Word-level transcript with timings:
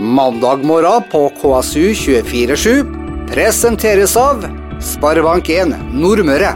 Mandag 0.00 0.64
morgen 0.64 1.02
på 1.10 1.28
KSU 1.28 1.94
247 1.94 2.84
presenteres 3.28 4.12
av 4.16 4.44
Sparebank1 4.78 5.72
Nordmøre. 5.98 6.52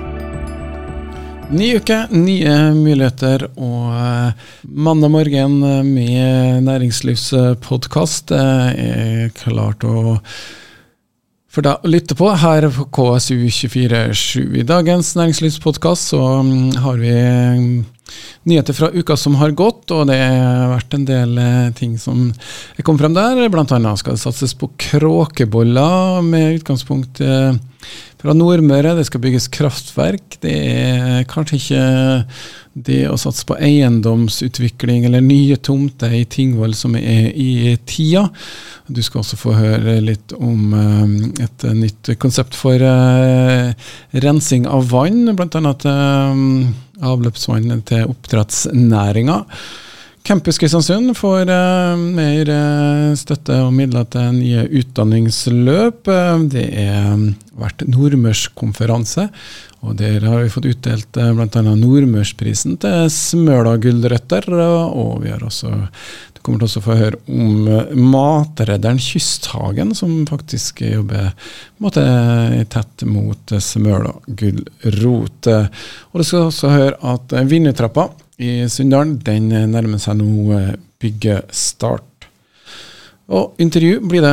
Ny 1.51 1.73
uke, 1.81 1.97
nye 2.15 2.55
muligheter 2.77 3.49
og 3.57 3.89
eh, 3.99 4.47
mandag 4.63 5.11
morgen 5.11 5.59
med 5.89 6.63
næringslivspodkast 6.69 8.31
er 8.39 9.35
klart 9.43 9.83
å 9.91 10.21
for 11.53 11.65
deg 11.65 11.85
å 11.85 11.91
lytte 11.91 12.17
på 12.17 12.31
her 12.41 12.65
på 12.73 12.87
KSU247. 12.97 14.55
I 14.57 14.65
dagens 14.65 15.13
næringslivspodkast 15.19 16.15
så 16.15 16.21
mm, 16.41 16.79
har 16.81 17.01
vi 17.03 17.13
mm, 17.13 17.75
nyheter 18.49 18.77
fra 18.77 18.89
uka 18.95 19.19
som 19.21 19.37
har 19.41 19.53
gått, 19.57 19.93
og 19.93 20.07
det 20.09 20.17
har 20.17 20.73
vært 20.73 20.97
en 20.97 21.05
del 21.09 21.37
eh, 21.43 21.69
ting 21.77 21.99
som 22.01 22.31
kommet 22.81 23.05
frem 23.05 23.19
der. 23.19 23.43
Blant 23.53 23.75
annet 23.77 24.01
skal 24.01 24.17
det 24.17 24.25
satses 24.25 24.57
på 24.57 24.71
kråkeboller 24.81 26.25
med 26.25 26.63
utgangspunkt 26.63 27.21
eh, 27.21 27.53
fra 28.23 28.35
Nordmøre. 28.37 28.95
Det 28.97 29.07
skal 29.09 29.23
bygges 29.25 29.49
kraftverk. 29.53 30.39
Det 30.43 30.55
er 30.55 31.25
kanskje 31.31 31.59
ikke 31.59 31.87
det 32.73 33.01
å 33.11 33.19
satse 33.21 33.45
på 33.45 33.59
eiendomsutvikling 33.61 35.05
eller 35.05 35.25
nye 35.25 35.59
tomter 35.61 36.15
i 36.17 36.23
Tingvoll 36.31 36.73
som 36.79 36.95
er 36.97 37.29
i 37.35 37.75
tida. 37.85 38.29
Du 38.87 39.03
skal 39.05 39.21
også 39.21 39.39
få 39.41 39.57
høre 39.59 39.99
litt 40.05 40.33
om 40.39 40.73
eh, 40.79 41.45
et 41.45 41.67
nytt 41.77 42.15
konsept 42.23 42.57
for 42.59 42.81
rensing 44.25 44.67
av 44.71 44.89
vann, 44.93 45.35
bl.a. 45.37 45.75
Uh, 45.83 46.73
avløpsvann 47.03 47.83
til 47.89 48.11
oppdrettsnæringa. 48.11 49.43
Campus 50.23 50.59
Kristiansund 50.59 51.17
får 51.19 51.51
uh, 51.51 51.99
mer 51.99 52.47
uh, 52.47 53.15
støtte 53.19 53.57
og 53.65 53.73
midler 53.75 54.05
til 54.07 54.37
nye 54.37 54.69
utdanningsløp. 54.79 56.07
Uh, 56.07 56.45
det 56.53 56.69
har 56.79 57.25
vært 57.59 57.83
nordmørskonferanse, 57.91 59.27
og 59.83 59.97
der 59.99 60.23
har 60.23 60.45
vi 60.45 60.53
fått 60.55 60.71
utdelt 60.71 61.19
uh, 61.19 61.33
bl.a. 61.35 61.65
Nordmørsprisen 61.67 62.79
til 62.85 63.11
Smøla 63.11 63.75
gulrøtter. 63.83 64.47
og 64.53 65.25
vi 65.25 65.35
har 65.35 65.43
også 65.43 65.75
du 66.33 66.41
kommer 66.47 66.63
til 66.63 66.81
å 66.81 66.85
få 66.87 66.99
høre 66.99 67.19
om 67.31 68.07
Matredderen 68.11 68.99
Kysthagen, 69.03 69.93
som 69.95 70.25
faktisk 70.27 70.83
jobber 70.87 71.31
måte, 71.83 72.03
tett 72.71 73.05
mot 73.07 73.59
Smøla 73.59 74.15
gulrot. 74.27 75.51
Og 75.51 76.19
du 76.19 76.27
skal 76.27 76.49
også 76.49 76.73
høre 76.75 76.99
at 77.15 77.35
Vinnertrappa 77.47 78.09
i 78.43 78.53
Sunndalen 78.71 79.19
den 79.25 79.51
nærmer 79.73 80.01
seg 80.03 80.19
nå 80.19 80.59
byggestart. 81.03 82.09
Og 83.33 83.57
intervju 83.63 84.01
blir 84.11 84.25
det 84.25 84.33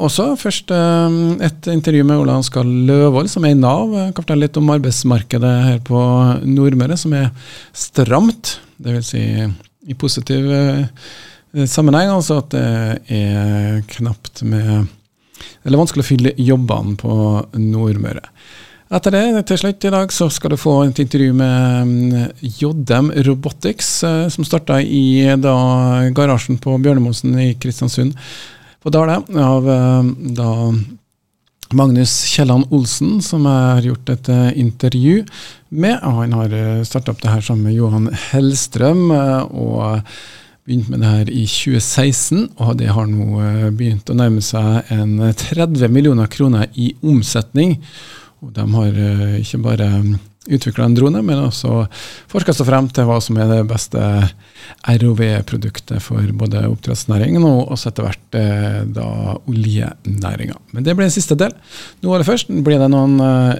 også. 0.00 0.30
Først 0.40 0.70
et 0.72 1.68
intervju 1.68 2.04
med 2.06 2.22
Ola 2.22 2.38
Ansgar 2.38 2.64
Løvold, 2.64 3.28
som 3.28 3.44
er 3.44 3.52
i 3.52 3.58
Nav. 3.58 3.92
Jeg 3.92 4.14
kan 4.14 4.24
fortelle 4.24 4.46
litt 4.46 4.60
om 4.60 4.70
arbeidsmarkedet 4.72 5.54
her 5.66 5.80
på 5.84 6.00
Nordmøre, 6.48 6.96
som 6.96 7.16
er 7.18 7.32
stramt. 7.76 8.56
Det 8.78 8.94
vil 8.94 9.04
si 9.04 9.24
i 9.88 9.96
positiv 9.98 10.48
sammenheng, 11.68 12.12
altså 12.14 12.40
at 12.42 12.54
det 12.54 13.18
er 13.18 13.82
knapt 13.98 14.44
med 14.46 14.94
Eller 15.64 15.78
vanskelig 15.78 16.02
å 16.02 16.06
fylle 16.08 16.32
jobbene 16.42 16.96
på 16.98 17.14
Nordmøre. 17.62 18.24
Etter 18.88 19.12
det, 19.12 19.42
til 19.50 19.58
slutt 19.60 19.84
i 19.84 19.90
dag, 19.92 20.12
så 20.16 20.30
skal 20.32 20.54
du 20.54 20.56
få 20.56 20.78
et 20.86 20.96
intervju 21.02 21.34
med 21.36 22.46
JM 22.56 23.10
Robotics, 23.26 23.90
som 24.32 24.46
starta 24.48 24.78
i 24.80 25.28
da, 25.36 25.56
garasjen 26.16 26.56
på 26.56 26.72
Bjørnemosen 26.80 27.36
i 27.36 27.50
Kristiansund 27.60 28.16
på 28.80 28.92
Dale, 28.94 29.18
av 29.44 29.68
da 30.38 30.48
Magnus 31.76 32.14
Kielland 32.30 32.72
Olsen, 32.72 33.18
som 33.20 33.44
jeg 33.44 33.76
har 33.76 33.90
gjort 33.90 34.14
et 34.14 34.32
intervju 34.56 35.20
med. 35.68 36.00
Han 36.00 36.32
har 36.40 36.58
starta 36.88 37.12
opp 37.12 37.20
det 37.20 37.34
her 37.34 37.44
sammen 37.44 37.68
med 37.68 37.76
Johan 37.76 38.08
Hellstrøm. 38.30 39.10
og 39.52 40.00
Begynte 40.64 40.92
med 40.92 41.00
det 41.00 41.10
her 41.12 41.28
i 41.32 41.44
2016, 41.48 42.46
og 42.60 42.74
det 42.80 42.88
har 42.92 43.06
nå 43.08 43.40
begynt 43.76 44.08
å 44.12 44.16
nærme 44.16 44.40
seg 44.44 44.88
en 44.92 45.14
30 45.32 45.92
millioner 45.92 46.28
kroner 46.28 46.68
i 46.76 46.90
omsetning. 47.04 47.78
De 48.40 48.64
har 48.74 48.98
ikke 49.38 49.60
bare 49.64 49.88
utvikla 50.48 50.86
en 50.88 50.94
drone, 50.96 51.20
men 51.22 51.42
også 51.42 51.82
forska 52.30 52.54
seg 52.56 52.68
frem 52.70 52.88
til 52.94 53.04
hva 53.08 53.18
som 53.20 53.36
er 53.36 53.50
det 53.50 53.60
beste 53.68 54.00
ROV-produktet 54.88 56.00
for 56.00 56.24
både 56.40 56.62
oppdrettsnæringen 56.70 57.44
og 57.44 57.74
også 57.74 57.90
etter 57.90 58.06
hvert 58.06 58.38
da 58.96 59.08
oljenæringa. 59.50 60.56
Men 60.72 60.86
det 60.86 60.96
blir 60.96 61.08
en 61.08 61.14
siste 61.14 61.36
del. 61.38 61.52
Nå 62.00 62.14
aller 62.14 62.28
først 62.28 62.52
blir 62.64 62.80
det 62.80 62.88
noen 62.94 63.18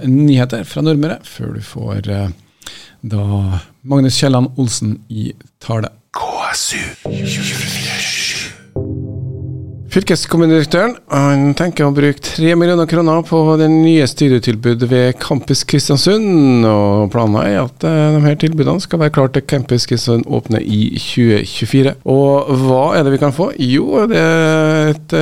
nyheter 0.08 0.64
fra 0.68 0.84
Nordmøre, 0.86 1.20
før 1.28 1.58
du 1.58 1.62
får 1.74 2.08
da 2.08 3.22
Magnus 3.82 4.16
Kielland 4.18 4.56
Olsen 4.56 4.96
i 5.12 5.32
tale. 5.60 5.92
KSU 6.16 6.80
247. 7.04 8.27
Fylkeskommunedirektøren 9.98 10.92
han 11.10 11.56
tenker 11.58 11.88
å 11.88 11.90
bruke 11.90 12.22
3 12.22 12.52
millioner 12.54 12.86
kroner 12.86 13.24
på 13.26 13.38
det 13.58 13.66
nye 13.72 14.04
studietilbudet 14.06 14.86
ved 14.86 15.16
Campus 15.18 15.64
Kristiansund. 15.66 16.62
og 16.68 17.08
Planen 17.10 17.40
er 17.40 17.64
at 17.64 17.82
de 17.82 18.20
her 18.22 18.36
tilbudene 18.38 18.78
skal 18.84 19.00
være 19.02 19.10
klare 19.16 19.32
til 19.34 19.42
Campus 19.50 19.88
Kristiansund 19.90 20.28
åpner 20.30 20.62
i 20.62 20.92
2024. 21.02 21.96
Og 22.14 22.52
hva 22.60 22.84
er 22.94 23.02
det 23.08 23.16
vi 23.16 23.18
kan 23.24 23.34
få? 23.34 23.48
Jo, 23.58 24.04
det 24.06 24.20
er 24.22 24.92
et 24.92 25.14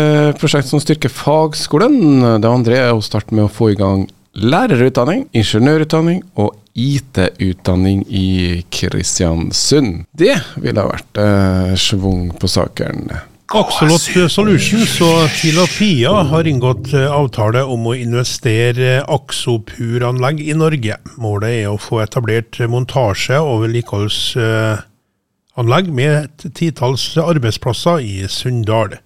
prosjekt 0.42 0.68
som 0.68 0.82
styrker 0.82 1.14
fagskolen. 1.14 2.42
Det 2.42 2.50
andre 2.50 2.82
er 2.82 2.92
å 2.92 3.04
starte 3.04 3.32
med 3.32 3.46
å 3.46 3.52
få 3.52 3.70
i 3.72 3.78
gang 3.80 4.04
lærerutdanning, 4.36 5.24
ingeniørutdanning 5.32 6.20
og 6.36 6.52
IT-utdanning 6.76 8.04
i 8.12 8.60
Kristiansund. 8.68 10.04
Det 10.12 10.36
ville 10.60 10.84
ha 10.84 10.92
vært 10.92 11.22
eh, 11.22 11.72
schwung 11.80 12.28
på 12.36 12.52
saken. 12.52 13.08
Axolot 13.46 14.02
Solutions 14.26 14.96
og 15.06 15.28
Filapia 15.30 16.10
har 16.26 16.48
inngått 16.50 16.90
avtale 16.98 17.62
om 17.62 17.86
å 17.86 17.94
investere 17.94 19.06
Axopur-anlegg 19.06 20.42
i 20.42 20.50
Norge. 20.58 20.98
Målet 21.22 21.62
er 21.62 21.70
å 21.70 21.78
få 21.78 22.02
etablert 22.02 22.58
montasje- 22.66 23.38
og 23.38 23.62
vedlikeholdsanlegg 23.62 25.94
med 25.94 26.10
et 26.24 26.50
titalls 26.58 27.14
arbeidsplasser 27.22 28.02
i 28.02 28.26
Sunndal. 28.26 28.98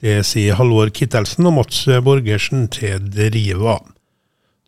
Det 0.00 0.24
sier 0.24 0.56
Halvor 0.56 0.88
Kittelsen 0.88 1.44
og 1.44 1.60
Mats 1.60 1.84
Borgersen 1.84 2.72
til 2.72 2.96
Driva. 3.12 3.84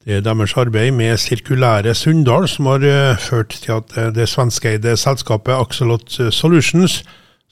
Det 0.04 0.20
er 0.20 0.22
deres 0.28 0.52
arbeid 0.52 0.92
med 0.92 1.16
Sirkulære 1.16 1.96
Sunndal 1.96 2.44
som 2.44 2.68
har 2.68 2.84
ført 3.24 3.56
til 3.56 3.80
at 3.80 3.88
det 4.12 4.28
svenskeide 4.28 5.00
selskapet 5.00 5.56
Axolot 5.56 6.12
Solutions 6.28 7.00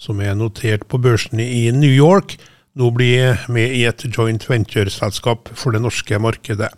som 0.05 0.21
er 0.21 0.37
notert 0.37 0.85
på 0.91 1.01
børsen 1.01 1.41
i 1.41 1.71
New 1.73 1.91
York, 1.91 2.37
nå 2.77 2.91
blir 2.93 3.41
med 3.49 3.73
i 3.73 3.85
et 3.89 4.05
joint 4.11 4.45
venture-selskap 4.51 5.49
for 5.57 5.73
det 5.73 5.81
norske 5.85 6.19
markedet. 6.21 6.73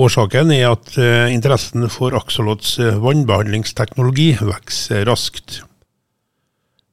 Årsaken 0.00 0.50
er 0.54 0.70
at 0.72 0.94
interessen 1.30 1.84
for 1.92 2.14
Axolots 2.16 2.78
vannbehandlingsteknologi 2.78 4.32
vokser 4.40 5.04
raskt. 5.08 5.60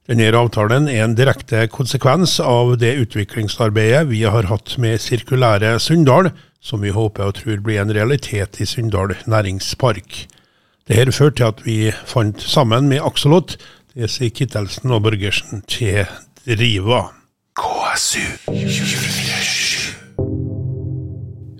Denne 0.08 0.28
avtalen 0.32 0.86
er 0.88 1.02
en 1.04 1.16
direkte 1.16 1.66
konsekvens 1.68 2.38
av 2.40 2.78
det 2.80 2.94
utviklingsarbeidet 3.02 4.06
vi 4.08 4.22
har 4.24 4.48
hatt 4.48 4.78
med 4.80 5.00
Sirkulære 5.04 5.74
Sunndal, 5.84 6.30
som 6.64 6.80
vi 6.80 6.92
håper 6.96 7.28
og 7.28 7.36
tror 7.36 7.60
blir 7.64 7.82
en 7.82 7.92
realitet 7.92 8.56
i 8.60 8.66
Sunndal 8.68 9.12
næringspark. 9.28 10.22
Dette 10.88 11.12
førte 11.12 11.36
til 11.36 11.50
at 11.50 11.60
vi 11.66 11.76
fant 12.08 12.40
sammen 12.40 12.88
med 12.88 13.04
Axolot 13.04 13.58
det 13.98 14.06
sier 14.12 14.30
Kittelsen 14.30 14.92
og 14.94 15.02
Borgersen 15.08 15.64
til 15.66 16.04
Driva. 16.46 17.08
KSU 17.58 18.22
247. 18.46 19.96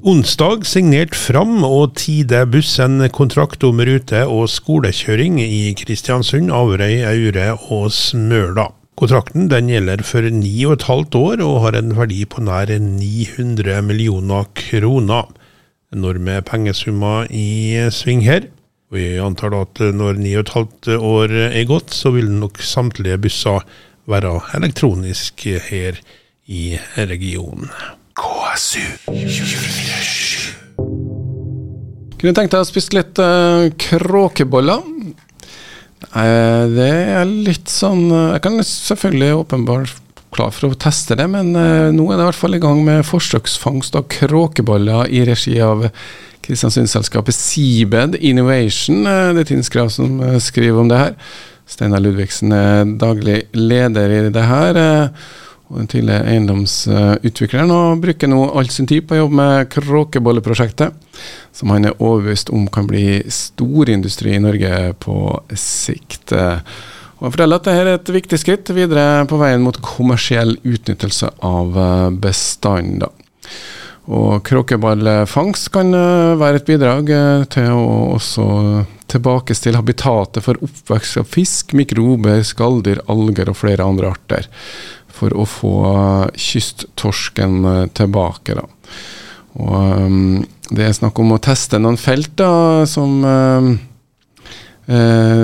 Onsdag 0.08 0.62
signert 0.70 1.16
Fram 1.18 1.64
og 1.66 1.96
Tide 1.98 2.44
buss 2.46 2.76
en 2.78 3.02
kontrakt 3.10 3.66
om 3.66 3.82
rute- 3.82 4.22
og 4.30 4.46
skolekjøring 4.52 5.40
i 5.42 5.74
Kristiansund, 5.80 6.52
Averøy, 6.54 7.02
Aure 7.10 7.48
og 7.74 7.90
Smøla. 7.92 8.68
Kontrakten 8.98 9.50
den 9.50 9.72
gjelder 9.72 10.04
for 10.06 10.22
ni 10.30 10.54
og 10.68 10.76
et 10.78 10.86
halvt 10.86 11.18
år 11.18 11.42
og 11.42 11.58
har 11.66 11.80
en 11.80 11.96
verdi 11.98 12.22
på 12.22 12.44
nær 12.46 12.70
900 12.70 13.82
millioner 13.82 14.46
kroner. 14.54 15.26
Enorme 15.90 16.38
pengesummer 16.46 17.26
i 17.34 17.82
sving 17.90 18.22
her. 18.22 18.46
Vi 18.88 19.18
antar 19.20 19.52
da 19.52 19.60
at 19.66 19.80
når 19.92 20.16
ni 20.16 20.30
og 20.38 20.46
et 20.46 20.54
halvt 20.54 20.88
år 20.96 21.32
er 21.50 21.64
gått, 21.68 21.92
så 21.92 22.08
vil 22.14 22.30
nok 22.32 22.56
samtlige 22.64 23.18
busser 23.20 23.66
være 24.08 24.30
elektronisk 24.56 25.44
her 25.68 25.98
i 26.48 26.78
regionen. 26.96 27.68
KSU 28.16 28.80
247. 29.04 30.54
Kunne 32.18 32.32
tenkt 32.34 32.54
deg 32.56 32.64
å 32.64 32.66
spise 32.66 32.96
litt 32.96 33.20
uh, 33.20 33.68
kråkeboller. 33.76 34.80
Det 35.98 36.88
er 36.88 37.26
litt 37.26 37.68
sånn 37.68 38.04
Jeg 38.08 38.40
kan 38.44 38.54
selvfølgelig 38.64 39.40
åpenbart 39.40 39.96
klar 40.32 40.52
for 40.54 40.70
å 40.70 40.78
teste 40.78 41.16
det, 41.18 41.26
men 41.28 41.50
nå 41.50 42.04
er 42.06 42.14
det 42.14 42.22
i 42.22 42.28
hvert 42.28 42.38
fall 42.38 42.54
i 42.54 42.60
gang 42.62 42.84
med 42.86 43.06
forsøksfangst 43.08 43.98
av 43.98 44.06
kråkeboller 44.12 45.10
i 45.10 45.24
regi 45.26 45.56
av 45.64 45.88
Kristiansundsselskapet 46.48 47.36
Seabed 47.36 48.16
Innovation. 48.24 49.04
Uh, 49.06 49.34
det 49.36 49.44
er 49.44 49.50
Tinn 49.52 49.66
som 49.92 50.18
uh, 50.24 50.38
skriver 50.42 50.80
om 50.80 50.88
det 50.90 50.98
her. 50.98 51.18
Steinar 51.68 52.00
Ludvigsen 52.00 52.54
er 52.56 52.88
daglig 52.98 53.42
leder 53.52 54.14
i 54.16 54.22
det 54.32 54.46
her. 54.48 54.80
og 55.68 55.76
den 55.82 55.88
tidligere 55.92 56.24
eiendomsutvikleren, 56.32 57.70
og 57.70 58.00
bruker 58.00 58.30
nå 58.32 58.38
all 58.56 58.70
sin 58.72 58.86
tid 58.88 59.04
på 59.04 59.12
å 59.12 59.18
jobbe 59.18 59.36
med 59.36 59.68
kråkebolleprosjektet, 59.74 60.94
som 61.52 61.74
han 61.74 61.84
er 61.84 61.98
overbevist 62.00 62.48
om 62.48 62.64
kan 62.72 62.88
bli 62.88 63.20
storindustri 63.28 64.32
i 64.32 64.40
Norge 64.40 64.94
på 65.04 65.18
sikt. 65.52 66.32
Og 67.18 67.26
Han 67.26 67.34
forteller 67.34 67.58
at 67.58 67.66
dette 67.66 67.80
er 67.82 67.88
et 67.96 68.10
viktig 68.14 68.38
skritt 68.38 68.70
videre 68.70 69.24
på 69.26 69.38
veien 69.40 69.62
mot 69.62 69.78
kommersiell 69.82 70.54
utnyttelse 70.62 71.32
av 71.42 71.78
eh, 71.82 72.10
bestanden. 72.14 73.02
Og 74.08 74.40
Kråkeballfangst 74.48 75.68
kan 75.74 75.92
eh, 75.92 76.38
være 76.40 76.62
et 76.62 76.68
bidrag 76.68 77.10
eh, 77.12 77.42
til 77.52 77.74
å 77.76 78.14
også 78.16 78.46
tilbakestille 79.08 79.80
habitatet 79.80 80.44
for 80.44 80.60
oppvekst 80.64 81.20
av 81.20 81.28
fisk, 81.28 81.74
mikrober, 81.76 82.40
skalldyr, 82.44 83.02
alger 83.12 83.52
og 83.52 83.58
flere 83.60 83.84
andre 83.84 84.12
arter. 84.14 84.48
For 85.18 85.32
å 85.34 85.44
få 85.48 85.74
kysttorsken 86.38 87.88
tilbake. 87.96 88.54
Da. 88.54 88.64
Og 89.58 90.44
Det 90.68 90.84
er 90.84 90.92
snakk 90.94 91.18
om 91.18 91.32
å 91.34 91.40
teste 91.42 91.80
noen 91.80 91.98
felt 91.98 92.36
da, 92.38 92.84
som 92.86 93.24
eh, 93.24 93.68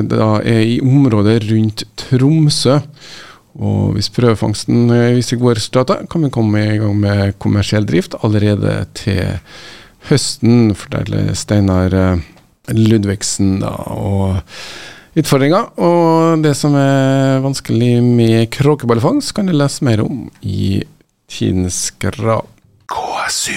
da 0.04 0.30
er 0.44 0.62
i 0.62 0.80
området 0.84 1.40
rundt 1.48 1.84
Tromsø. 2.04 2.78
Og 3.54 3.94
hvis 3.94 4.10
prøvefangsten 4.10 4.88
viser 5.14 5.38
gode 5.38 5.58
resultater, 5.60 6.06
kan 6.10 6.26
vi 6.26 6.32
komme 6.34 6.62
i 6.64 6.78
gang 6.80 6.96
med 6.98 7.36
kommersiell 7.42 7.86
drift 7.86 8.16
allerede 8.26 8.80
til 8.98 9.38
høsten, 10.08 10.74
forteller 10.76 11.32
Steinar 11.38 11.94
eh, 11.94 12.24
Ludvigsen. 12.74 13.60
Da, 13.62 13.70
og 13.94 14.40
utfordringer 15.14 15.70
og 15.78 16.42
det 16.42 16.56
som 16.58 16.74
er 16.78 17.44
vanskelig 17.44 18.02
med 18.02 18.50
kråkeballfangst, 18.54 19.34
kan 19.36 19.46
du 19.46 19.54
lese 19.54 19.86
mer 19.86 20.02
om 20.04 20.26
i 20.42 20.82
Tidens 21.30 21.92
Grav. 22.02 22.48
KSU 22.90 23.54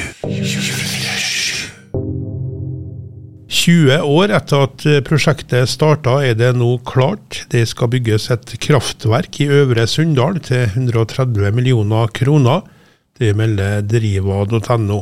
20 3.67 4.05
år 4.07 4.31
etter 4.31 4.61
at 4.63 4.83
eh, 4.87 5.01
prosjektet 5.03 5.67
starta, 5.67 6.21
er 6.23 6.37
det 6.39 6.53
nå 6.55 6.69
klart. 6.87 7.41
Det 7.51 7.65
skal 7.67 7.89
bygges 7.91 8.29
et 8.31 8.53
kraftverk 8.63 9.41
i 9.43 9.49
Øvre 9.51 9.83
Sunndal 9.91 10.39
til 10.45 10.69
130 10.69 11.51
millioner 11.51 12.07
kroner. 12.15 12.63
Det 13.19 13.33
melder 13.35 13.83
driva.no. 13.83 15.01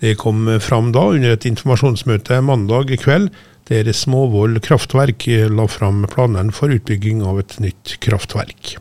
Det 0.00 0.12
kom 0.20 0.44
fram 0.60 0.92
da 0.92 1.06
under 1.14 1.32
et 1.38 1.48
informasjonsmøte 1.48 2.42
mandag 2.44 2.92
kveld, 3.00 3.32
der 3.70 3.88
Småvoll 3.96 4.60
kraftverk 4.60 5.24
la 5.48 5.66
fram 5.70 6.04
planene 6.10 6.52
for 6.52 6.72
utbygging 6.76 7.24
av 7.24 7.40
et 7.40 7.56
nytt 7.64 7.96
kraftverk. 8.04 8.76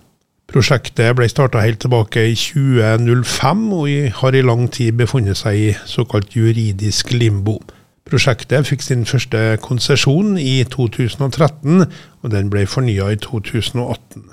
Prosjektet 0.50 1.16
ble 1.16 1.32
starta 1.32 1.64
helt 1.64 1.80
tilbake 1.86 2.28
i 2.34 2.36
2005, 2.36 3.68
og 3.80 4.16
har 4.20 4.36
i 4.36 4.44
lang 4.44 4.68
tid 4.68 5.00
befunnet 5.00 5.40
seg 5.40 5.60
i 5.70 5.76
såkalt 5.88 6.36
juridisk 6.36 7.14
limbo. 7.16 7.62
Prosjektet 8.10 8.66
fikk 8.66 8.82
sin 8.82 9.04
første 9.06 9.40
konsesjon 9.62 10.38
i 10.42 10.64
2013, 10.66 11.84
og 12.24 12.32
den 12.34 12.48
ble 12.50 12.64
fornya 12.66 13.12
i 13.14 13.20
2018. 13.22 14.24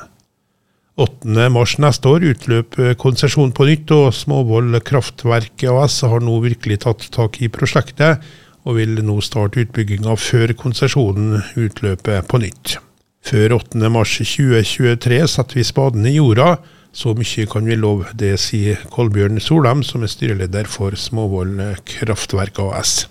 8.3 0.96 1.82
neste 1.84 2.08
år 2.08 2.24
utløp 2.30 2.78
konsesjonen 2.96 3.52
på 3.52 3.66
nytt, 3.68 3.92
og 3.92 4.14
Småvoll 4.16 4.78
Kraftverk 4.80 5.66
AS 5.68 5.98
har 6.08 6.24
nå 6.24 6.38
virkelig 6.40 6.78
tatt 6.86 7.04
tak 7.12 7.36
i 7.44 7.50
prosjektet, 7.52 8.24
og 8.64 8.78
vil 8.78 8.96
nå 9.04 9.18
starte 9.20 9.60
utbygginga 9.66 10.16
før 10.16 10.54
konsesjonen 10.56 11.42
utløper 11.60 12.24
på 12.26 12.40
nytt. 12.46 12.78
Før 13.26 13.58
8.3.2023 13.58 15.20
setter 15.28 15.60
vi 15.60 15.66
spaden 15.66 16.08
i 16.08 16.14
jorda. 16.16 16.56
Så 16.96 17.12
mye 17.12 17.44
kan 17.50 17.66
vi 17.68 17.76
love, 17.76 18.08
det 18.16 18.38
sier 18.40 18.80
Kolbjørn 18.88 19.36
Solheim, 19.42 19.84
som 19.84 20.06
er 20.06 20.08
styreleder 20.08 20.64
for 20.70 20.96
Småvoll 20.96 21.58
Kraftverk 21.84 22.62
AS. 22.70 23.02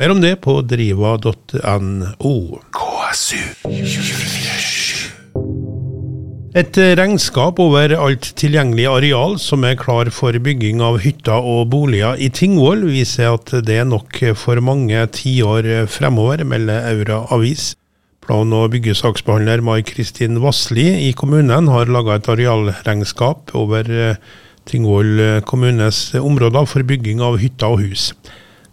Mer 0.00 0.14
om 0.14 0.20
det 0.22 0.38
på 0.40 0.54
driva.no. 0.64 2.30
KSU. 2.72 3.40
Et 6.56 6.80
regnskap 6.96 7.60
over 7.60 7.92
alt 7.98 8.30
tilgjengelig 8.40 8.86
areal 8.88 9.36
som 9.44 9.68
er 9.68 9.76
klar 9.76 10.08
for 10.08 10.32
bygging 10.40 10.80
av 10.80 11.02
hytter 11.04 11.44
og 11.52 11.68
boliger 11.76 12.16
i 12.16 12.30
Tingvoll, 12.32 12.88
viser 12.88 13.34
at 13.34 13.52
det 13.68 13.76
er 13.82 13.92
nok 13.92 14.22
for 14.40 14.64
mange 14.64 15.04
tiår 15.20 15.68
fremover, 15.92 16.48
melder 16.48 16.88
Aura 16.94 17.22
Avis. 17.36 17.74
Plan- 18.24 18.56
og 18.56 18.72
byggesaksbehandler 18.72 19.60
Mai 19.60 19.82
Kristin 19.84 20.40
Vassli 20.40 20.88
i 21.10 21.12
kommunen 21.12 21.68
har 21.68 21.92
laga 21.92 22.16
et 22.16 22.32
arealregnskap 22.38 23.52
over 23.52 24.16
Tingvoll 24.64 25.42
kommunes 25.44 26.06
områder 26.16 26.64
for 26.72 26.88
bygging 26.88 27.20
av 27.20 27.36
hytter 27.44 27.76
og 27.76 27.84
hus. 27.84 28.14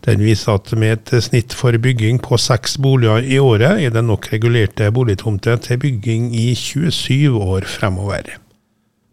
Den 0.07 0.23
viser 0.23 0.55
at 0.55 0.71
med 0.79 0.93
et 0.95 1.23
snitt 1.25 1.51
for 1.57 1.75
bygging 1.83 2.21
på 2.23 2.37
seks 2.39 2.77
boliger 2.79 3.25
i 3.27 3.39
året, 3.43 3.81
er 3.83 3.91
det 3.91 4.05
nok 4.07 4.29
regulerte 4.31 4.87
boligtomter 4.95 5.59
til 5.59 5.81
bygging 5.83 6.29
i 6.31 6.53
27 6.55 7.35
år 7.35 7.67
fremover. 7.67 8.37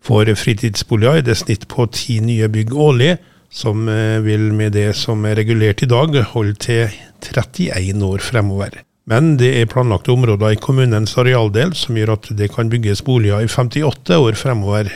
For 0.05 0.29
fritidsboliger 0.39 1.19
er 1.19 1.25
det 1.27 1.41
snitt 1.41 1.67
på 1.67 1.89
ti 1.91 2.21
nye 2.23 2.47
bygg 2.53 2.75
årlig, 2.77 3.17
som 3.55 3.89
eh, 3.91 4.21
vil 4.23 4.53
med 4.55 4.75
det 4.77 4.93
som 4.99 5.25
er 5.27 5.39
regulert 5.39 5.83
i 5.83 5.91
dag, 5.91 6.15
holde 6.31 6.55
til 6.63 6.95
31 7.25 8.05
år 8.07 8.23
fremover. 8.23 8.77
Men 9.11 9.35
det 9.41 9.51
er 9.59 9.71
planlagte 9.71 10.15
områder 10.15 10.55
i 10.55 10.61
kommunens 10.61 11.17
arealdel 11.21 11.75
som 11.77 11.99
gjør 11.99 12.15
at 12.15 12.31
det 12.39 12.53
kan 12.55 12.71
bygges 12.73 13.03
boliger 13.05 13.43
i 13.43 13.51
58 13.51 14.21
år 14.21 14.39
fremover, 14.41 14.93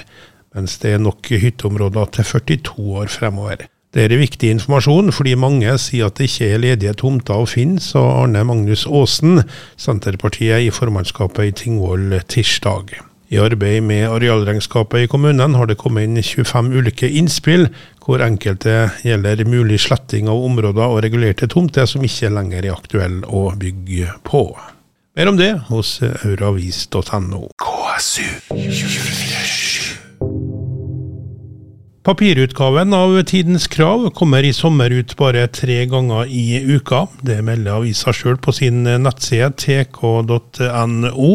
mens 0.54 0.78
det 0.82 0.94
er 0.94 1.02
nok 1.02 1.26
hytteområder 1.28 2.14
til 2.16 2.30
42 2.30 2.86
år 3.02 3.12
fremover. 3.12 3.66
Det 3.94 4.05
er 4.05 4.20
viktig 4.20 4.50
informasjon, 4.52 5.12
fordi 5.17 5.32
mange 5.40 5.73
sier 5.81 6.11
at 6.11 6.19
det 6.20 6.29
ikke 6.29 6.49
er 6.52 6.61
ledige 6.61 6.93
tomter 7.00 7.40
å 7.40 7.49
finne, 7.49 7.81
sa 7.81 8.02
Arne 8.20 8.43
Magnus 8.44 8.85
Aasen, 8.85 9.40
Senterpartiet 9.81 10.67
i 10.67 10.73
formannskapet 10.75 11.49
i 11.49 11.55
Tingvoll 11.62 12.19
tirsdag. 12.29 12.99
I 13.32 13.40
arbeid 13.40 13.82
med 13.85 14.06
arealregnskapet 14.08 15.05
i 15.05 15.08
kommunen 15.08 15.56
har 15.56 15.69
det 15.69 15.79
kommet 15.81 16.05
inn 16.05 16.20
25 16.20 16.70
ulike 16.76 17.08
innspill, 17.08 17.69
hvor 18.05 18.25
enkelte 18.25 18.90
gjelder 19.04 19.45
mulig 19.49 19.80
sletting 19.85 20.28
av 20.33 20.45
områder 20.49 20.85
og 20.85 21.02
regulerte 21.04 21.49
tomter 21.49 21.88
som 21.88 22.04
ikke 22.04 22.33
lenger 22.33 22.64
er 22.64 22.76
aktuelle 22.76 23.28
å 23.28 23.50
bygge 23.57 24.16
på. 24.25 24.47
Mer 25.16 25.33
om 25.33 25.40
det 25.40 25.50
hos 25.68 25.97
euravis.no. 26.04 27.49
KSU 27.64 28.28
24 28.52 29.67
Papirutgaven 32.08 32.94
av 32.94 33.22
Tidens 33.28 33.66
Krav 33.68 34.06
kommer 34.16 34.42
i 34.42 34.52
sommer 34.56 34.88
ut 34.96 35.10
bare 35.20 35.42
tre 35.52 35.82
ganger 35.84 36.30
i 36.32 36.56
uka. 36.64 37.02
Det 37.20 37.42
melder 37.44 37.82
avisa 37.82 38.14
sjøl 38.16 38.38
på 38.40 38.54
sin 38.56 38.78
nettside 38.88 39.50
tk.no. 39.60 41.28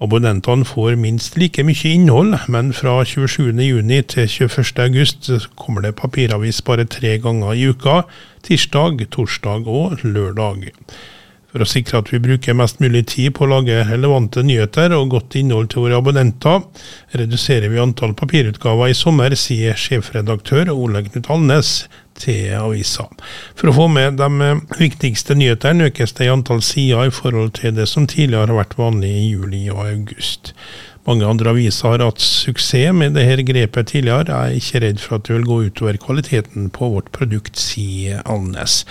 Abonnentene 0.00 0.64
får 0.64 0.96
minst 1.02 1.36
like 1.36 1.60
mye 1.68 1.92
innhold, 1.92 2.32
men 2.48 2.72
fra 2.72 3.02
27.6 3.04 4.08
til 4.14 4.32
21.8 4.48 5.50
kommer 5.52 5.84
det 5.84 5.92
papiravis 6.00 6.62
bare 6.64 6.88
tre 6.88 7.18
ganger 7.20 7.52
i 7.52 7.68
uka. 7.68 8.06
Tirsdag, 8.48 9.04
torsdag 9.12 9.68
og 9.68 10.00
lørdag. 10.00 10.70
For 11.56 11.64
å 11.64 11.70
sikre 11.70 12.02
at 12.02 12.10
vi 12.12 12.18
bruker 12.20 12.52
mest 12.52 12.82
mulig 12.84 13.06
tid 13.08 13.32
på 13.32 13.46
å 13.46 13.48
lage 13.48 13.78
relevante 13.88 14.42
nyheter 14.44 14.92
og 14.92 15.14
godt 15.14 15.38
innhold 15.40 15.70
til 15.72 15.86
våre 15.86 15.96
abonnenter, 16.02 16.58
reduserer 17.16 17.72
vi 17.72 17.80
antall 17.80 18.12
papirutgaver 18.12 18.92
i 18.92 18.96
sommer, 18.98 19.32
sier 19.40 19.78
sjefredaktør 19.80 20.68
Ole 20.74 21.00
Knut 21.06 21.30
Alnes 21.32 21.70
til 22.20 22.52
avisa. 22.58 23.08
For 23.56 23.72
å 23.72 23.76
få 23.78 23.88
med 23.88 24.20
de 24.20 24.52
viktigste 24.76 25.38
nyhetene 25.40 25.88
økes 25.88 26.12
det 26.20 26.28
i 26.28 26.34
antall 26.34 26.60
sider 26.60 27.08
i 27.08 27.16
forhold 27.22 27.56
til 27.62 27.72
det 27.80 27.88
som 27.88 28.04
tidligere 28.04 28.50
har 28.50 28.60
vært 28.60 28.76
vanlig 28.76 29.16
i 29.16 29.26
juli 29.30 29.64
og 29.72 29.80
august. 29.86 30.52
Mange 31.08 31.24
andre 31.24 31.56
aviser 31.56 31.94
har 31.94 32.04
hatt 32.04 32.20
suksess 32.20 32.92
med 32.92 33.16
dette 33.16 33.48
grepet 33.48 33.94
tidligere. 33.94 34.28
Jeg 34.28 34.60
er 34.60 34.60
ikke 34.60 34.84
redd 34.84 35.00
for 35.00 35.16
at 35.16 35.24
det 35.24 35.38
vil 35.38 35.48
gå 35.48 35.62
utover 35.70 36.04
kvaliteten 36.04 36.68
på 36.68 36.96
vårt 36.98 37.14
produkt, 37.16 37.56
sier 37.56 38.20
Alnes. 38.28 38.82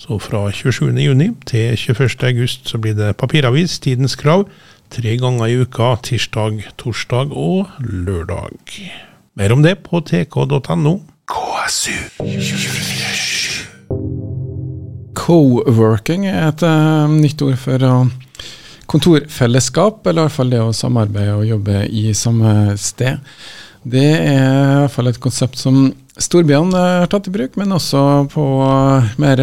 Så 0.00 0.16
fra 0.16 0.46
27.6 0.48 1.34
til 1.46 1.74
21.8 1.76 2.46
så 2.64 2.78
blir 2.80 2.94
det 2.96 3.18
papiravis, 3.20 3.78
Tidens 3.84 4.16
Krav, 4.16 4.46
tre 4.88 5.16
ganger 5.20 5.50
i 5.52 5.58
uka, 5.60 5.90
tirsdag, 6.02 6.62
torsdag 6.80 7.34
og 7.36 7.68
lørdag. 7.84 8.80
Mer 9.36 9.52
om 9.52 9.60
det 9.62 9.76
på 9.84 10.00
tk.no. 10.00 10.94
KSU 11.28 11.92
24 12.16 12.80
Co-working 15.20 16.24
er 16.26 16.48
et 16.48 16.64
uh, 16.64 17.04
nytt 17.12 17.42
ord 17.44 17.60
for 17.60 17.84
uh, 17.84 18.08
kontorfellesskap, 18.88 20.00
eller 20.06 20.22
i 20.22 20.30
hvert 20.30 20.38
fall 20.38 20.50
det 20.54 20.62
å 20.64 20.72
samarbeide 20.74 21.36
og 21.36 21.44
jobbe 21.46 21.84
i 21.92 22.14
samme 22.16 22.72
sted. 22.80 23.20
Det 23.84 24.08
er 24.16 24.48
i 24.48 24.80
hvert 24.80 24.96
fall 24.96 25.12
et 25.12 25.20
konsept 25.20 25.60
som 25.60 25.90
storbyene 26.20 26.80
har 27.00 27.08
tatt 27.10 27.28
i 27.30 27.32
bruk, 27.34 27.56
men 27.56 27.72
også 27.72 28.00
på 28.32 28.44
mer 29.22 29.40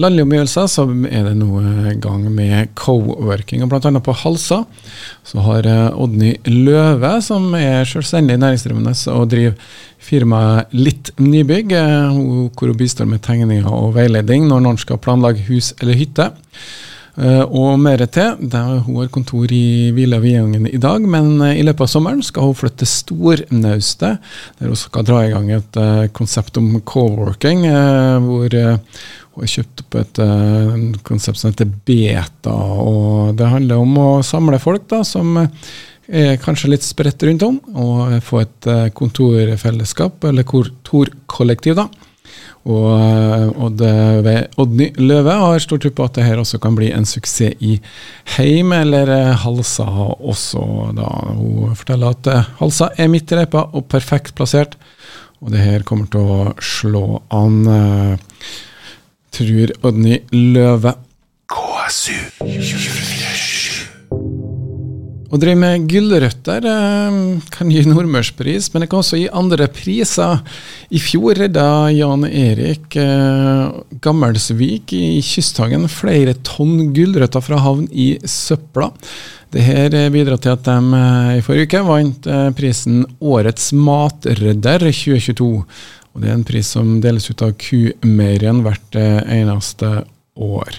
landlige 0.00 0.26
omgivelser 0.26 0.68
så 0.70 0.84
er 1.08 1.28
det 1.28 1.34
nå 1.38 1.62
gang 2.02 2.26
med 2.34 2.74
co-working. 2.78 3.62
og 3.64 3.72
Bl.a. 3.72 4.02
på 4.02 4.16
Halsa 4.24 4.64
så 5.24 5.44
har 5.46 5.68
Odny 5.94 6.34
Løve, 6.50 7.14
som 7.22 7.46
er 7.58 7.86
selvstendig 7.88 8.40
næringsdrivende 8.42 8.94
og 9.14 9.28
driver 9.32 9.54
firmaet 10.04 10.74
Litt 10.76 11.12
Nybygg, 11.22 11.72
hvor 11.72 12.72
hun 12.72 12.80
bistår 12.80 13.08
med 13.08 13.22
tegninger 13.24 13.68
og 13.70 13.94
veiledning 13.96 14.48
når 14.50 14.66
noen 14.66 14.80
skal 14.80 15.00
planlegge 15.02 15.46
hus 15.48 15.72
eller 15.80 15.98
hytte. 15.98 16.28
Uh, 17.14 17.44
og 17.46 17.76
mer 17.78 18.02
til. 18.10 18.34
Der 18.50 18.80
hun 18.82 18.96
har 18.98 19.10
kontor 19.14 19.52
i 19.54 19.92
Villa 19.94 20.18
Viangen 20.18 20.66
i 20.66 20.80
dag, 20.82 21.04
men 21.06 21.36
uh, 21.38 21.52
i 21.54 21.62
løpet 21.62 21.86
av 21.86 21.90
sommeren 21.92 22.24
skal 22.26 22.48
hun 22.48 22.56
flytte 22.58 22.82
til 22.82 22.90
Stornaustet, 22.90 24.24
der 24.58 24.72
hun 24.72 24.80
skal 24.80 25.06
dra 25.06 25.20
i 25.22 25.30
gang 25.30 25.52
et 25.54 25.78
uh, 25.78 26.08
konsept 26.16 26.58
om 26.58 26.72
co-working, 26.82 27.62
hvor 28.24 28.50
hun 28.50 29.44
har 29.44 29.50
kjøpt 29.50 29.84
opp 29.84 29.96
et 29.98 30.20
konsept 31.06 31.38
som 31.38 31.52
heter 31.52 31.70
Beta. 31.86 32.54
og 32.54 33.34
Det 33.38 33.50
handler 33.50 33.82
om 33.82 33.98
å 33.98 34.10
samle 34.26 34.58
folk 34.62 34.88
da, 34.90 35.02
som 35.06 35.38
er 35.38 36.36
kanskje 36.42 36.70
litt 36.70 36.86
spredt 36.86 37.22
rundt 37.26 37.42
om, 37.46 37.58
og 37.74 38.18
få 38.26 38.42
et 38.42 38.70
kontorfellesskap, 38.94 40.22
eller 40.30 40.46
kontorkollektiv. 40.46 41.78
da, 41.78 41.88
og 42.64 43.54
og 43.54 43.60
Odd, 43.66 43.82
Oddny 44.60 44.88
Løve 44.96 45.34
har 45.40 45.62
stor 45.62 45.80
tro 45.82 45.90
på 45.92 46.06
at 46.06 46.16
det 46.16 46.24
her 46.24 46.40
også 46.40 46.60
kan 46.62 46.76
bli 46.78 46.90
en 46.94 47.04
suksess 47.08 47.58
i 47.60 47.76
Heim, 48.36 48.72
eller 48.72 49.10
eh, 49.12 49.44
Halsa 49.44 49.84
også. 49.84 50.64
da. 50.96 51.10
Hun 51.36 51.76
forteller 51.76 52.16
at 52.16 52.30
eh, 52.32 52.50
Halsa 52.60 52.88
er 52.96 53.10
midt 53.12 53.32
i 53.32 53.40
løypa 53.40 53.66
og 53.72 53.88
perfekt 53.92 54.34
plassert, 54.38 54.78
og 55.44 55.52
det 55.52 55.60
her 55.60 55.84
kommer 55.84 56.08
til 56.08 56.24
å 56.24 56.54
slå 56.62 57.20
an, 57.34 57.60
tror 59.34 59.74
Oddny 59.84 60.22
Løve. 60.32 60.94
KSU 61.52 62.16
24 62.40 63.33
å 65.34 65.38
drive 65.40 65.58
med 65.58 65.86
gulrøtter 65.90 66.66
eh, 66.70 67.14
kan 67.54 67.70
gi 67.72 67.82
nordmørspris, 67.88 68.68
men 68.70 68.84
det 68.84 68.88
kan 68.90 69.02
også 69.02 69.18
gi 69.18 69.26
andre 69.34 69.66
priser. 69.72 70.38
I 70.94 71.00
fjor 71.02 71.40
redda 71.40 71.66
Jan 71.90 72.26
Erik 72.28 72.94
eh, 73.00 73.72
Gammelsvik 74.04 74.94
i 74.94 75.18
Kysthagen 75.26 75.88
flere 75.90 76.36
tonn 76.46 76.92
gulrøtter 76.94 77.42
fra 77.42 77.58
havn 77.64 77.88
i 77.90 78.12
søpla. 78.30 78.92
Dette 79.54 80.06
bidrar 80.14 80.38
til 80.42 80.54
at 80.54 80.64
de 80.68 81.02
eh, 81.02 81.34
i 81.40 81.44
forrige 81.46 81.66
uke 81.66 81.84
vant 81.88 82.30
prisen 82.54 83.02
Årets 83.18 83.72
matredder 83.74 84.86
2022. 84.86 85.52
Og 86.14 86.22
Det 86.22 86.30
er 86.30 86.38
en 86.38 86.46
pris 86.46 86.74
som 86.76 87.00
deles 87.02 87.26
ut 87.26 87.42
av 87.42 87.56
Kumeieriet 87.58 88.62
hvert 88.62 89.00
eneste 89.02 89.96
år. 90.38 90.78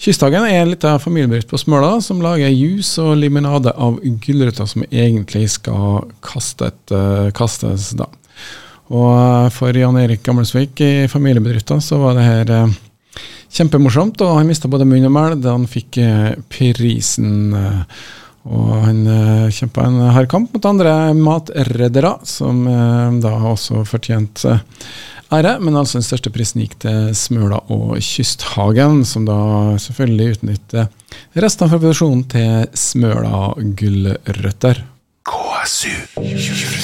Kysthagen 0.00 0.42
er 0.42 0.64
en 0.64 0.72
liten 0.72 0.98
familiebedrift 0.98 1.48
på 1.50 1.58
Smøla 1.60 2.00
som 2.02 2.22
lager 2.22 2.50
juice 2.50 2.98
og 3.02 3.14
limonade 3.20 3.72
av 3.78 4.00
gulrøtter 4.02 4.66
som 4.68 4.82
egentlig 4.90 5.46
skal 5.54 6.08
kastet, 6.24 6.76
uh, 6.90 7.30
kastes. 7.36 7.92
da. 7.98 8.08
Og 8.92 9.12
eh, 9.16 9.46
For 9.54 9.72
Jan 9.72 9.96
Erik 9.96 10.20
Gammelsvik 10.26 10.80
i 10.84 11.06
familiebedriften 11.08 11.80
så 11.80 11.96
var 12.02 12.18
det 12.18 12.26
her 12.26 12.50
uh, 12.52 12.74
kjempemorsomt, 13.54 14.20
og 14.20 14.40
han 14.40 14.50
mista 14.50 14.68
både 14.68 14.84
munn 14.88 15.06
og 15.08 15.14
mæl 15.14 15.38
da 15.40 15.54
han 15.54 15.64
fikk 15.70 16.00
prisen. 16.50 17.54
og 18.44 18.72
han 18.82 18.98
kjempa 19.54 19.86
en 19.86 20.00
hard 20.12 20.28
kamp 20.28 20.52
mot 20.52 20.66
andre 20.68 21.14
matreddere, 21.16 22.16
som 22.26 22.66
da 23.22 23.30
også 23.54 23.86
fortjente 23.88 24.58
ære, 25.32 25.58
men 25.60 25.76
altså 25.76 25.98
den 25.98 26.06
største 26.06 26.32
prisen 26.34 26.62
gikk 26.64 26.76
til 26.84 27.12
Smøla 27.16 27.60
og 27.72 27.96
Kysthagen, 28.04 29.04
som 29.08 29.24
da 29.28 29.38
selvfølgelig 29.80 30.38
utnytter 30.38 30.90
resten 31.40 31.66
av 31.66 31.76
produksjonen 31.76 32.24
til 32.34 32.66
Smøla 32.76 33.46
gulrøtter. 33.78 34.84
KSU 35.24 35.94
24 36.20 36.83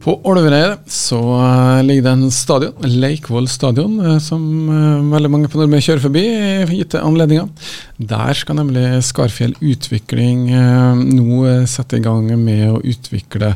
på 0.00 0.14
Ålvereid 0.24 0.86
så 0.88 1.18
uh, 1.20 1.82
ligger 1.84 2.06
det 2.06 2.12
en 2.14 2.32
stadion, 2.32 2.86
Leikvoll 3.02 3.48
stadion, 3.52 3.98
uh, 4.00 4.16
som 4.22 4.42
uh, 4.70 5.12
veldig 5.12 5.30
mange 5.32 5.50
på 5.52 5.60
Nordmøre 5.60 5.84
kjører 5.84 6.04
forbi 6.06 6.22
i 6.24 6.78
gitte 6.78 7.02
anledninger. 7.04 7.50
Der 8.10 8.32
skal 8.38 8.56
nemlig 8.56 8.86
Skarfjell 9.04 9.52
Utvikling 9.60 10.48
nå 10.48 11.44
sette 11.68 11.98
i 11.98 12.04
gang 12.04 12.30
med 12.40 12.62
å 12.70 12.80
utvikle 12.80 13.52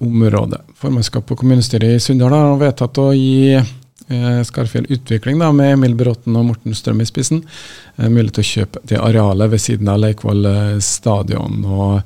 området. 0.00 0.62
Formannskapet 0.80 1.34
og 1.34 1.42
kommunestyret 1.42 1.98
i 1.98 2.00
Sunndal 2.00 2.32
har 2.32 2.56
vedtatt 2.62 3.02
å 3.02 3.10
gi 3.12 3.60
Skarfjell 4.08 4.86
Utvikling 4.92 5.38
da, 5.40 5.48
med 5.54 5.74
Emil 5.74 5.94
Bråten 5.96 6.36
og 6.36 6.48
Morten 6.50 6.76
Strøm 6.76 7.00
i 7.00 7.08
spissen 7.08 7.40
mulighet 7.96 8.36
til 8.36 8.44
å 8.44 8.50
kjøpe 8.50 8.82
det 8.90 8.98
arealet 9.00 9.52
ved 9.54 9.62
siden 9.64 9.88
av 9.88 10.00
Leikvoll 10.02 10.48
stadion. 10.84 11.64
og 11.64 12.02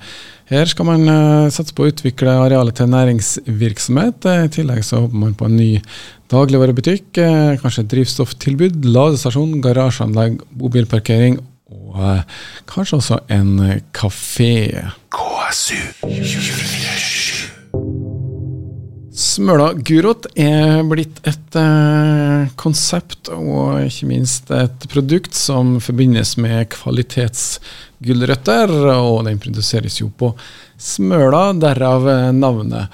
her 0.48 0.64
skal 0.70 0.86
man 0.88 1.10
satse 1.52 1.74
på 1.76 1.84
å 1.84 1.90
utvikle 1.90 2.32
arealet 2.40 2.78
til 2.78 2.88
næringsvirksomhet. 2.88 4.24
I 4.46 4.52
tillegg 4.54 4.80
så 4.86 5.02
håper 5.02 5.20
man 5.20 5.34
på 5.36 5.44
en 5.44 5.58
ny 5.60 5.74
dagligvarebutikk, 6.32 7.20
kanskje 7.60 7.84
et 7.84 7.90
drivstofftilbud, 7.92 8.88
ladestasjon, 8.88 9.58
garasjeanlegg, 9.64 10.40
bobilparkering 10.56 11.36
og 11.68 12.24
kanskje 12.68 12.96
også 13.02 13.20
en 13.28 13.80
kafé. 13.92 14.88
KSU 15.12 15.76
24 16.06 17.37
Smøla 19.18 19.72
gurot 19.82 20.28
er 20.38 20.84
blitt 20.86 21.16
et 21.26 21.56
eh, 21.58 22.46
konsept 22.60 23.26
og 23.34 23.80
ikke 23.82 24.06
minst 24.06 24.52
et 24.54 24.86
produkt 24.92 25.34
som 25.34 25.80
forbindes 25.82 26.36
med 26.38 26.68
kvalitetsgulrøtter, 26.76 28.70
og 28.94 29.26
den 29.26 29.40
produseres 29.42 29.98
jo 29.98 30.06
på 30.14 30.30
Smøla, 30.78 31.50
derav 31.58 32.06
eh, 32.12 32.30
navnet. 32.36 32.86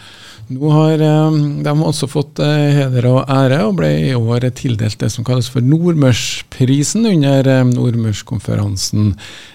Nå 0.53 0.69
har 0.69 1.01
eh, 1.01 1.37
de 1.65 1.73
også 1.73 2.09
fått 2.11 2.41
eh, 2.45 2.75
heder 2.77 3.07
og 3.09 3.31
ære, 3.33 3.63
og 3.65 3.79
ble 3.79 3.89
i 4.11 4.13
år 4.17 4.45
tildelt 4.59 4.99
det 5.01 5.09
som 5.13 5.25
kalles 5.25 5.49
for 5.49 5.65
Nordmørsprisen 5.65 7.07
under 7.09 7.49
eh, 7.49 7.63
Nordmørskonferansen 7.71 9.15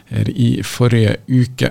her 0.10 0.32
i 0.34 0.64
forrige 0.66 1.20
uke. 1.30 1.70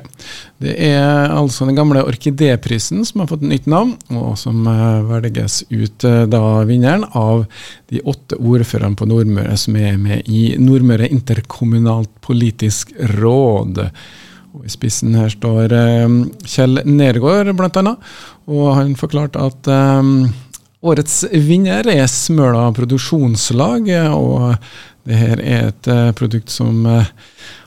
Det 0.63 0.77
er 0.87 1.35
altså 1.35 1.67
den 1.67 1.79
gamle 1.79 2.05
Orkidéprisen 2.07 3.03
som 3.09 3.25
har 3.25 3.33
fått 3.33 3.43
nytt 3.43 3.67
navn, 3.67 3.97
og 4.15 4.37
som 4.39 4.63
velges 5.09 5.65
ut 5.73 6.07
da 6.07 6.43
vinneren 6.69 7.09
av 7.19 7.49
de 7.91 7.99
åtte 8.07 8.39
ordførerne 8.39 8.95
på 8.99 9.11
Nordmøre 9.11 9.59
som 9.59 9.75
er 9.83 9.99
med 9.99 10.31
i 10.31 10.53
Nordmøre 10.63 11.11
interkommunalt 11.11 12.15
politisk 12.23 12.95
råd. 13.19 13.83
Og 14.55 14.63
I 14.63 14.71
spissen 14.71 15.19
her 15.19 15.35
står 15.35 15.75
Kjell 16.47 16.85
Nergård, 16.87 17.51
bl.a. 17.59 17.97
Og 18.49 18.73
han 18.79 18.95
forklarte 18.97 19.41
at 19.45 19.69
um, 19.69 20.29
årets 20.81 21.21
vinner 21.33 21.89
er 21.93 22.07
Smøla 22.09 22.69
produksjonslag. 22.77 23.91
Og 24.17 24.55
det 25.09 25.21
her 25.21 25.43
er 25.43 25.71
et 25.71 25.91
uh, 25.93 26.11
produkt 26.17 26.53
som 26.53 26.87
uh, 26.89 27.09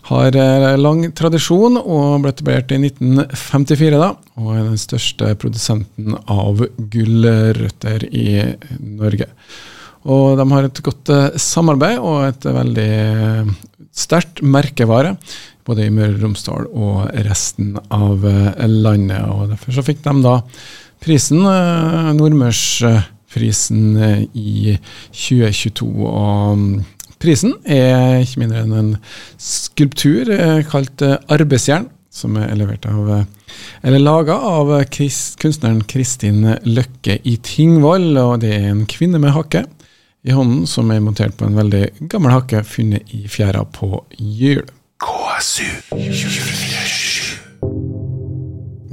har 0.09 0.37
uh, 0.37 0.69
lang 0.81 1.05
tradisjon 1.17 1.77
og 1.81 2.23
ble 2.23 2.33
etablert 2.33 2.73
i 2.73 2.79
1954. 2.81 3.91
da, 4.01 4.13
Og 4.41 4.55
er 4.55 4.63
den 4.71 4.81
største 4.81 5.35
produsenten 5.41 6.17
av 6.25 6.65
gulrøtter 6.93 8.07
i 8.09 8.39
Norge. 8.79 9.29
Og 10.01 10.33
de 10.39 10.47
har 10.49 10.65
et 10.65 10.81
godt 10.81 11.11
samarbeid 11.37 11.99
og 12.01 12.23
et 12.25 12.45
veldig 12.49 12.93
sterkt 13.93 14.41
merkevare 14.41 15.11
både 15.67 15.87
i 15.87 15.93
Møre 15.93 16.15
og 16.15 16.23
Romsdal 16.25 16.67
og 16.71 17.09
resten 17.27 17.75
av 17.93 18.25
eh, 18.27 18.67
landet. 18.67 19.21
og 19.29 19.51
Derfor 19.51 19.77
så 19.77 19.85
fikk 19.85 20.03
de 20.05 20.15
da 20.23 20.37
prisen, 21.03 21.43
eh, 21.45 22.11
Nordmørsprisen, 22.17 23.85
eh, 23.97 24.23
i 24.33 24.77
2022. 25.11 25.91
og 26.07 26.57
mm, 26.57 26.81
Prisen 27.21 27.53
er 27.69 28.23
ikke 28.23 28.41
mindre 28.41 28.63
enn 28.63 28.71
en 28.73 28.93
skulptur 29.37 30.31
kalt 30.71 31.03
Arbeidsjern, 31.29 31.85
som 32.09 32.33
er 32.41 32.55
levert 32.57 32.87
av 32.89 33.11
laga 34.01 34.39
av 34.41 34.71
kunstneren 34.89 35.83
Kristin 35.85 36.41
Løkke 36.65 37.19
i 37.21 37.35
Tingvoll. 37.45 38.17
og 38.17 38.41
Det 38.41 38.55
er 38.55 38.71
en 38.71 38.87
kvinne 38.89 39.21
med 39.21 39.35
hakke 39.37 39.67
i 40.25 40.33
hånden 40.33 40.67
som 40.69 40.89
er 40.89 41.01
montert 41.01 41.37
på 41.37 41.45
en 41.45 41.57
veldig 41.57 42.09
gammel 42.11 42.33
hakke 42.33 42.65
funnet 42.67 43.13
i 43.13 43.27
fjæra 43.29 43.63
på 43.73 44.03
Gyl. 44.17 44.65
KSU 45.01 45.65
24 45.89 47.37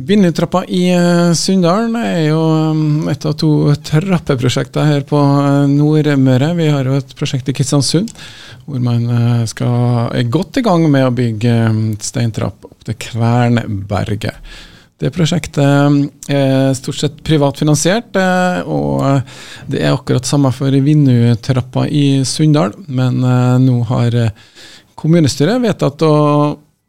Vinnertrappa 0.08 0.62
i 0.64 0.86
uh, 0.96 1.34
Sunndalen 1.36 1.98
er 2.00 2.22
jo 2.30 2.38
um, 2.72 3.10
et 3.12 3.26
av 3.28 3.34
to 3.36 3.50
trappeprosjekter 3.84 4.88
her 4.88 5.04
på 5.08 5.20
uh, 5.20 5.66
Nordmøre. 5.68 6.54
Vi 6.56 6.70
har 6.72 6.88
jo 6.88 6.96
et 6.96 7.12
prosjekt 7.18 7.50
i 7.52 7.56
Kristiansund 7.58 8.08
hvor 8.64 8.80
man 8.84 9.04
skal, 9.48 10.08
er 10.16 10.32
godt 10.32 10.60
i 10.60 10.64
gang 10.64 10.88
med 10.92 11.06
å 11.06 11.12
bygge 11.16 11.54
steintrapp 12.04 12.64
opp 12.68 12.88
til 12.88 12.96
Kvernberget. 13.00 14.36
Det 14.98 15.12
prosjektet 15.14 15.62
er 16.32 16.74
stort 16.76 16.98
sett 16.98 17.20
privatfinansiert, 17.24 18.16
eh, 18.18 18.58
og 18.66 19.22
det 19.70 19.84
er 19.84 19.94
akkurat 19.94 20.26
samme 20.26 20.50
for 20.52 20.74
Vinnutrappa 20.74 21.86
i 21.86 22.24
Sunndal. 22.28 22.74
Men 22.88 23.22
eh, 23.22 23.56
nå 23.62 23.78
har 23.92 24.18
kommunestyret 24.98 25.62
vedtatt 25.62 26.02
å 26.06 26.14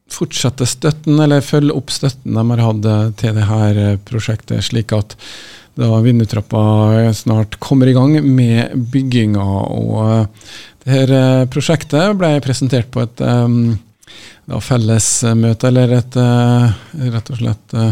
fortsette 0.10 0.66
støtten, 0.66 1.20
eller 1.22 1.46
følge 1.46 1.76
opp 1.78 1.94
støtten 1.94 2.38
de 2.38 2.46
har 2.50 2.66
hatt 2.66 2.90
til 3.22 3.38
dette 3.38 3.96
prosjektet, 4.10 4.66
slik 4.66 4.94
at 4.98 5.16
da 5.80 6.00
Vindutrappa 6.04 7.14
snart 7.16 7.56
kommer 7.62 7.88
i 7.88 7.94
gang 7.96 8.18
med 8.26 8.74
bygginga. 8.92 9.46
Og 9.70 10.26
dette 10.84 11.22
prosjektet 11.54 12.18
ble 12.20 12.34
presentert 12.44 12.90
på 12.92 13.06
et 13.06 13.24
um, 13.24 13.78
da 14.50 14.60
fellesmøte, 14.64 15.70
eller 15.70 15.96
et 16.00 16.18
uh, 16.20 16.68
rett 17.14 17.32
og 17.32 17.40
slett 17.40 17.78
uh, 17.78 17.92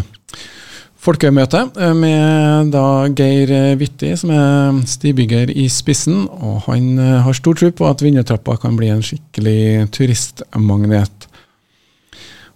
folkemøte 1.03 1.63
uh, 1.77 1.93
med 1.97 2.73
da 2.73 3.07
Geir 3.13 3.53
Witti, 3.79 4.13
som 4.19 4.33
er 4.33 4.81
stibygger 4.89 5.51
i 5.53 5.67
spissen. 5.71 6.25
Og 6.27 6.65
han 6.67 6.97
har 6.97 7.37
stor 7.37 7.57
tro 7.59 7.71
på 7.71 7.87
at 7.89 8.03
Vinnertrappa 8.03 8.57
kan 8.61 8.77
bli 8.79 8.91
en 8.93 9.05
skikkelig 9.05 9.89
turistmagnet. 9.95 11.27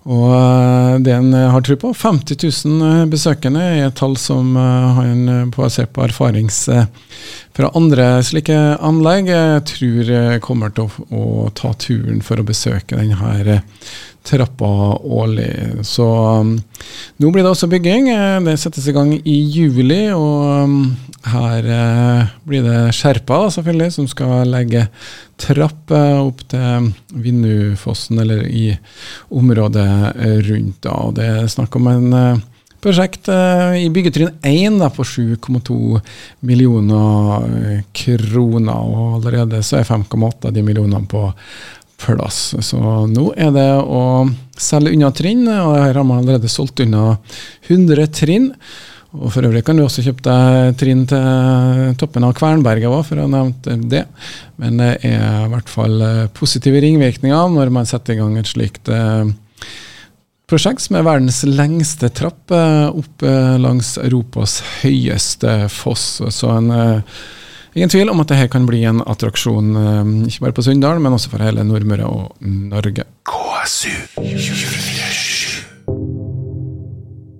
Og 0.02 1.04
det 1.06 1.14
han 1.14 1.30
har 1.30 1.62
tro 1.62 1.76
på, 1.78 1.92
50 1.94 2.40
000 2.66 3.10
besøkende 3.12 3.62
er 3.62 3.84
et 3.86 4.00
tall 4.00 4.16
som 4.18 4.56
han 4.58 5.52
basert 5.54 5.92
på 5.94 6.02
erfarings 6.08 6.64
fra 7.54 7.70
andre 7.78 8.08
slike 8.26 8.56
anlegg 8.82 9.30
tror 9.70 10.40
kommer 10.42 10.74
til 10.74 10.90
å, 11.14 11.52
ta 11.54 11.76
turen 11.78 12.24
for 12.26 12.42
å 12.42 12.48
besøke 12.48 12.98
denne 12.98 13.62
trappa 14.24 14.98
årlig. 15.02 15.86
Så 15.88 16.06
um, 16.42 16.56
nå 17.18 17.32
blir 17.32 17.44
det 17.44 17.54
også 17.54 17.70
bygging. 17.72 18.12
Det 18.46 18.58
settes 18.62 18.88
i 18.88 18.94
gang 18.96 19.14
i 19.18 19.38
juli, 19.50 20.04
og 20.14 20.68
um, 20.68 20.78
her 21.32 21.68
uh, 21.68 22.30
blir 22.48 22.66
det 22.66 22.94
Skjerpa 22.98 23.44
selvfølgelig, 23.58 23.96
som 23.98 24.10
skal 24.10 24.46
legge 24.52 24.86
trapp 25.42 25.90
opp 25.96 26.46
til 26.52 26.92
Vinnufossen, 27.18 28.22
eller 28.22 28.46
i 28.46 28.70
området 29.34 29.90
rundt. 30.48 30.80
da, 30.86 30.96
og 31.02 31.18
Det 31.18 31.28
er 31.28 31.52
snakk 31.52 31.76
om 31.80 31.90
en 31.90 32.14
uh, 32.14 32.48
prosjekt 32.82 33.30
i 33.30 33.90
byggetrinn 33.94 34.40
1 34.42 34.80
da, 34.82 34.88
på 34.90 35.06
7,2 35.06 36.00
millioner 36.50 37.84
kroner. 37.94 38.80
Og 38.82 39.20
allerede 39.20 39.62
så 39.66 39.82
er 39.82 39.90
5,8 39.90 40.50
av 40.50 40.56
de 40.56 40.64
millionene 40.66 41.06
på 41.10 41.28
plass. 42.02 42.54
Så 42.66 42.80
nå 43.10 43.32
er 43.38 43.52
det 43.56 43.68
å 43.82 44.28
selge 44.58 44.94
unna 44.96 45.12
trinn, 45.16 45.44
og 45.48 45.76
her 45.78 45.98
har 46.00 46.08
man 46.08 46.24
allerede 46.24 46.52
solgt 46.52 46.84
unna 46.84 47.18
100 47.70 48.10
trinn. 48.18 48.52
Og 49.12 49.28
For 49.34 49.44
øvrig 49.44 49.66
kan 49.68 49.76
du 49.76 49.84
også 49.84 50.06
kjøpe 50.06 50.24
deg 50.24 50.78
trinn 50.80 51.04
til 51.10 51.96
toppen 52.00 52.24
av 52.24 52.36
Kvernberget 52.38 52.88
òg, 52.88 53.04
for 53.10 53.20
å 53.20 53.28
ha 53.28 53.32
nevnt 53.34 53.68
det. 53.92 54.06
Men 54.62 54.80
det 54.80 54.92
er 55.04 55.46
i 55.46 55.52
hvert 55.52 55.72
fall 55.72 55.98
eh, 56.06 56.28
positive 56.38 56.80
ringvirkninger 56.84 57.56
når 57.58 57.74
man 57.76 57.90
setter 57.90 58.16
i 58.16 58.22
gang 58.22 58.38
et 58.40 58.48
slikt 58.48 58.88
uh, 58.88 59.28
prosjekt 60.52 60.84
som 60.84 60.98
er 61.00 61.08
verdens 61.08 61.42
lengste 61.48 62.10
trapp 62.16 62.52
eh, 62.52 62.88
opp 62.90 63.24
eh, 63.24 63.56
langs 63.62 63.96
Europas 64.02 64.60
høyeste 64.82 65.70
foss. 65.72 66.20
Så 66.34 66.50
en, 66.52 66.72
eh, 66.76 67.22
ingen 67.76 67.92
tvil 67.94 68.12
om 68.12 68.24
at 68.24 68.32
dette 68.34 68.50
kan 68.54 68.66
bli 68.70 68.84
en 68.90 69.04
attraksjon, 69.06 69.74
ikke 70.28 70.48
bare 70.48 70.58
på 70.58 70.66
Sunndal, 70.68 71.02
men 71.04 71.18
også 71.18 71.34
for 71.34 71.44
hele 71.44 71.66
Nordmøre 71.68 72.08
og 72.08 72.36
Norge. 72.46 73.08
KSU 73.28 73.94
24 74.18 75.41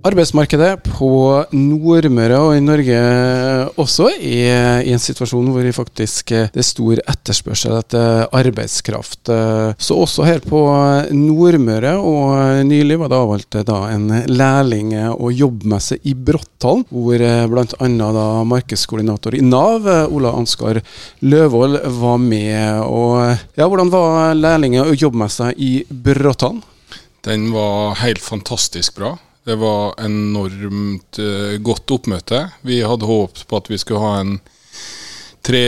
Arbeidsmarkedet 0.02 0.88
på 0.98 1.10
Nordmøre 1.54 2.38
og 2.42 2.56
i 2.58 2.62
Norge 2.64 3.02
også 3.78 4.08
er 4.18 4.82
i 4.82 4.96
en 4.96 5.02
situasjon 5.02 5.52
hvor 5.54 5.62
det 5.62 5.76
faktisk 5.78 6.34
er 6.34 6.66
stor 6.66 6.98
etterspørsel 7.06 7.76
etter 7.78 8.26
arbeidskraft. 8.34 9.30
Så 9.78 10.00
også 10.02 10.26
her 10.26 10.42
på 10.42 10.64
Nordmøre, 11.14 11.94
og 12.02 12.66
nylig 12.66 12.98
var 12.98 13.14
det 13.14 13.20
avholdt 13.20 13.60
en 13.62 14.10
lærling- 14.26 14.98
og 15.12 15.30
jobbmesse 15.38 16.00
i 16.02 16.16
Bråttal, 16.18 16.82
hvor 16.90 17.22
bl.a. 17.54 17.94
markedskoordinator 18.56 19.38
i 19.38 19.46
Nav, 19.46 19.86
Ola 20.10 20.34
Ansgar 20.34 20.82
Løvold, 21.22 21.78
var 22.02 22.18
med. 22.18 22.82
Og 22.90 23.38
ja, 23.54 23.70
Hvordan 23.70 23.94
var 23.94 24.34
lærling- 24.34 24.82
og 24.82 24.96
jobbmessa 24.98 25.54
i 25.54 25.84
Bråttal? 25.86 26.64
Den 27.22 27.52
var 27.54 28.00
helt 28.02 28.24
fantastisk 28.26 28.98
bra. 28.98 29.20
Det 29.44 29.58
var 29.58 29.96
enormt 30.04 31.18
uh, 31.20 31.58
godt 31.66 31.94
oppmøte. 31.98 32.44
Vi 32.68 32.82
hadde 32.86 33.10
håpet 33.10 33.48
på 33.50 33.62
at 33.62 33.70
vi 33.72 33.80
skulle 33.82 34.04
ha 34.04 34.20
en 34.22 34.36
tre 35.42 35.62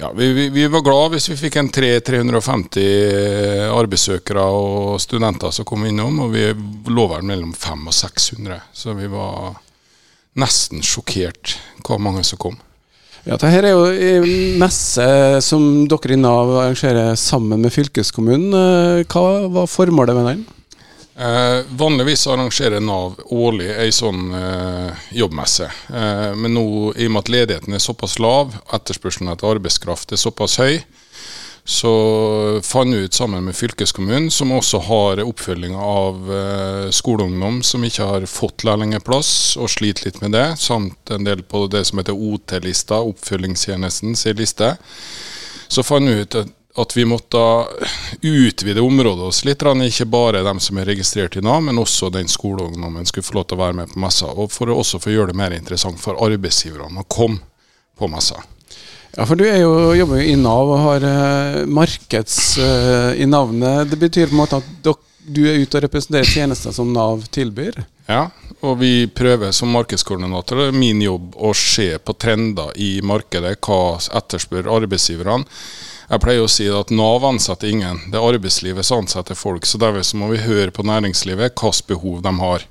ja, 0.00 0.12
vi, 0.16 0.32
vi, 0.32 0.48
vi 0.48 0.68
var 0.72 0.80
glad 0.80 1.12
hvis 1.12 1.28
vi 1.28 1.36
fikk 1.36 1.58
en 1.60 1.68
350 1.68 2.78
eh, 2.80 3.64
arbeidssøkere 3.68 4.44
og 4.56 5.00
studenter 5.02 5.52
som 5.52 5.68
kom 5.68 5.84
innom, 5.84 6.22
og 6.24 6.32
vi 6.32 6.46
lå 6.88 7.08
vel 7.12 7.26
mellom 7.28 7.52
500 7.52 7.92
og 7.92 7.98
600. 7.98 8.62
Så 8.72 8.96
vi 8.96 9.10
var 9.12 9.58
nesten 10.38 10.84
sjokkert 10.84 11.58
hvor 11.84 12.00
mange 12.00 12.24
som 12.24 12.40
kom. 12.40 12.56
Ja, 13.26 13.36
Dette 13.36 13.50
er 13.50 13.74
jo 13.74 13.84
en 13.90 14.60
messe 14.62 15.04
som 15.44 15.84
dere 15.90 16.14
i 16.14 16.20
Nav 16.20 16.54
arrangerer 16.62 17.18
sammen 17.20 17.60
med 17.60 17.74
fylkeskommunen. 17.74 18.54
Eh, 18.56 19.04
hva 19.04 19.48
var 19.52 19.68
formålet 19.68 20.16
med 20.16 20.30
den? 20.32 20.46
Eh, 21.18 21.60
vanligvis 21.68 22.26
arrangerer 22.26 22.80
Nav 22.80 23.16
årlig 23.34 23.72
ei 23.74 23.90
sånn 23.90 24.28
eh, 24.38 25.06
jobbmesse. 25.18 25.66
Eh, 25.90 26.34
men 26.38 26.52
nå, 26.54 26.62
i 26.94 27.08
og 27.08 27.14
med 27.16 27.24
at 27.24 27.30
ledigheten 27.34 27.74
er 27.74 27.82
såpass 27.82 28.20
lav, 28.22 28.54
etterspørselen 28.70 29.32
etter 29.32 29.50
arbeidskraft 29.50 30.14
er 30.14 30.20
såpass 30.22 30.60
høy, 30.62 30.78
så 31.68 31.90
fant 32.62 32.94
vi 32.94 33.08
ut 33.08 33.18
sammen 33.18 33.48
med 33.48 33.56
fylkeskommunen, 33.58 34.30
som 34.30 34.54
også 34.54 34.78
har 34.86 35.24
oppfølging 35.24 35.74
av 35.74 36.30
eh, 36.36 36.86
skoleungdom 36.94 37.64
som 37.66 37.82
ikke 37.84 38.06
har 38.12 38.28
fått 38.30 38.62
lærlingeplass 38.68 39.32
og 39.58 39.72
sliter 39.74 40.06
litt 40.06 40.22
med 40.22 40.36
det, 40.38 40.46
samt 40.62 41.10
en 41.10 41.26
del 41.26 41.42
på 41.42 41.64
det 41.66 41.82
som 41.90 41.98
heter 41.98 42.14
OT-lista, 42.14 43.02
oppfølgingstjenesten 43.10 44.14
sin 44.16 44.38
liste. 44.38 44.70
Så 45.66 45.82
fant 45.82 46.06
vi 46.06 46.22
ut 46.22 46.38
at 46.44 46.54
at 46.78 46.96
vi 46.96 47.04
måtte 47.08 47.40
utvide 48.22 48.80
området 48.80 49.24
oss 49.30 49.44
litt. 49.44 49.62
Ikke 49.62 50.06
bare 50.06 50.44
dem 50.46 50.60
som 50.62 50.78
er 50.78 50.86
registrert 50.92 51.36
i 51.36 51.42
Nav, 51.44 51.62
men 51.66 51.78
også 51.78 52.10
den 52.14 52.28
skoleungdommen 52.30 53.06
skulle 53.06 53.26
få 53.26 53.40
lov 53.40 53.48
til 53.48 53.58
å 53.58 53.64
være 53.64 53.78
med 53.80 53.92
på 53.92 54.02
messa. 54.02 54.30
Og 54.30 54.52
for 54.54 54.70
å 54.70 54.78
også 54.82 55.00
få 55.02 55.14
gjøre 55.14 55.32
det 55.32 55.40
mer 55.40 55.56
interessant 55.56 56.00
for 56.00 56.20
arbeidsgiverne 56.24 57.02
å 57.02 57.10
komme 57.10 57.42
på 57.98 58.10
messa. 58.10 58.40
Ja, 59.16 59.24
for 59.26 59.34
du 59.34 59.46
er 59.48 59.62
jo, 59.64 59.72
jobber 59.98 60.20
jo 60.20 60.30
i 60.30 60.38
Nav 60.38 60.70
og 60.70 60.82
har 60.84 61.04
uh, 61.08 61.62
markeds 61.66 62.38
uh, 62.62 63.12
i 63.18 63.26
navnet. 63.26 63.88
Det 63.90 63.98
betyr 63.98 64.30
på 64.30 64.36
en 64.36 64.42
måte 64.44 64.60
at 64.62 64.74
dere, 64.84 65.02
du 65.28 65.42
er 65.44 65.58
ute 65.60 65.76
og 65.76 65.82
representerer 65.84 66.24
tjenester 66.24 66.72
som 66.72 66.92
Nav 66.94 67.26
tilbyr? 67.34 67.82
Ja, 68.08 68.30
og 68.64 68.78
vi 68.80 69.08
prøver 69.12 69.52
som 69.52 69.68
markedskoordinator. 69.74 70.56
Det 70.56 70.70
er 70.70 70.78
min 70.78 71.02
jobb 71.04 71.34
å 71.36 71.50
se 71.52 71.90
på 72.00 72.14
trender 72.16 72.72
i 72.80 72.98
markedet. 73.04 73.58
Hva 73.60 73.98
etterspør 74.20 74.70
arbeidsgiverne 74.78 75.44
jeg 76.08 76.22
pleier 76.24 76.40
å 76.40 76.48
si 76.48 76.66
at 76.72 76.90
Nav 76.94 77.24
ansetter 77.28 77.68
ingen, 77.68 78.00
det 78.08 78.16
er 78.16 78.24
arbeidslivet 78.24 78.86
som 78.86 79.02
ansetter 79.04 79.36
folk. 79.36 79.66
Så 79.68 79.80
derfor 79.80 80.04
må 80.16 80.30
vi 80.32 80.40
høre 80.40 80.72
på 80.72 80.86
næringslivet 80.86 81.52
hvilke 81.52 81.88
behov 81.92 82.22
de 82.24 82.32
har. 82.40 82.64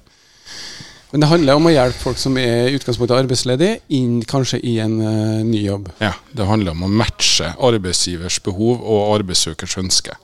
Men 1.11 1.23
det 1.23 1.29
handler 1.29 1.55
om 1.55 1.67
å 1.69 1.71
hjelpe 1.71 2.01
folk 2.01 2.17
som 2.19 2.35
er 2.41 2.67
i 2.67 2.73
utgangspunktet 2.75 3.15
arbeidsledige, 3.15 3.79
inn 3.95 4.17
kanskje 4.27 4.59
i 4.67 4.73
en 4.83 4.97
uh, 4.99 5.43
ny 5.45 5.61
jobb? 5.63 5.87
Ja, 6.03 6.11
det 6.35 6.47
handler 6.49 6.75
om 6.75 6.83
å 6.83 6.89
matche 6.91 7.53
arbeidsgivers 7.63 8.41
behov 8.43 8.81
og 8.81 9.13
arbeidssøkers 9.13 9.77
ønske. 9.79 10.17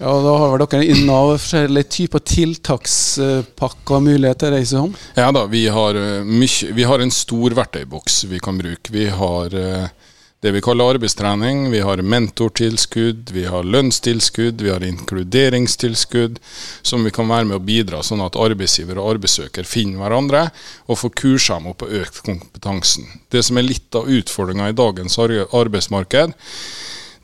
Ja, 0.00 0.10
og 0.10 0.24
Da 0.26 0.32
har 0.40 0.50
vel 0.56 0.64
dere 0.64 0.88
i 0.88 1.04
Nav 1.06 1.36
forskjellige 1.36 1.90
typer 2.00 2.24
tiltakspakker 2.26 4.00
og 4.00 4.08
muligheter? 4.08 4.56
Reise 4.56 4.80
om? 4.82 4.96
Ja 5.14 5.28
da, 5.36 5.44
vi 5.52 5.68
har, 5.70 6.00
uh, 6.00 6.26
mye, 6.26 6.72
vi 6.74 6.88
har 6.88 7.04
en 7.04 7.14
stor 7.14 7.54
verktøyboks 7.60 8.24
vi 8.32 8.42
kan 8.42 8.58
bruke. 8.58 8.90
Vi 8.96 9.06
har 9.14 9.54
uh, 9.54 10.10
det 10.44 10.50
vi 10.52 10.60
kaller 10.60 10.90
arbeidstrening. 10.90 11.70
Vi 11.70 11.80
har 11.80 12.02
mentortilskudd, 12.02 13.30
vi 13.32 13.46
har 13.48 13.64
lønnstilskudd, 13.64 14.60
vi 14.60 14.70
har 14.70 14.84
inkluderingstilskudd, 14.84 16.36
som 16.82 17.04
vi 17.04 17.12
kan 17.16 17.30
være 17.32 17.48
med 17.48 17.56
å 17.56 17.64
bidra 17.64 18.02
sånn 18.04 18.20
at 18.20 18.36
arbeidsgiver 18.36 19.00
og 19.00 19.14
arbeidssøker 19.14 19.64
finner 19.64 20.02
hverandre 20.02 20.42
og 20.84 21.00
får 21.00 21.14
kursa 21.16 21.56
dem 21.56 21.70
opp 21.72 21.86
og 21.86 21.94
økt 21.96 22.20
kompetansen. 22.26 23.08
Det 23.32 23.40
som 23.46 23.56
er 23.56 23.64
litt 23.70 23.96
av 23.96 24.10
utfordringa 24.18 24.68
i 24.68 24.76
dagens 24.76 25.16
arbeidsmarked, 25.16 26.36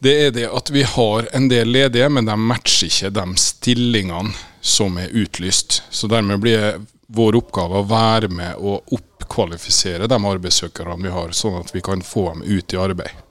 det 0.01 0.15
er 0.25 0.33
det 0.33 0.47
at 0.49 0.73
vi 0.73 0.87
har 0.89 1.29
en 1.37 1.51
del 1.53 1.69
ledige, 1.77 2.09
men 2.09 2.25
de 2.25 2.39
matcher 2.41 2.89
ikke 2.89 3.13
de 3.21 3.27
stillingene 3.37 4.33
som 4.65 4.97
er 4.97 5.13
utlyst. 5.13 5.83
Så 5.93 6.09
dermed 6.09 6.41
blir 6.41 6.81
vår 7.15 7.41
oppgave 7.41 7.81
å 7.81 7.89
være 7.89 8.31
med 8.33 8.61
og 8.61 8.95
oppkvalifisere 8.95 10.09
de 10.11 10.19
arbeidssøkerne 10.33 10.99
vi 11.03 11.13
har, 11.15 11.35
sånn 11.35 11.59
at 11.61 11.75
vi 11.75 11.83
kan 11.85 12.05
få 12.07 12.29
dem 12.31 12.47
ut 12.47 12.75
i 12.75 12.81
arbeid. 12.81 13.27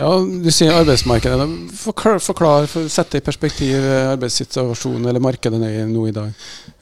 Ja, 0.00 0.16
Du 0.18 0.48
sier 0.50 0.72
arbeidsmarkedet. 0.72 1.46
Forklar, 1.76 2.18
forklar 2.24 2.66
for, 2.66 2.88
Sett 2.88 3.10
det 3.12 3.20
i 3.20 3.26
perspektiv 3.26 3.76
eh, 3.76 4.12
arbeidssituasjonen 4.14 5.04
eller 5.10 5.20
markedet 5.20 5.60
nå 5.60 6.06
i 6.08 6.14
dag. 6.16 6.32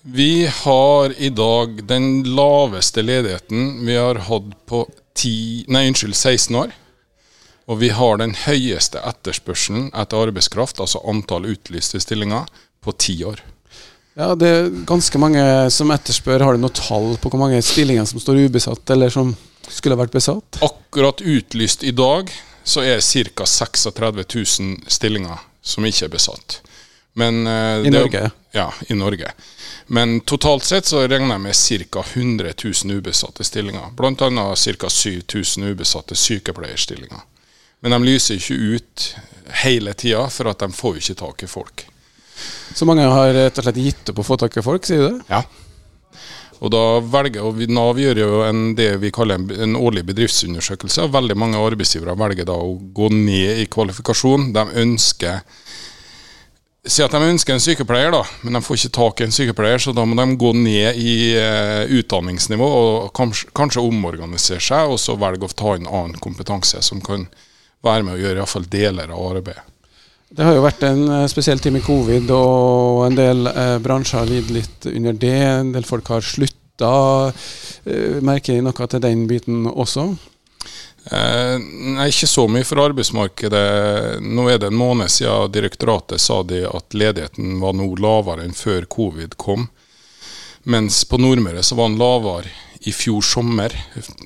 Vi 0.02 0.46
har 0.46 1.14
i 1.18 1.32
dag 1.34 1.82
den 1.90 2.22
laveste 2.36 3.02
ledigheten 3.02 3.82
vi 3.86 3.98
har 3.98 4.22
hatt 4.30 4.54
på 4.70 4.84
10, 5.18 5.66
nei, 5.74 5.88
unnskyld, 5.90 6.14
16 6.14 6.60
år. 6.62 6.76
Og 7.70 7.82
vi 7.82 7.90
har 7.94 8.18
den 8.18 8.34
høyeste 8.46 9.02
etterspørselen 9.06 9.90
etter 9.94 10.30
arbeidskraft, 10.30 10.80
altså 10.82 11.02
antall 11.10 11.50
utlyste 11.50 12.00
stillinger, 12.02 12.46
på 12.80 12.94
ti 12.98 13.18
år. 13.26 13.42
Ja, 14.18 14.34
det 14.34 14.48
er 14.48 14.70
ganske 14.86 15.18
mange 15.22 15.42
som 15.70 15.90
etterspør. 15.94 16.42
Har 16.44 16.56
du 16.56 16.64
noe 16.64 16.74
tall 16.74 17.14
på 17.20 17.30
hvor 17.30 17.40
mange 17.40 17.60
stillinger 17.62 18.08
som 18.10 18.20
står 18.22 18.46
ubesatt, 18.46 18.82
eller 18.90 19.12
som 19.12 19.34
skulle 19.68 19.98
vært 19.98 20.14
besatt? 20.14 20.58
Akkurat 20.66 21.22
utlyst 21.22 21.84
i 21.86 21.94
dag 21.94 22.32
så 22.64 22.82
er 22.82 22.98
det 22.98 23.30
ca. 23.34 23.46
36 23.46 24.24
000 24.34 24.90
stillinger 24.90 25.46
som 25.62 25.86
ikke 25.86 26.08
er 26.08 26.12
besatt. 26.12 26.60
Men, 27.18 27.46
uh, 27.46 27.86
I 27.86 27.90
Norge? 27.90 28.30
Ja, 28.52 28.72
i 28.88 28.94
Norge. 28.94 29.32
Men 29.86 30.20
totalt 30.20 30.64
sett 30.64 30.86
så 30.86 31.02
regner 31.08 31.34
jeg 31.34 31.44
med 31.46 31.90
ca. 31.90 32.04
100 32.14 32.52
000 32.84 32.98
ubesatte 32.98 33.44
stillinger. 33.44 33.90
Bl.a. 33.96 34.54
ca. 34.56 34.90
7000 34.90 35.64
ubesatte 35.70 36.14
sykepleierstillinger. 36.14 37.22
Men 37.80 37.96
de 37.96 38.02
lyser 38.04 38.38
ikke 38.38 38.54
ut 38.54 39.06
hele 39.64 39.94
tida, 39.94 40.26
for 40.30 40.50
at 40.50 40.60
de 40.62 40.70
får 40.72 41.00
ikke 41.00 41.18
tak 41.22 41.42
i 41.42 41.50
folk. 41.50 41.86
Så 42.76 42.86
mange 42.88 43.06
har 43.08 43.32
rett 43.34 43.58
og 43.58 43.66
slett 43.66 43.80
gitt 43.82 44.12
opp 44.12 44.22
å 44.22 44.26
få 44.26 44.38
tak 44.40 44.56
i 44.56 44.64
folk, 44.64 44.86
sier 44.86 45.02
du 45.02 45.08
det? 45.08 45.26
Ja. 45.30 45.42
Og 46.60 46.68
da 46.74 46.82
velger, 47.00 47.44
og 47.48 47.60
Nav 47.72 47.98
gjør 48.00 48.20
jo 48.20 48.40
en, 48.44 48.62
det 48.76 48.92
vi 49.00 49.12
kaller 49.14 49.40
en, 49.40 49.48
en, 49.64 49.76
årlig 49.80 50.04
bedriftsundersøkelse. 50.10 51.06
og 51.06 51.14
Veldig 51.14 51.36
mange 51.40 51.60
arbeidsgivere 51.60 52.18
velger 52.20 52.48
da 52.48 52.56
å 52.60 52.74
gå 52.76 53.08
ned 53.14 53.62
i 53.62 53.68
kvalifikasjon. 53.70 54.50
De 54.56 54.66
ønsker 54.82 55.40
Si 56.80 57.02
at 57.04 57.12
de 57.12 57.18
ønsker 57.20 57.52
en 57.52 57.60
sykepleier, 57.60 58.08
da, 58.08 58.22
men 58.40 58.56
de 58.56 58.62
får 58.64 58.78
ikke 58.78 58.92
tak 58.96 59.18
i 59.20 59.24
en 59.26 59.34
sykepleier, 59.36 59.82
så 59.84 59.92
da 59.92 60.06
må 60.08 60.16
de 60.16 60.24
gå 60.40 60.54
ned 60.56 60.96
i 60.96 61.10
uh, 61.36 61.82
utdanningsnivå 61.92 62.68
og 62.76 63.10
kanskje, 63.12 63.50
kanskje, 63.52 63.84
omorganisere 63.84 64.64
seg, 64.64 64.88
og 64.88 64.96
så 64.96 65.12
velge 65.20 65.44
å 65.44 65.52
ta 65.52 65.74
inn 65.76 65.84
annen 65.84 66.16
kompetanse 66.24 66.80
som 66.86 67.02
kan 67.04 67.26
være 67.84 68.06
med 68.06 68.16
å 68.16 68.22
gjøre 68.22 68.40
iallfall 68.40 68.64
deler 68.72 69.12
av 69.12 69.26
arbeidet. 69.28 69.68
Det 70.30 70.46
har 70.46 70.54
jo 70.54 70.62
vært 70.62 70.84
en 70.86 71.00
uh, 71.10 71.28
spesiell 71.30 71.58
tid 71.58 71.74
med 71.74 71.82
covid, 71.82 72.30
og 72.30 73.04
en 73.08 73.16
del 73.18 73.50
eh, 73.50 73.76
bransjer 73.82 74.20
har 74.22 74.30
lidd 74.30 74.52
litt 74.54 74.86
under 74.86 75.16
det. 75.26 75.38
En 75.42 75.72
del 75.74 75.86
folk 75.88 76.06
har 76.12 76.22
slutta. 76.22 76.92
merker 78.22 78.54
de 78.54 78.62
noe 78.64 78.86
til 78.88 79.02
den 79.02 79.26
biten 79.28 79.66
også? 79.68 80.06
Eh, 81.04 81.56
ikke 82.06 82.26
så 82.26 82.46
mye 82.48 82.64
for 82.64 82.82
arbeidsmarkedet. 82.84 84.20
Nå 84.20 84.46
er 84.50 84.58
det 84.60 84.70
en 84.70 84.78
måned 84.78 85.10
siden 85.10 85.52
direktoratet 85.52 86.20
sa 86.20 86.42
de 86.42 86.62
at 86.68 86.94
ledigheten 86.94 87.58
var 87.60 87.74
nå 87.74 87.88
lavere 87.96 88.44
enn 88.44 88.56
før 88.56 88.86
covid 88.90 89.36
kom. 89.40 89.68
Mens 90.62 91.04
på 91.08 91.18
Nordmøre 91.18 91.64
så 91.64 91.78
var 91.78 91.88
den 91.88 91.98
lavere 92.00 92.52
i 92.80 92.92
fjor 92.92 93.20
sommer. 93.22 93.74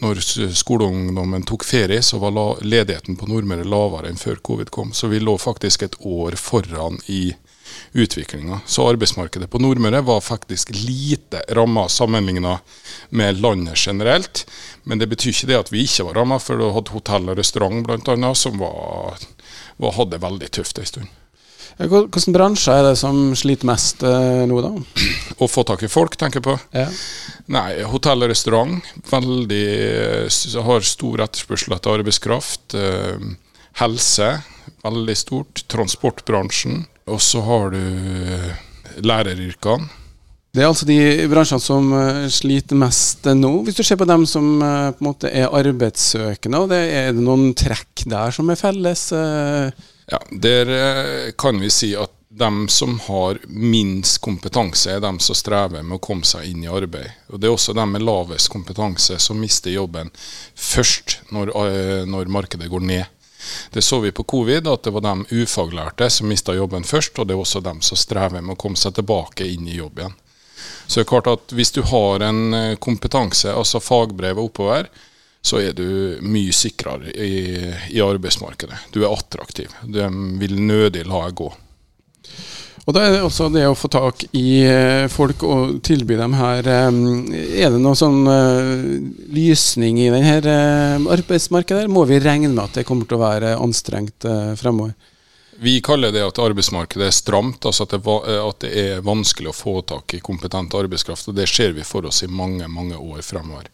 Når 0.03 0.21
skoleungdommen 0.55 1.43
tok 1.43 1.65
ferie, 1.67 2.03
så 2.03 2.21
var 2.23 2.63
ledigheten 2.63 3.17
på 3.19 3.27
Nordmøre 3.27 3.67
lavere 3.67 4.13
enn 4.13 4.21
før 4.21 4.39
covid 4.47 4.71
kom. 4.75 4.93
Så 4.95 5.11
vi 5.11 5.19
lå 5.23 5.35
faktisk 5.39 5.83
et 5.83 5.99
år 6.07 6.39
foran 6.39 7.01
i 7.11 7.35
utviklinga. 7.93 8.61
Så 8.67 8.87
arbeidsmarkedet 8.89 9.51
på 9.51 9.59
Nordmøre 9.59 10.05
var 10.07 10.21
faktisk 10.21 10.71
lite 10.71 11.43
ramma 11.51 11.89
sammenligna 11.89 12.59
med 13.09 13.41
landet 13.41 13.87
generelt. 13.87 14.47
Men 14.83 14.99
det 14.99 15.11
betyr 15.11 15.33
ikke 15.33 15.51
det 15.51 15.59
at 15.59 15.73
vi 15.73 15.83
ikke 15.89 16.07
var 16.11 16.21
ramma, 16.23 16.39
for 16.39 16.61
du 16.61 16.71
hadde 16.71 16.95
hotell 16.95 17.31
og 17.33 17.39
restaurant 17.39 17.87
bl.a. 17.87 18.35
som 18.39 18.59
var, 18.63 19.19
var, 19.77 19.99
hadde 19.99 20.23
veldig 20.23 20.51
tøft 20.55 20.79
en 20.79 20.91
stund. 20.93 21.13
Hvilke 21.75 22.23
bransjer 22.31 22.79
er 22.79 22.85
det 22.87 22.99
som 23.01 23.33
sliter 23.35 23.67
mest 23.67 24.05
eh, 24.07 24.45
nå, 24.47 24.61
da? 24.63 24.71
Å 25.43 25.49
få 25.51 25.65
tak 25.67 25.83
i 25.83 25.91
folk, 25.91 26.15
tenker 26.21 26.39
jeg 26.39 26.47
på. 26.47 26.55
Ja. 26.77 26.87
Nei, 27.51 27.83
hotell 27.91 28.23
og 28.23 28.31
restaurant. 28.31 28.93
Veldig, 29.11 29.65
har 30.69 30.87
stor 30.87 31.25
etterspørsel 31.27 31.75
etter 31.75 31.99
arbeidskraft. 31.99 32.77
Eh, 32.79 33.27
helse, 33.83 34.31
veldig 34.87 35.17
stort. 35.19 35.65
Transportbransjen. 35.73 36.85
Og 37.11 37.19
så 37.21 37.43
har 37.45 37.75
du 37.75 37.83
eh, 37.83 38.63
læreryrkene. 39.03 39.91
Det 40.55 40.63
er 40.63 40.69
altså 40.71 40.87
de 40.87 40.97
bransjene 41.27 41.59
som 41.59 41.89
sliter 42.31 42.79
mest 42.79 43.25
nå. 43.35 43.49
Hvis 43.67 43.75
du 43.75 43.83
ser 43.83 43.99
på 43.99 44.07
dem 44.07 44.23
som 44.31 44.47
på 44.63 45.03
en 45.03 45.09
måte 45.09 45.27
er 45.27 45.51
arbeidssøkende, 45.51 46.61
er 46.79 47.11
det 47.11 47.25
noen 47.27 47.49
trekk 47.59 48.05
der 48.07 48.31
som 48.37 48.53
er 48.55 48.61
felles? 48.61 49.09
Uh? 49.11 49.75
Ja, 50.11 50.21
Der 50.31 51.33
kan 51.39 51.61
vi 51.61 51.71
si 51.71 51.95
at 51.97 52.13
de 52.35 52.69
som 52.69 52.99
har 53.01 53.39
minst 53.47 54.19
kompetanse, 54.21 54.91
er 54.91 55.01
de 55.01 55.13
som 55.23 55.37
strever 55.39 55.83
med 55.83 55.97
å 55.97 56.03
komme 56.03 56.27
seg 56.27 56.49
inn 56.51 56.65
i 56.65 56.71
arbeid. 56.71 57.13
Og 57.31 57.41
Det 57.41 57.47
er 57.47 57.55
også 57.55 57.75
de 57.79 57.85
med 57.87 58.03
lavest 58.03 58.51
kompetanse 58.51 59.19
som 59.23 59.39
mister 59.39 59.71
jobben 59.71 60.11
først 60.55 61.21
når, 61.31 61.55
når 62.11 62.33
markedet 62.35 62.71
går 62.71 62.83
ned. 62.83 63.07
Det 63.71 63.83
så 63.83 64.01
vi 64.01 64.13
på 64.13 64.25
covid, 64.25 64.67
at 64.67 64.83
det 64.83 64.91
var 64.91 65.05
de 65.05 65.43
ufaglærte 65.43 66.11
som 66.11 66.29
mista 66.29 66.55
jobben 66.55 66.85
først, 66.85 67.19
og 67.19 67.29
det 67.29 67.35
er 67.37 67.43
også 67.43 67.63
de 67.65 67.75
som 67.85 67.99
strever 67.99 68.41
med 68.41 68.57
å 68.57 68.61
komme 68.61 68.81
seg 68.81 68.97
tilbake 68.99 69.47
inn 69.47 69.69
i 69.69 69.79
jobb 69.79 70.01
igjen. 70.01 70.15
Så 70.87 71.01
det 71.01 71.05
er 71.05 71.11
klart 71.11 71.31
at 71.33 71.55
hvis 71.57 71.75
du 71.75 71.83
har 71.89 72.25
en 72.25 72.55
eh, 72.55 72.77
kompetanse, 72.81 73.53
altså 73.53 73.83
fagbrevet 73.83 74.43
oppover, 74.43 74.89
så 75.45 75.61
er 75.61 75.75
du 75.77 76.17
mye 76.25 76.53
sikrere 76.57 77.13
i, 77.13 77.35
i 77.93 78.01
arbeidsmarkedet. 78.01 78.89
Du 78.95 79.03
er 79.03 79.13
attraktiv. 79.13 79.75
De 79.85 80.07
vil 80.41 80.57
nødig 80.65 81.05
la 81.05 81.27
deg 81.27 81.37
gå. 81.43 81.51
Og 82.85 82.93
Da 82.93 83.01
er 83.01 83.15
det 83.15 83.23
også 83.25 83.49
det 83.53 83.65
å 83.65 83.77
få 83.77 83.89
tak 83.93 84.27
i 84.37 84.61
eh, 84.69 85.07
folk 85.13 85.43
og 85.49 85.79
tilby 85.87 86.19
dem 86.19 86.35
her 86.37 86.67
Er 86.69 86.91
det 86.93 87.81
noen 87.81 87.97
sånn 87.97 88.29
eh, 88.29 88.83
lysning 89.33 90.03
i 90.03 90.11
denne 90.13 90.37
eh, 90.41 91.09
arbeidsmarkedet? 91.17 91.89
Må 91.89 92.05
vi 92.09 92.21
regne 92.21 92.53
med 92.53 92.65
at 92.67 92.81
det 92.81 92.87
kommer 92.89 93.09
til 93.09 93.17
å 93.17 93.25
være 93.25 93.55
anstrengt 93.57 94.29
fremover? 94.61 94.93
Vi 95.65 95.79
kaller 95.87 96.13
det 96.13 96.25
at 96.27 96.41
arbeidsmarkedet 96.43 97.07
er 97.07 97.15
stramt, 97.15 97.65
altså 97.65 97.87
at 97.87 97.95
det, 97.95 98.01
at 98.35 98.65
det, 98.65 98.73
er 98.75 99.05
vanskelig 99.07 99.53
å 99.53 99.57
få 99.57 99.79
tak 99.87 100.17
i 100.17 100.21
kompetent 100.25 100.75
arbeidskraft. 100.75 101.31
og 101.31 101.39
Det 101.39 101.47
ser 101.49 101.73
vi 101.77 101.87
for 101.87 102.05
oss 102.11 102.25
i 102.27 102.29
mange 102.29 102.69
mange 102.69 102.99
år 102.99 103.23
fremover. 103.25 103.71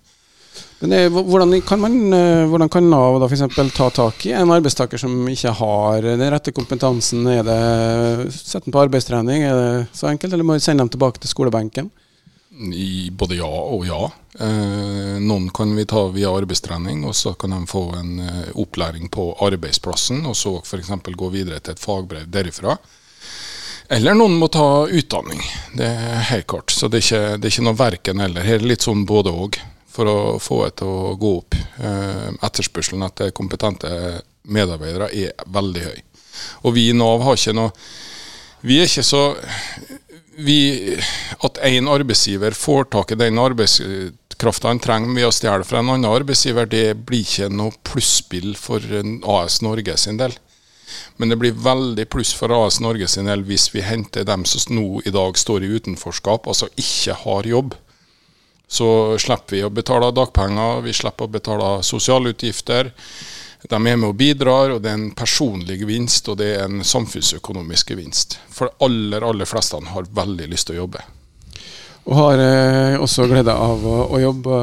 Men 0.81 0.93
det, 0.95 1.01
hvordan, 1.13 1.53
kan 1.61 1.81
man, 1.81 1.97
eh, 2.17 2.47
hvordan 2.49 2.71
kan 2.73 2.87
Nav 2.89 3.19
da 3.21 3.27
f.eks. 3.29 3.73
ta 3.77 3.91
tak 3.93 4.25
i 4.25 4.33
en 4.33 4.53
arbeidstaker 4.55 5.01
som 5.01 5.13
ikke 5.29 5.53
har 5.59 6.07
den 6.07 6.31
rette 6.33 6.55
kompetansen? 6.57 7.27
Er 7.29 7.43
det 7.45 8.33
Sette 8.33 8.65
den 8.65 8.73
på 8.73 8.81
arbeidstrening, 8.81 9.45
er 9.45 9.59
det 9.59 9.89
så 9.93 10.09
enkelt, 10.09 10.33
eller 10.33 10.47
må 10.47 10.57
vi 10.57 10.65
sende 10.65 10.81
dem 10.81 10.93
tilbake 10.95 11.21
til 11.21 11.29
skolebenken? 11.33 11.91
I 12.73 13.11
både 13.13 13.37
ja 13.39 13.49
og 13.49 13.85
ja. 13.89 14.09
Eh, 14.41 15.19
noen 15.21 15.51
kan 15.53 15.75
vi 15.77 15.85
ta 15.89 16.07
via 16.15 16.33
arbeidstrening, 16.33 17.05
og 17.05 17.13
så 17.19 17.35
kan 17.37 17.53
de 17.53 17.61
få 17.69 17.83
en 17.99 18.15
eh, 18.25 18.49
opplæring 18.57 19.13
på 19.13 19.35
arbeidsplassen, 19.45 20.25
og 20.27 20.37
så 20.37 20.57
f.eks. 20.65 20.95
gå 21.13 21.29
videre 21.35 21.61
til 21.61 21.77
et 21.77 21.83
fagbrev 21.83 22.25
derifra. 22.33 22.79
Eller 23.91 24.15
noen 24.17 24.39
må 24.39 24.49
ta 24.49 24.87
utdanning. 24.87 25.45
Det 25.77 25.93
er 25.93 26.25
helt 26.31 26.47
klart. 26.49 26.73
Så 26.73 26.89
det 26.89 27.01
er 27.01 27.05
ikke, 27.05 27.37
det 27.37 27.49
er 27.49 27.53
ikke 27.53 27.67
noe 27.67 27.79
verken 27.81 28.25
eller. 28.25 28.47
Her 28.47 28.61
er 28.63 28.69
litt 28.71 28.87
sånn 28.87 29.03
både 29.05 29.33
og 29.35 29.59
for 29.91 30.11
å 30.11 30.19
få 30.43 30.63
det 30.65 30.77
til 30.81 30.91
å 30.91 31.15
gå 31.21 31.33
opp. 31.41 31.57
Eh, 31.79 32.29
etterspørselen 32.47 33.07
etter 33.07 33.35
kompetente 33.37 33.91
medarbeidere 34.51 35.11
er 35.13 35.49
veldig 35.51 35.87
høy. 35.89 35.99
Og 36.65 36.77
vi 36.77 36.89
i 36.91 36.97
Nav 36.97 37.25
har 37.27 37.37
ikke 37.37 37.57
noe 37.57 37.73
Vi 38.65 38.77
er 38.81 38.87
ikke 38.87 39.05
så 39.05 39.23
vi, 40.41 40.97
At 41.45 41.59
én 41.67 41.89
arbeidsgiver 41.91 42.55
får 42.57 42.87
tak 42.95 43.13
i 43.13 43.19
den 43.21 43.41
arbeidskrafta 43.41 44.71
han 44.71 44.81
trenger 44.81 45.17
ved 45.17 45.29
å 45.29 45.33
stjele 45.35 45.67
fra 45.69 45.83
en 45.83 45.91
annen 45.93 46.09
arbeidsgiver, 46.09 46.69
det 46.71 46.95
blir 47.09 47.27
ikke 47.27 47.51
noe 47.53 47.75
plusspill 47.85 48.55
for 48.57 48.81
AS 48.81 49.61
Norge 49.65 49.97
sin 50.01 50.21
del. 50.21 50.33
Men 51.21 51.33
det 51.33 51.39
blir 51.41 51.59
veldig 51.61 52.07
pluss 52.13 52.33
for 52.37 52.53
AS 52.57 52.81
Norge 52.81 53.09
sin 53.11 53.29
del 53.29 53.45
hvis 53.49 53.69
vi 53.75 53.85
henter 53.85 54.25
dem 54.29 54.47
som 54.49 54.77
nå 54.77 55.03
i 55.05 55.13
dag 55.15 55.37
står 55.37 55.67
i 55.67 55.73
utenforskap, 55.77 56.49
altså 56.49 56.71
ikke 56.81 57.19
har 57.25 57.49
jobb. 57.49 57.77
Så 58.71 59.19
slipper 59.19 59.57
vi 59.57 59.65
å 59.67 59.73
betale 59.75 60.13
dagpenger, 60.15 60.85
vi 60.85 60.95
slipper 60.95 61.27
å 61.27 61.33
betale 61.35 61.71
sosialutgifter. 61.83 62.93
De 63.67 63.77
er 63.77 63.83
med 63.83 64.07
og 64.07 64.15
bidrar, 64.17 64.77
og 64.77 64.85
det 64.85 64.93
er 64.93 65.01
en 65.01 65.11
personlig 65.17 65.81
gevinst 65.83 66.31
og 66.31 66.39
det 66.41 66.53
er 66.55 66.69
en 66.69 66.85
samfunnsøkonomisk 66.87 67.91
gevinst. 67.93 68.39
For 68.49 68.71
de 68.71 68.87
aller, 68.87 69.27
aller 69.27 69.49
fleste 69.49 69.81
har 69.91 70.15
veldig 70.21 70.47
lyst 70.53 70.71
til 70.71 70.79
å 70.79 70.85
jobbe. 70.85 71.03
Og 72.07 72.17
har 72.17 72.41
eh, 72.45 72.97
også 73.03 73.27
glede 73.29 73.53
av 73.53 73.85
å, 73.85 73.97
å 74.15 74.23
jobbe 74.23 74.63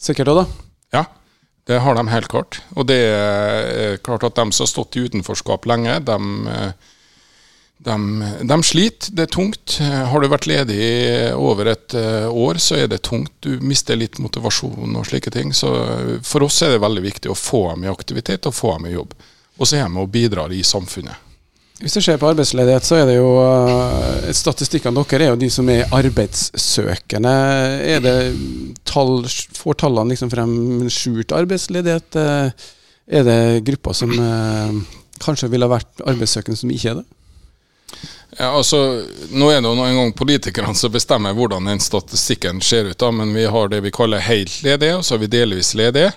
sikkert 0.00 0.32
òg, 0.32 0.40
da? 0.40 0.46
Ja, 0.96 1.04
det 1.68 1.82
har 1.84 1.98
de 1.98 2.08
helt 2.10 2.32
klart. 2.32 2.60
Og 2.74 2.88
det 2.88 2.98
er 3.04 4.00
klart 4.06 4.24
at 4.26 4.40
de 4.40 4.48
som 4.48 4.64
har 4.64 4.72
stått 4.72 4.96
i 4.96 5.04
utenforskap 5.06 5.68
lenge, 5.68 6.00
de 6.08 6.18
eh, 6.56 6.92
de, 7.78 8.24
de, 8.42 8.56
sliter, 8.64 9.12
det 9.12 9.26
er 9.26 9.32
tungt. 9.32 9.76
Har 9.80 10.22
du 10.22 10.30
vært 10.32 10.48
ledig 10.48 10.86
over 11.36 11.68
et 11.74 11.96
eh, 11.96 12.24
år, 12.26 12.60
så 12.62 12.78
er 12.80 12.88
det 12.88 13.02
tungt. 13.04 13.34
Du 13.44 13.60
mister 13.60 13.98
litt 13.98 14.18
motivasjon 14.22 14.96
og 14.96 15.06
slike 15.08 15.32
ting. 15.34 15.52
Så 15.54 15.70
for 16.24 16.46
oss 16.46 16.62
er 16.64 16.74
det 16.74 16.82
veldig 16.84 17.04
viktig 17.04 17.30
å 17.30 17.36
få 17.36 17.66
dem 17.74 17.84
i 17.84 17.92
aktivitet 17.92 18.48
og 18.48 18.56
få 18.56 18.78
dem 18.78 18.88
i 18.88 18.96
jobb. 18.96 19.14
og 19.58 19.68
så 19.68 19.76
er 19.76 19.88
de 19.88 20.00
og 20.00 20.10
bidrar 20.12 20.52
i 20.52 20.62
samfunnet. 20.64 21.22
Hvis 21.76 21.92
du 21.92 22.00
ser 22.00 22.16
på 22.16 22.28
arbeidsledighet, 22.30 22.84
så 22.88 22.96
er 22.96 23.04
det 23.04 23.18
jo 23.18 23.34
uh, 23.36 24.32
Statistikkene 24.32 24.96
deres 24.96 25.20
er 25.20 25.26
jo 25.28 25.40
de 25.42 25.50
som 25.52 25.68
er 25.68 25.90
arbeidssøkende. 25.92 27.34
Er 27.84 28.00
det 28.00 28.16
tall, 28.88 29.28
Får 29.60 29.76
tallene 29.82 30.14
liksom 30.14 30.32
frem 30.32 30.88
skjult 30.88 31.36
arbeidsledighet? 31.36 32.16
Er 32.16 33.28
det 33.28 33.40
grupper 33.68 33.92
som 33.92 34.16
kanskje 35.20 35.52
ville 35.52 35.68
vært 35.68 36.00
arbeidssøkende, 36.00 36.56
som 36.56 36.72
ikke 36.72 36.94
er 36.94 36.98
det? 37.02 37.06
Ja, 38.36 38.50
altså, 38.50 39.06
Nå 39.32 39.48
er 39.50 39.62
det 39.62 39.70
jo 39.70 39.84
en 39.86 39.98
gang 40.00 40.12
politikerne 40.16 40.74
som 40.76 40.92
bestemmer 40.92 41.36
hvordan 41.36 41.70
den 41.70 41.80
statistikken 41.80 42.60
ser 42.60 42.90
ut. 42.90 42.98
da, 42.98 43.10
Men 43.10 43.32
vi 43.34 43.46
har 43.46 43.68
det 43.72 43.80
vi 43.80 43.94
kaller 43.94 44.24
helt 44.24 44.62
ledige, 44.62 44.96
og 44.96 45.04
så 45.04 45.14
har 45.14 45.24
vi 45.24 45.32
delvis 45.32 45.74
ledige. 45.74 46.12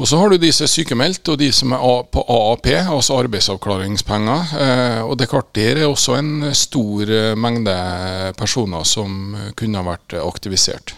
Og 0.00 0.08
så 0.08 0.16
har 0.16 0.32
du 0.32 0.38
de 0.40 0.48
som 0.52 0.64
er 0.64 0.72
sykemeldt, 0.72 1.28
og 1.28 1.38
de 1.40 1.50
som 1.52 1.72
er 1.76 2.04
på 2.08 2.22
AAP, 2.24 2.68
altså 2.80 3.18
arbeidsavklaringspenger. 3.20 4.54
Eh, 4.56 5.00
og 5.04 5.18
det 5.18 5.26
er 5.26 5.32
klart, 5.34 5.50
der 5.54 5.82
er 5.82 5.88
også 5.88 6.16
en 6.16 6.48
stor 6.56 7.12
eh, 7.12 7.34
mengde 7.36 7.74
personer 8.38 8.88
som 8.88 9.36
kunne 9.56 9.82
ha 9.82 9.84
vært 9.90 10.16
aktivisert. 10.22 10.94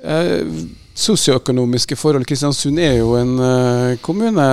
Eh, 0.00 0.48
sosioøkonomiske 0.94 1.96
forhold. 1.96 2.26
Kristiansund 2.28 2.80
er 2.82 2.98
jo 3.00 3.14
en 3.18 3.34
uh, 3.40 3.98
kommune 4.04 4.46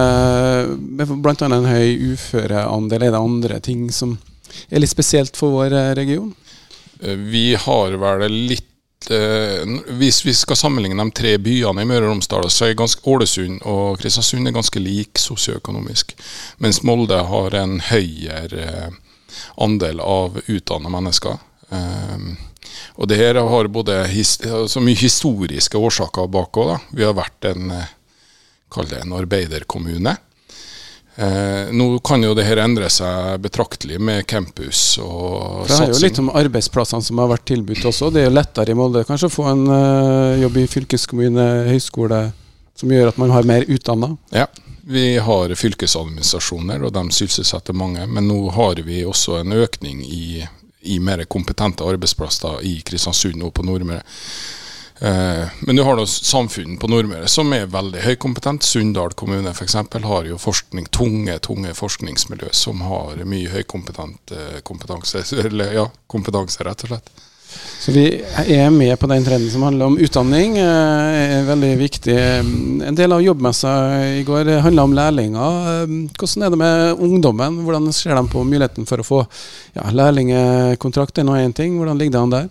med 0.80 1.13
bl.a. 1.23 1.36
en 1.49 1.69
høy 1.69 2.13
uføreandel. 2.13 3.04
Er 3.04 3.15
det 3.15 3.21
andre 3.21 3.60
ting 3.63 3.89
som 3.93 4.17
er 4.69 4.82
litt 4.82 4.93
spesielt 4.93 5.38
for 5.38 5.54
vår 5.56 5.75
region? 5.99 6.32
Vi 6.99 7.56
har 7.56 7.95
vel 7.95 8.34
litt 8.49 8.67
eh, 9.12 9.63
Hvis 9.88 10.25
vi 10.25 10.34
skal 10.34 10.58
sammenligne 10.60 11.04
de 11.04 11.12
tre 11.15 11.38
byene 11.38 11.84
i 11.84 11.88
Møre 11.88 12.08
og 12.08 12.13
Romsdal, 12.13 12.49
så 12.52 12.67
er 12.67 12.75
Ålesund 12.80 13.62
og 13.63 13.99
Kristiansund 14.02 14.47
er 14.47 14.56
ganske 14.56 14.80
like 14.84 15.21
sosioøkonomisk. 15.21 16.15
Mens 16.58 16.84
Molde 16.84 17.21
har 17.23 17.56
en 17.56 17.80
høyere 17.80 18.65
eh, 18.65 18.99
andel 19.58 19.99
av 20.04 20.41
utdanna 20.47 20.91
mennesker. 20.91 21.39
Eh, 21.71 22.48
og 22.95 23.09
det 23.11 23.19
her 23.19 23.39
har 23.41 23.69
både 23.71 24.01
his, 24.11 24.37
så 24.67 24.81
mye 24.83 24.99
historiske 24.99 25.77
årsaker 25.77 26.27
bak 26.31 26.59
òg. 26.59 26.75
Vi 26.95 27.05
har 27.05 27.15
vært 27.17 27.51
en, 27.51 27.71
eh, 27.71 27.93
kall 28.71 28.89
det 28.89 29.03
en 29.03 29.15
arbeiderkommune. 29.17 30.17
Eh, 31.19 31.71
nå 31.71 31.99
kan 31.99 32.23
jo 32.23 32.31
det 32.37 32.45
her 32.47 32.61
endre 32.63 32.87
seg 32.87 33.41
betraktelig 33.43 33.97
med 33.99 34.23
campus 34.29 34.93
og 35.03 35.65
satsing. 35.67 35.67
Det 35.67 35.79
er 35.83 35.91
jo 35.91 36.03
litt 36.05 36.19
om 36.21 36.29
arbeidsplassene 36.31 37.03
som 37.03 37.19
har 37.19 37.27
vært 37.33 37.47
tilbudt 37.49 37.89
også. 37.89 38.07
Det 38.15 38.21
er 38.21 38.29
jo 38.29 38.37
lettere 38.37 38.71
i 38.71 38.77
Molde 38.77 39.03
kanskje 39.07 39.27
å 39.27 39.33
få 39.33 39.49
en 39.51 39.65
uh, 39.67 40.37
jobb 40.39 40.61
i 40.61 40.67
fylkeskommune, 40.71 41.47
høyskole, 41.67 42.21
som 42.79 42.93
gjør 42.95 43.11
at 43.11 43.19
man 43.19 43.33
har 43.35 43.49
mer 43.49 43.67
utdanna? 43.67 44.13
Ja, 44.31 44.45
vi 44.87 45.17
har 45.19 45.51
fylkesadministrasjoner, 45.59 46.85
og 46.87 46.95
de 46.95 47.03
sysselsetter 47.11 47.75
mange. 47.75 48.07
Men 48.07 48.29
nå 48.31 48.39
har 48.55 48.79
vi 48.87 49.03
også 49.03 49.41
en 49.41 49.57
økning 49.59 49.99
i, 50.07 50.45
i 50.89 50.99
mer 51.04 51.25
kompetente 51.30 51.86
arbeidsplasser 51.86 52.63
i 52.65 52.80
Kristiansund 52.86 53.43
og 53.45 53.54
på 53.58 53.65
Nordmøre. 53.67 54.02
Eh, 54.99 55.47
men 55.60 55.75
du 55.75 55.84
har 55.84 55.95
da 55.95 56.06
samfunn 56.06 56.78
på 56.80 56.89
Nordmøre 56.91 57.28
som 57.32 57.54
er 57.56 57.69
veldig 57.71 58.04
høykompetent. 58.04 58.65
Sunndal 58.67 59.15
kommune 59.19 59.54
f.eks. 59.54 59.78
har 60.04 60.28
jo 60.28 60.39
forskning, 60.41 60.89
tunge 60.91 61.38
tunge 61.45 61.71
forskningsmiljø 61.78 62.52
som 62.52 62.84
har 62.84 63.23
mye 63.23 63.54
høykompetent 63.54 64.36
eh, 64.36 64.60
kompetanse, 64.67 65.23
eller, 65.45 65.73
ja, 65.78 65.88
kompetanse, 66.12 66.63
rett 66.67 66.84
og 66.84 66.93
slett. 66.93 67.13
Så 67.79 67.93
vi 67.95 68.03
er 68.21 68.69
med 68.69 68.99
på 68.99 69.07
den 69.07 69.23
trenden 69.23 69.51
som 69.51 69.63
handler 69.63 69.88
om 69.88 69.97
utdanning. 69.97 70.57
Eh, 70.59 71.39
er 71.39 71.47
veldig 71.47 71.71
viktig. 71.79 72.15
En 72.85 72.97
del 72.97 73.15
av 73.15 73.23
jobbmessa 73.23 73.73
i 74.19 74.23
går 74.27 74.51
handla 74.65 74.83
om 74.83 74.95
lærlinger. 74.97 75.85
Hvordan 76.19 76.45
er 76.45 76.53
det 76.53 76.59
med 76.59 77.03
ungdommen? 77.07 77.62
Hvordan 77.65 77.91
ser 77.95 78.19
de 78.19 78.25
på 78.29 78.43
muligheten 78.43 78.89
for 78.89 79.01
å 79.01 79.07
få 79.07 79.21
ja, 79.77 79.88
lærlingkontrakt? 79.95 81.15
Det 81.15 81.23
er 81.23 81.29
nå 81.31 81.39
én 81.39 81.55
ting. 81.55 81.79
Hvordan 81.79 82.01
ligger 82.01 82.17
det 82.17 82.25
an 82.25 82.35
der? 82.35 82.49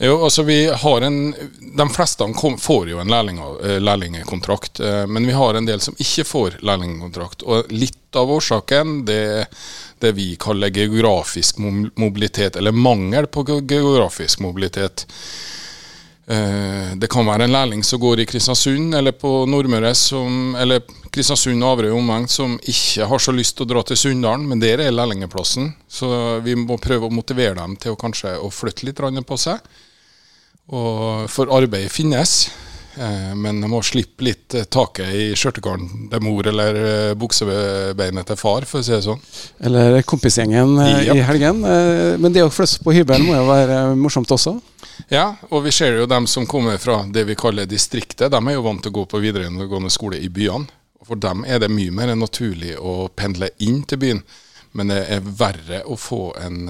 Jo, 0.00 0.14
altså 0.24 0.42
vi 0.48 0.64
har 0.66 1.02
en, 1.04 1.34
De 1.76 1.88
fleste 1.92 2.24
kom, 2.32 2.56
får 2.58 2.88
jo 2.88 3.02
en 3.02 3.10
lærling, 3.12 3.42
lærlingekontrakt, 3.84 4.80
eh, 4.80 5.04
men 5.06 5.26
vi 5.28 5.36
har 5.36 5.54
en 5.54 5.68
del 5.68 5.82
som 5.84 5.98
ikke 6.00 6.24
får 6.24 6.56
lærlingkontrakt. 6.64 7.44
Og 7.44 7.68
Litt 7.74 8.16
av 8.16 8.30
årsaken 8.32 9.02
det 9.06 9.18
er 9.42 9.50
det 10.00 10.12
vi 10.16 10.32
kaller 10.40 10.72
geografisk 10.74 11.58
mobilitet, 11.60 12.56
eller 12.56 12.72
mangel 12.72 13.26
på 13.26 13.44
geografisk 13.46 14.40
mobilitet. 14.40 15.06
Eh, 16.30 16.96
det 16.96 17.08
kan 17.10 17.26
være 17.26 17.48
en 17.48 17.52
lærling 17.52 17.80
som 17.84 17.98
går 18.00 18.20
i 18.22 18.26
Kristiansund 18.30 18.94
eller 18.94 19.16
på 19.18 19.46
Nordmøre, 19.50 19.90
som, 19.98 20.54
eller 20.54 20.84
Kristiansund 21.10 21.64
og 21.64 21.72
Averøy 21.72 21.96
omegn, 21.96 22.28
som 22.30 22.54
ikke 22.60 23.08
har 23.10 23.22
så 23.22 23.34
lyst 23.34 23.56
til 23.58 23.66
å 23.66 23.70
dra 23.72 23.82
til 23.82 23.98
Sunndalen, 23.98 24.46
men 24.46 24.62
der 24.62 24.84
er 24.84 24.94
lærlingeplassen. 24.94 25.72
Så 25.90 26.10
vi 26.44 26.54
må 26.54 26.78
prøve 26.78 27.08
å 27.08 27.14
motivere 27.14 27.58
dem 27.58 27.74
til 27.82 27.96
å 27.96 27.98
kanskje 27.98 28.36
å 28.38 28.50
flytte 28.54 28.86
litt 28.86 29.02
på 29.26 29.40
seg. 29.40 29.58
Og 30.70 31.26
for 31.26 31.50
arbeidet 31.50 31.90
finnes, 31.90 32.44
men 33.38 33.60
de 33.62 33.68
må 33.70 33.78
slippe 33.86 34.24
litt 34.26 34.54
eh, 34.58 34.66
taket 34.66 35.12
i 35.14 35.26
skjørtegarden 35.38 36.08
til 36.10 36.24
mor 36.24 36.46
eller 36.50 36.78
eh, 36.80 37.12
buksebeinet 37.18 38.26
til 38.26 38.38
far, 38.40 38.66
for 38.66 38.80
å 38.80 38.86
si 38.86 38.94
det 38.96 39.04
sånn. 39.04 39.22
Eller 39.68 40.00
kompisgjengen 40.02 40.74
ja. 40.82 41.14
i 41.14 41.22
helgen. 41.24 41.62
Men 41.62 42.34
det 42.34 42.42
å 42.44 42.50
flytte 42.52 42.82
på 42.84 42.94
hybelen 42.96 43.28
må 43.28 43.38
jo 43.38 43.46
være 43.46 43.78
morsomt 43.98 44.30
også? 44.34 44.56
Ja, 45.12 45.36
og 45.48 45.64
vi 45.64 45.74
ser 45.74 46.00
jo 46.00 46.10
dem 46.10 46.26
som 46.30 46.48
kommer 46.50 46.80
fra 46.82 47.00
det 47.06 47.24
vi 47.28 47.38
kaller 47.38 47.68
distriktet. 47.70 48.30
De 48.32 48.40
er 48.40 48.58
jo 48.58 48.66
vant 48.66 48.82
til 48.82 48.92
å 48.92 48.98
gå 49.00 49.06
på 49.14 49.22
videregående 49.22 49.92
skole 49.92 50.20
i 50.20 50.28
byene. 50.32 50.68
For 51.06 51.18
dem 51.18 51.46
er 51.48 51.62
det 51.62 51.70
mye 51.72 51.94
mer 51.94 52.12
naturlig 52.18 52.74
å 52.76 53.08
pendle 53.16 53.48
inn 53.64 53.82
til 53.88 54.02
byen. 54.02 54.24
Men 54.76 54.92
det 54.92 55.00
er 55.10 55.24
verre 55.24 55.80
å 55.90 55.96
få 55.98 56.28
en 56.38 56.68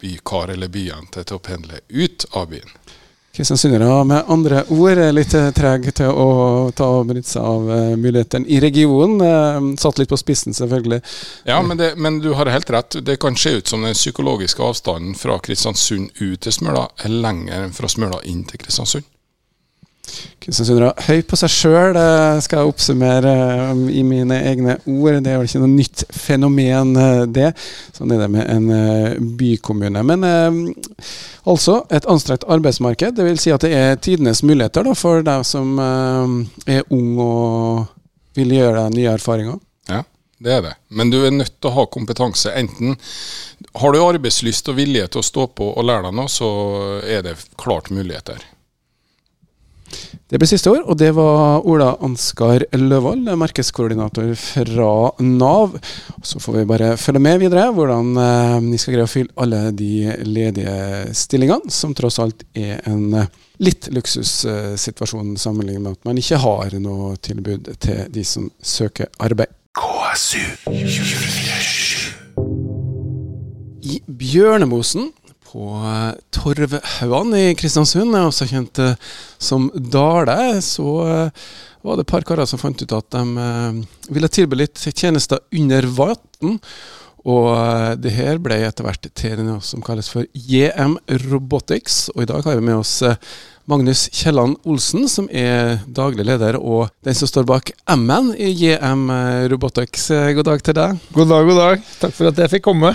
bykar 0.00 0.54
eller 0.56 0.72
byjente 0.72 1.22
til 1.22 1.38
å 1.38 1.44
pendle 1.44 1.82
ut 1.92 2.26
av 2.34 2.48
byen. 2.50 2.72
Kristiansundere 3.32 4.04
med 4.04 4.28
andre 4.28 4.64
ord 4.68 4.98
er 5.00 5.14
litt 5.16 5.32
eh, 5.34 5.50
trege 5.56 5.92
til 5.96 6.10
å 6.12 6.70
ta 6.76 6.88
og 7.00 7.06
benytte 7.08 7.32
seg 7.32 7.46
av 7.48 7.62
mulighetene 7.64 8.12
muligheten 8.12 8.46
i 8.46 8.60
regionen. 8.60 9.76
Satt 9.78 9.98
litt 9.98 10.08
på 10.08 10.16
spissen, 10.16 10.54
selvfølgelig. 10.54 11.00
Ja, 11.48 11.62
men, 11.62 11.78
det, 11.78 11.94
men, 11.96 12.20
du 12.20 12.32
har 12.34 12.50
helt 12.52 12.70
rett. 12.70 12.98
Det 13.00 13.16
kan 13.16 13.36
se 13.36 13.50
ut 13.50 13.68
som 13.68 13.82
den 13.82 13.94
psykologiske 13.94 14.62
avstanden 14.62 15.14
fra 15.14 15.38
Kristiansund 15.38 16.10
ut 16.20 16.40
til 16.40 16.52
Smøla 16.52 16.88
er 17.04 17.08
lenger 17.24 17.66
enn 17.66 17.76
fra 17.76 17.88
Smøla 17.88 18.22
inn 18.28 18.44
til 18.48 18.62
Kristiansund. 18.62 19.08
Kristiansundere 20.42 20.90
høy 21.06 21.20
på 21.30 21.38
seg 21.38 21.52
sjøl, 21.54 21.96
skal 22.42 22.58
jeg 22.58 22.70
oppsummere 22.72 23.32
um, 23.70 23.84
i 23.86 24.02
mine 24.02 24.40
egne 24.50 24.74
ord. 24.90 25.20
Det 25.22 25.30
er 25.30 25.38
vel 25.38 25.46
ikke 25.46 25.62
noe 25.62 25.70
nytt 25.70 26.02
fenomen, 26.10 26.90
uh, 26.98 27.22
det. 27.30 27.52
Sånn 27.94 28.10
er 28.10 28.24
det 28.24 28.28
med 28.34 28.50
en 28.50 28.66
uh, 28.74 29.20
bykommune. 29.38 30.02
Men 30.08 30.26
altså, 30.26 31.78
et 31.94 32.08
anstrengt 32.10 32.48
arbeidsmarked. 32.50 33.14
Det 33.14 33.26
vil 33.28 33.38
si 33.40 33.54
at 33.54 33.62
det 33.62 33.70
er 33.78 34.00
tidenes 34.02 34.42
muligheter 34.42 34.88
da, 34.88 34.96
for 34.98 35.22
deg 35.26 35.46
som 35.46 35.78
er 35.78 36.82
ung 36.90 37.12
og 37.22 37.84
vil 38.38 38.56
gjøre 38.56 38.88
deg 38.88 38.98
nye 38.98 39.14
erfaringer. 39.14 39.60
Ja, 39.90 40.02
det 40.42 40.56
er 40.56 40.64
det. 40.66 40.74
Men 40.90 41.12
du 41.14 41.20
er 41.22 41.34
nødt 41.34 41.54
til 41.60 41.70
å 41.70 41.76
ha 41.76 41.86
kompetanse. 41.86 42.50
Enten 42.58 42.96
har 43.78 43.94
du 43.94 44.02
arbeidslyst 44.02 44.68
og 44.72 44.80
vilje 44.80 45.06
til 45.12 45.22
å 45.22 45.28
stå 45.30 45.46
på 45.54 45.70
og 45.76 45.86
lære 45.86 46.08
deg 46.08 46.18
noe, 46.18 46.32
så 46.32 46.50
er 47.06 47.22
det 47.28 47.38
klart 47.60 47.92
muligheter. 47.94 48.42
Det 50.32 50.38
ble 50.40 50.48
siste 50.48 50.70
år, 50.72 50.80
og 50.88 50.96
det 50.96 51.10
var 51.12 51.66
Ola 51.68 51.90
Ansgar 52.00 52.64
Løvold, 52.72 53.28
markedskoordinator 53.36 54.30
fra 54.40 55.12
Nav. 55.20 55.76
Så 56.24 56.40
får 56.40 56.56
vi 56.56 56.68
bare 56.70 56.96
følge 56.96 57.20
med 57.20 57.42
videre 57.42 57.66
hvordan 57.76 58.16
eh, 58.16 58.56
vi 58.70 58.80
skal 58.80 58.96
greie 58.96 59.08
å 59.08 59.12
fylle 59.12 59.36
alle 59.44 59.60
de 59.76 60.08
ledige 60.24 61.12
stillingene, 61.16 61.68
som 61.68 61.92
tross 61.96 62.16
alt 62.22 62.46
er 62.56 62.80
en 62.88 63.12
eh, 63.20 63.28
litt 63.62 63.90
luksussituasjon 63.92 65.36
sammenlignet 65.36 65.84
med 65.84 65.98
at 65.98 66.08
man 66.08 66.18
ikke 66.22 66.40
har 66.40 66.78
noe 66.80 67.16
tilbud 67.20 67.68
til 67.84 68.06
de 68.12 68.24
som 68.24 68.48
søker 68.64 69.12
arbeid. 69.20 69.52
KSU 69.76 70.40
24 70.68 71.52
I 73.92 74.00
Bjørnemosen 74.06 75.12
på 75.52 75.68
eh, 75.84 76.14
Torvhaugan 76.32 77.34
i 77.36 77.52
Kristiansund, 77.58 78.16
også 78.16 78.48
kjent 78.48 78.80
eh, 78.82 78.96
som 79.42 79.68
Dale, 79.74 80.62
så 80.64 80.96
eh, 81.04 81.46
var 81.82 81.98
det 81.98 82.06
et 82.06 82.12
par 82.14 82.26
karer 82.26 82.48
som 82.48 82.60
fant 82.62 82.78
ut 82.78 82.94
at 82.94 83.14
de 83.16 83.46
ville 84.14 84.28
tilby 84.30 84.60
litt 84.60 84.84
tjenester 84.94 85.42
under 85.50 85.88
vann. 85.90 86.60
Og 87.26 87.48
det 88.02 88.12
her 88.14 88.38
ble 88.42 88.60
etter 88.62 88.86
hvert 88.86 89.08
til 89.18 89.42
noe 89.42 89.58
som 89.66 89.82
kalles 89.82 90.06
for 90.10 90.26
JM 90.30 90.94
Robotics. 91.26 92.04
Og 92.14 92.22
i 92.22 92.28
dag 92.30 92.46
har 92.46 92.58
vi 92.58 92.68
med 92.68 92.78
oss 92.78 93.00
Magnus 93.66 94.04
Kielland 94.14 94.62
Olsen, 94.62 95.10
som 95.10 95.26
er 95.26 95.82
daglig 95.90 96.28
leder 96.30 96.60
og 96.62 96.94
den 97.02 97.18
som 97.18 97.30
står 97.30 97.50
bak 97.50 97.74
M-en 97.90 98.30
i 98.38 98.54
JM 98.54 99.08
Robotics. 99.50 100.12
God 100.38 100.52
dag 100.52 100.62
til 100.62 100.78
deg. 100.78 101.06
God 101.18 101.34
dag, 101.34 101.50
god 101.50 101.64
dag. 101.66 101.88
Takk 101.98 102.14
for 102.14 102.30
at 102.30 102.46
jeg 102.46 102.54
fikk 102.58 102.70
komme. 102.70 102.94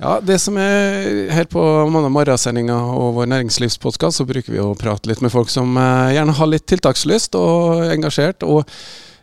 Ja, 0.00 0.16
Det 0.24 0.38
som 0.40 0.56
er 0.56 1.28
her 1.28 1.44
på 1.44 1.60
morgensendinga 1.90 2.72
og 2.96 3.14
vår 3.18 3.26
næringslivspodkast, 3.34 4.16
så 4.16 4.24
bruker 4.24 4.52
vi 4.52 4.58
å 4.62 4.74
prate 4.78 5.08
litt 5.10 5.20
med 5.20 5.30
folk 5.32 5.50
som 5.52 5.76
eh, 5.76 6.14
gjerne 6.16 6.32
har 6.38 6.46
litt 6.48 6.66
tiltakslyst 6.72 7.34
og 7.36 7.84
engasjert. 7.90 8.42
og 8.42 8.64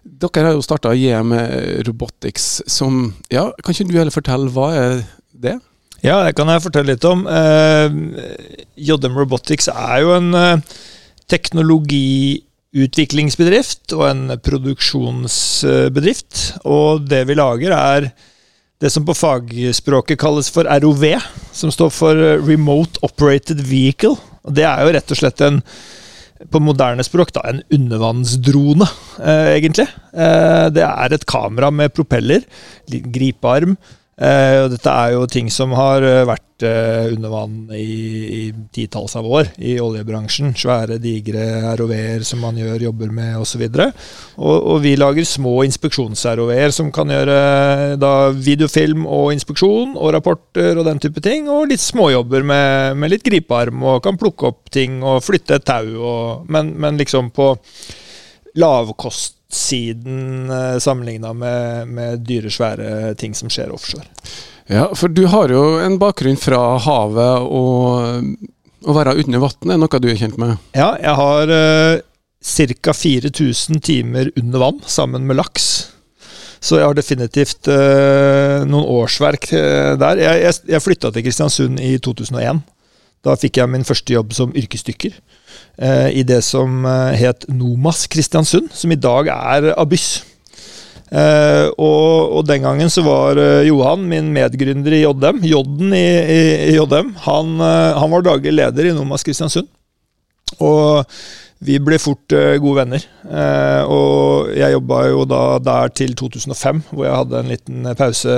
dere 0.08 0.46
har 0.46 0.54
jo 0.56 0.62
starta 0.64 0.94
JM 0.96 1.34
Robotics, 1.88 2.62
som 2.70 3.14
Ja, 3.34 3.52
kan 3.64 3.74
ikke 3.74 3.88
du 3.90 3.98
heller 3.98 4.12
fortelle 4.14 4.50
hva 4.54 4.76
er 4.78 5.02
det? 5.34 5.60
Ja, 6.06 6.24
det 6.24 6.36
kan 6.38 6.48
jeg 6.52 6.62
fortelle 6.62 6.94
litt 6.94 7.06
om. 7.10 7.28
Eh, 7.28 7.90
JM 8.78 9.18
Robotics 9.18 9.68
er 9.74 10.02
jo 10.06 10.14
en 10.16 10.34
eh, 10.38 10.62
teknologiutviklingsbedrift 11.28 13.94
og 13.98 14.04
en 14.12 14.38
produksjonsbedrift. 14.46 16.62
Og 16.70 17.02
det 17.10 17.26
vi 17.28 17.34
lager, 17.36 17.72
er 17.74 18.12
det 18.80 18.92
som 18.94 19.06
på 19.06 19.16
fagspråket 19.18 20.20
kalles 20.22 20.50
for 20.54 20.70
ROV, 20.70 21.06
som 21.56 21.72
står 21.74 21.94
for 21.94 22.20
Remote 22.46 23.02
Operated 23.06 23.64
Vehicle. 23.66 24.18
Og 24.46 24.54
Det 24.54 24.68
er 24.68 24.84
jo 24.84 24.94
rett 24.94 25.12
og 25.12 25.18
slett 25.18 25.42
en 25.42 25.64
på 26.54 26.60
moderne 26.62 27.02
språk 27.02 27.32
da, 27.34 27.42
en 27.50 27.64
undervannsdrone, 27.74 28.86
eh, 29.24 29.56
egentlig. 29.56 29.88
Eh, 30.14 30.68
det 30.70 30.84
er 30.86 31.14
et 31.14 31.26
kamera 31.26 31.72
med 31.74 31.96
propeller, 31.96 32.46
gripearm, 34.18 34.64
og 34.64 34.72
dette 34.74 34.90
er 34.90 35.12
jo 35.14 35.28
ting 35.30 35.50
som 35.54 35.76
har 35.78 36.02
eh, 36.02 36.24
vært 36.26 36.64
eh, 36.66 37.12
under 37.14 37.30
vann 37.30 37.58
i, 37.78 37.84
i 38.34 38.40
titalls 38.74 39.14
av 39.20 39.28
år 39.30 39.52
i 39.62 39.76
oljebransjen. 39.78 40.56
Svære, 40.58 40.98
digre 41.04 41.76
ROV-er 41.78 42.26
som 42.26 42.42
man 42.42 42.58
gjør 42.58 42.88
jobber 42.88 43.12
med 43.14 43.36
osv. 43.38 43.62
Og, 43.68 44.02
og, 44.42 44.56
og 44.58 44.82
vi 44.82 44.96
lager 44.98 45.28
små 45.30 45.60
inspeksjons-ROV-er 45.68 46.74
som 46.74 46.90
kan 46.96 47.14
gjøre 47.14 47.38
da, 48.02 48.16
videofilm 48.34 49.06
og 49.06 49.36
inspeksjon 49.36 49.94
og 49.94 50.16
rapporter 50.18 50.82
og 50.82 50.90
den 50.90 51.04
type 51.06 51.22
ting. 51.22 51.46
Og 51.54 51.70
litt 51.70 51.86
småjobber 51.86 52.42
med, 52.42 52.98
med 52.98 53.14
litt 53.14 53.28
gripearm 53.28 53.86
og 53.86 54.02
kan 54.08 54.18
plukke 54.18 54.50
opp 54.50 54.74
ting 54.74 55.04
og 55.06 55.22
flytte 55.28 55.62
et 55.62 55.70
tau. 55.70 55.94
Og, 55.94 56.50
men, 56.50 56.74
men 56.82 56.98
liksom 56.98 57.30
på 57.38 57.54
lavkost 58.58 59.37
siden 59.54 60.52
uh, 60.52 60.78
sammenligna 60.84 61.34
med, 61.34 61.88
med 61.88 62.28
dyre, 62.28 62.52
svære 62.52 63.16
ting 63.20 63.36
som 63.38 63.52
skjer 63.52 63.72
offshore. 63.74 64.08
Ja, 64.68 64.90
for 65.00 65.08
du 65.08 65.24
har 65.32 65.52
jo 65.54 65.78
en 65.80 65.96
bakgrunn 66.02 66.40
fra 66.40 66.60
havet, 66.84 67.46
og 67.48 68.88
å 68.88 68.96
være 68.96 69.16
under 69.24 69.42
vann 69.44 69.74
er 69.74 69.80
noe 69.80 70.00
du 70.04 70.10
er 70.12 70.20
kjent 70.20 70.38
med? 70.42 70.58
Ja, 70.76 70.94
jeg 71.00 71.16
har 71.20 71.52
uh, 71.52 72.00
ca. 72.84 72.94
4000 72.94 73.84
timer 73.84 74.32
under 74.36 74.64
vann 74.64 74.82
sammen 74.86 75.28
med 75.28 75.40
laks. 75.40 75.94
Så 76.60 76.80
jeg 76.80 76.88
har 76.90 76.98
definitivt 76.98 77.70
uh, 77.70 78.66
noen 78.68 78.88
årsverk 78.98 79.52
uh, 79.54 79.94
der. 80.00 80.24
Jeg, 80.24 80.44
jeg, 80.46 80.60
jeg 80.74 80.84
flytta 80.84 81.14
til 81.14 81.26
Kristiansund 81.28 81.82
i 81.84 81.96
2001. 82.04 82.64
Da 83.26 83.36
fikk 83.40 83.60
jeg 83.62 83.72
min 83.72 83.86
første 83.88 84.14
jobb 84.14 84.34
som 84.38 84.56
yrkesdykker. 84.56 85.16
Eh, 85.78 86.10
i 86.18 86.24
det 86.26 86.40
som 86.42 86.82
eh, 86.90 87.14
het 87.22 87.46
Nomas 87.54 88.08
Kristiansund, 88.10 88.72
som 88.74 88.92
i 88.94 88.98
dag 88.98 89.30
er 89.30 89.72
Abyss. 89.78 90.24
Uh, 91.08 91.72
og, 91.80 92.34
og, 92.36 92.42
den 92.50 92.66
gangen 92.66 92.90
så 92.92 93.00
var 93.00 93.38
uh, 93.40 93.64
Johan, 93.64 94.02
min 94.12 94.26
medgründer 94.36 94.92
i 94.92 95.06
JM, 95.06 95.38
J-en 95.48 95.94
i, 95.96 96.02
i, 96.04 96.40
i 96.66 96.74
JM, 96.76 97.14
han, 97.24 97.54
han, 97.64 98.12
var 98.12 98.26
daglig 98.26 98.52
leder 98.52 98.90
i 98.90 98.92
Nomas 98.92 99.24
Kristiansund. 99.24 99.70
Og 100.60 101.08
vi 101.64 101.78
ble 101.80 101.96
fort 102.02 102.36
gode 102.60 102.76
venner. 102.82 103.06
og 103.88 104.52
jeg 104.54 104.76
jobba 104.76 105.00
jo 105.08 105.24
da 105.32 105.40
der 105.64 105.96
til 105.96 106.12
2005, 106.20 106.84
hvor 106.92 107.08
jeg 107.08 107.16
hadde 107.22 107.40
en 107.40 107.54
liten 107.54 107.88
pause 107.98 108.36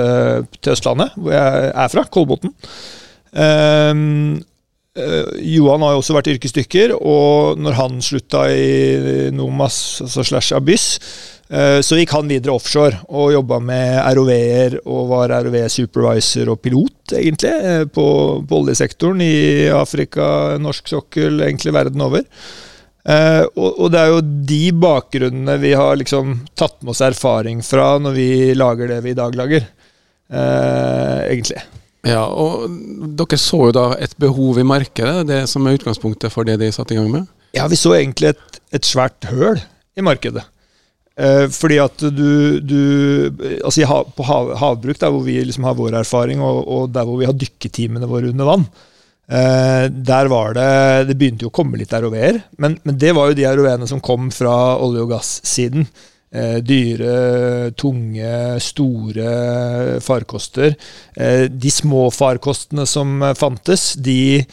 til 0.60 0.72
Østlandet, 0.72 1.18
hvor 1.18 1.34
jeg 1.34 1.72
er 1.74 1.92
fra, 1.92 2.06
Kolbotn. 2.06 2.54
Uh, 4.98 5.36
Johan 5.38 5.84
har 5.86 5.92
jo 5.94 6.00
også 6.00 6.16
vært 6.16 6.32
yrkesdykker, 6.32 6.96
og 6.98 7.60
når 7.62 7.76
han 7.78 8.00
slutta 8.02 8.48
i 8.50 9.28
Nomas, 9.30 9.76
altså 10.02 10.24
slash 10.26 10.56
Abyss, 10.56 10.86
uh, 11.52 11.78
så 11.78 12.00
gikk 12.00 12.16
han 12.16 12.30
videre 12.30 12.56
offshore 12.56 12.98
og 13.06 13.30
jobba 13.36 13.60
med 13.62 14.00
ROV-er 14.18 14.80
og 14.80 15.12
var 15.12 15.36
ROV-supervisor 15.46 16.50
og 16.50 16.58
pilot, 16.64 17.14
egentlig, 17.20 17.54
uh, 17.62 17.84
på, 17.86 18.08
på, 18.42 18.64
oljesektoren 18.64 19.22
i 19.22 19.70
Afrika, 19.78 20.58
norsk 20.58 20.90
sokkel, 20.96 21.38
egentlig 21.46 21.76
verden 21.78 22.06
over. 22.08 22.26
Og, 23.10 23.68
og, 23.80 23.86
det 23.90 23.96
er 23.96 24.10
jo 24.12 24.18
de 24.46 24.64
bakgrunnene 24.76 25.54
vi 25.62 25.70
har 25.72 25.96
liksom 25.96 26.34
tatt 26.52 26.76
med 26.84 26.92
oss 26.92 27.00
erfaring 27.02 27.62
fra 27.64 27.94
når 27.98 28.12
vi 28.14 28.28
lager 28.52 28.92
det 28.92 29.00
vi 29.06 29.14
i 29.14 29.18
dag 29.18 29.38
lager, 29.40 29.64
egentlig. 30.28 31.64
Ja, 32.06 32.22
og 32.24 32.70
dere 33.18 33.38
så 33.40 33.66
jo 33.68 33.74
da 33.76 33.90
et 34.00 34.14
behov 34.20 34.60
i 34.60 34.64
markedet, 34.64 35.26
det 35.28 35.42
som 35.50 35.66
er 35.66 35.76
utgangspunktet 35.76 36.32
for 36.32 36.48
det 36.48 36.56
de 36.62 36.70
satte 36.72 36.96
i 36.96 37.00
gang 37.00 37.10
med? 37.12 37.28
Ja, 37.56 37.66
vi 37.68 37.76
så 37.76 37.92
egentlig 37.98 38.32
et, 38.32 38.60
et 38.76 38.86
svært 38.88 39.26
høl 39.28 39.60
i 39.98 40.04
markedet. 40.06 40.46
Eh, 41.20 41.46
fordi 41.52 41.76
at 41.82 42.04
du, 42.14 42.60
du 42.62 42.78
Altså 43.58 43.84
hav, 43.88 44.12
på 44.16 44.24
hav, 44.24 44.52
havbruk, 44.60 45.00
der 45.00 45.10
hvor 45.12 45.24
vi 45.26 45.40
liksom 45.42 45.66
har 45.68 45.76
vår 45.76 45.98
erfaring, 46.00 46.40
og, 46.40 46.62
og, 46.64 46.86
der 46.94 47.04
hvor 47.08 47.18
vi 47.20 47.28
har 47.28 47.36
dykketimene 47.36 48.08
våre 48.08 48.30
under 48.30 48.48
vann, 48.48 48.64
eh, 49.28 49.90
der 49.90 50.30
var 50.32 50.54
det 50.56 50.70
Det 51.10 51.18
begynte 51.18 51.44
jo 51.44 51.50
å 51.52 51.56
komme 51.58 51.80
litt 51.80 51.92
ROV-er, 51.92 52.40
men, 52.62 52.78
men, 52.84 52.96
det 52.96 53.12
var 53.18 53.28
jo 53.28 53.36
de 53.36 53.48
ROV-ene 53.50 53.90
som 53.90 54.00
kom 54.00 54.30
fra 54.32 54.54
olje- 54.80 55.04
og 55.04 55.12
gassiden. 55.12 55.84
Eh, 55.84 56.09
dyre, 56.62 57.70
tunge, 57.74 58.60
store 58.62 59.30
farkoster. 60.04 60.76
Eh, 61.16 61.46
de 61.50 61.72
små 61.74 62.08
farkostene 62.14 62.86
som 62.86 63.18
fantes, 63.38 63.94
de 63.98 64.44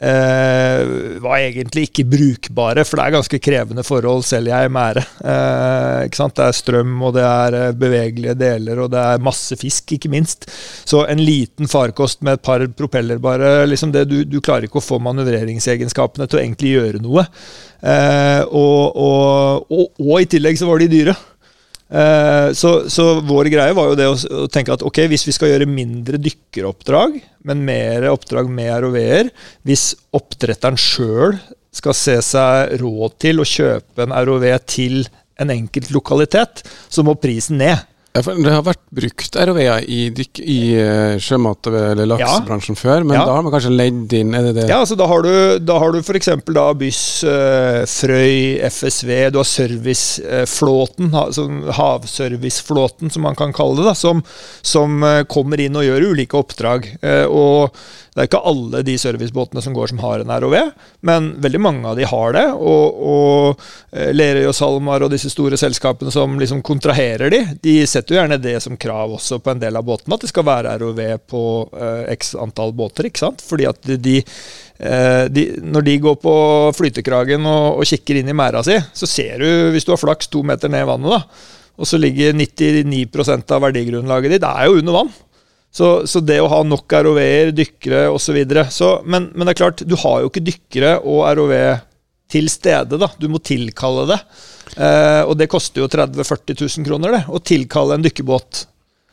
eh, 0.00 1.18
var 1.22 1.38
egentlig 1.38 1.88
ikke 1.88 2.06
brukbare, 2.08 2.84
for 2.86 2.98
det 2.98 3.06
er 3.06 3.16
ganske 3.16 3.40
krevende 3.42 3.84
forhold, 3.86 4.24
selv 4.26 4.50
jeg 4.50 4.72
mære. 4.72 5.04
Uh. 5.20 6.04
Det 6.04 6.42
er 6.44 6.56
strøm, 6.56 6.96
og 7.02 7.14
det 7.16 7.24
er 7.24 7.58
eh, 7.58 7.76
bevegelige 7.78 8.36
deler, 8.38 8.80
og 8.84 8.90
det 8.94 9.00
er 9.00 9.24
masse 9.24 9.56
fisk, 9.60 9.96
ikke 9.96 10.10
minst. 10.12 10.48
Så 10.84 11.04
en 11.06 11.22
liten 11.22 11.70
farkost 11.70 12.22
med 12.22 12.38
et 12.38 12.44
par 12.44 12.64
propeller, 12.76 13.18
bare, 13.22 13.66
liksom 13.68 13.92
det, 13.94 14.06
du, 14.10 14.22
du 14.24 14.40
klarer 14.40 14.68
ikke 14.68 14.82
å 14.82 14.84
få 14.84 15.00
manøvreringsegenskapene 15.04 16.28
til 16.28 16.40
å 16.40 16.42
egentlig 16.42 16.74
gjøre 16.74 17.04
noe. 17.04 17.26
Uh, 17.84 18.40
og, 18.48 18.96
og, 18.96 19.66
og, 19.68 19.88
og, 20.00 20.14
i 20.22 20.28
tillegg 20.30 20.56
så 20.56 20.68
var 20.70 20.80
de 20.80 20.88
dyre. 20.88 21.16
Eh, 21.94 22.52
så, 22.58 22.90
så, 22.90 23.04
vår 23.22 23.48
greie 23.52 23.74
var 23.76 23.92
jo 23.92 23.98
det 23.98 24.06
å, 24.10 24.14
å, 24.16 24.46
tenke 24.50 24.74
at 24.74 24.82
ok, 24.82 25.04
hvis 25.12 25.26
vi 25.28 25.34
skal 25.36 25.52
gjøre 25.52 25.70
mindre 25.70 26.18
dykkeroppdrag, 26.18 27.20
men 27.46 27.62
mer 27.66 28.08
oppdrag 28.10 28.50
med 28.50 28.72
ROV-er, 28.82 29.30
hvis 29.68 29.92
oppdretteren 30.16 30.78
sjøl 30.80 31.38
skal 31.74 31.94
se 31.98 32.16
seg 32.22 32.74
råd 32.82 33.18
til 33.22 33.42
å 33.42 33.46
kjøpe 33.46 34.06
en 34.06 34.14
ROV 34.26 34.46
til 34.66 35.04
en 35.42 35.50
enkelt 35.54 35.90
lokalitet, 35.94 36.64
så 36.90 37.06
må 37.06 37.16
prisen 37.18 37.62
ned. 37.62 37.78
Ja, 38.14 38.22
det 38.30 38.50
har 38.54 38.62
vært 38.62 38.82
brukt 38.94 39.34
ROV-er 39.34 39.88
i, 39.90 40.04
i 40.38 40.58
uh, 40.78 41.16
sjømat- 41.18 41.66
eller 41.66 42.06
laksebransjen 42.06 42.76
ja. 42.76 42.78
før, 42.78 43.02
men 43.02 43.16
ja. 43.18 43.24
da 43.26 43.32
har 43.34 43.42
man 43.42 43.50
kanskje 43.50 43.72
ledd 43.74 44.14
inn 44.14 44.30
det 44.30 44.52
det? 44.54 44.68
Ja, 44.70 44.84
altså 44.84 44.94
da 44.94 45.08
har 45.10 45.24
du, 45.26 45.32
da 45.58 45.80
har 45.82 45.90
du 45.90 45.98
f.eks. 45.98 46.30
Byss, 46.78 47.02
uh, 47.26 47.80
Frøy, 47.90 48.60
FSV, 48.70 49.10
du 49.34 49.40
har 49.40 49.50
serviceflåten, 49.50 51.10
altså 51.10 51.48
havserviceflåten 51.74 53.10
som 53.10 53.26
man 53.26 53.34
kan 53.34 53.50
kalle 53.56 53.80
det, 53.82 53.88
da, 53.90 53.96
som, 53.98 54.22
som 54.62 55.02
uh, 55.02 55.24
kommer 55.26 55.66
inn 55.66 55.74
og 55.74 55.88
gjør 55.88 56.08
ulike 56.14 56.38
oppdrag. 56.38 56.92
og 57.26 57.74
det 58.14 58.22
er 58.22 58.28
ikke 58.28 58.46
alle 58.46 58.80
de 58.86 58.92
servicebåtene 58.94 59.62
som 59.64 59.74
går 59.74 59.90
som 59.90 60.00
har 60.04 60.22
en 60.22 60.30
ROV, 60.38 60.52
men 61.02 61.32
veldig 61.42 61.60
mange 61.64 61.88
av 61.90 61.96
de 61.98 62.06
har 62.06 62.36
det. 62.36 62.44
Og, 62.54 63.00
og 63.10 63.64
eh, 63.90 64.12
Lerøy 64.14 64.46
og 64.52 64.54
SalMar 64.54 65.02
og 65.02 65.10
disse 65.10 65.32
store 65.32 65.58
selskapene 65.58 66.14
som 66.14 66.36
liksom 66.38 66.60
kontraherer 66.62 67.34
de, 67.34 67.40
de 67.64 67.74
setter 67.90 68.03
jo 68.10 68.18
gjerne 68.18 68.40
det 68.42 68.56
som 68.62 68.76
krav 68.80 69.14
også 69.16 69.38
på 69.42 69.52
en 69.52 69.62
del 69.62 69.78
av 69.78 69.86
båtene, 69.86 70.16
at 70.16 70.24
det 70.24 70.30
skal 70.30 70.46
være 70.48 70.76
ROV 70.82 71.00
på 71.30 71.42
eh, 71.72 72.12
x 72.14 72.34
antall 72.40 72.74
båter. 72.76 73.08
ikke 73.08 73.22
sant? 73.22 73.44
Fordi 73.44 73.68
at 73.70 73.90
de, 74.04 74.16
eh, 74.20 75.24
de, 75.32 75.46
når 75.62 75.88
de 75.88 75.98
går 76.06 76.16
på 76.22 76.36
flytekragen 76.76 77.46
og, 77.50 77.80
og 77.80 77.88
kikker 77.88 78.20
inn 78.20 78.30
i 78.32 78.36
merda 78.36 78.64
si, 78.66 78.78
så 78.92 79.08
ser 79.10 79.44
du, 79.44 79.48
hvis 79.74 79.86
du 79.86 79.94
har 79.94 80.02
flaks 80.02 80.30
to 80.32 80.44
meter 80.46 80.72
ned 80.72 80.84
i 80.84 80.90
vannet, 80.92 81.14
da, 81.16 81.52
og 81.74 81.90
så 81.90 81.98
ligger 81.98 82.36
99% 82.38 83.54
av 83.54 83.64
verdigrunnlaget 83.64 84.36
ditt 84.36 84.44
det 84.44 84.50
er 84.50 84.68
jo 84.68 84.78
under 84.78 85.00
vann. 85.00 85.14
Så, 85.74 85.88
så, 86.06 86.20
det 86.22 86.36
å 86.38 86.50
ha 86.52 86.60
nok 86.62 86.92
ROV-er, 87.02 87.50
dykkere 87.50 88.04
osv. 88.14 88.36
Men, 88.46 89.32
men 89.34 89.42
det 89.42 89.56
er 89.56 89.58
klart, 89.58 89.82
du 89.82 89.96
har 89.98 90.22
jo 90.22 90.30
ikke 90.30 90.44
dykkere 90.46 90.92
og 91.02 91.24
ROV 91.34 91.54
til 92.34 92.50
stede. 92.52 92.98
da. 93.00 93.08
Du 93.18 93.28
må 93.30 93.40
tilkalle 93.42 94.06
det. 94.10 94.20
Eh, 94.74 95.22
og 95.22 95.36
det 95.38 95.50
koster 95.52 95.84
jo 95.84 95.90
30 95.90 96.20
000-40 96.20 96.60
000 96.80 96.88
kroner 96.88 97.18
det, 97.18 97.24
å 97.30 97.42
tilkalle 97.42 97.98
en 97.98 98.06
dykkerbåt. 98.06 98.66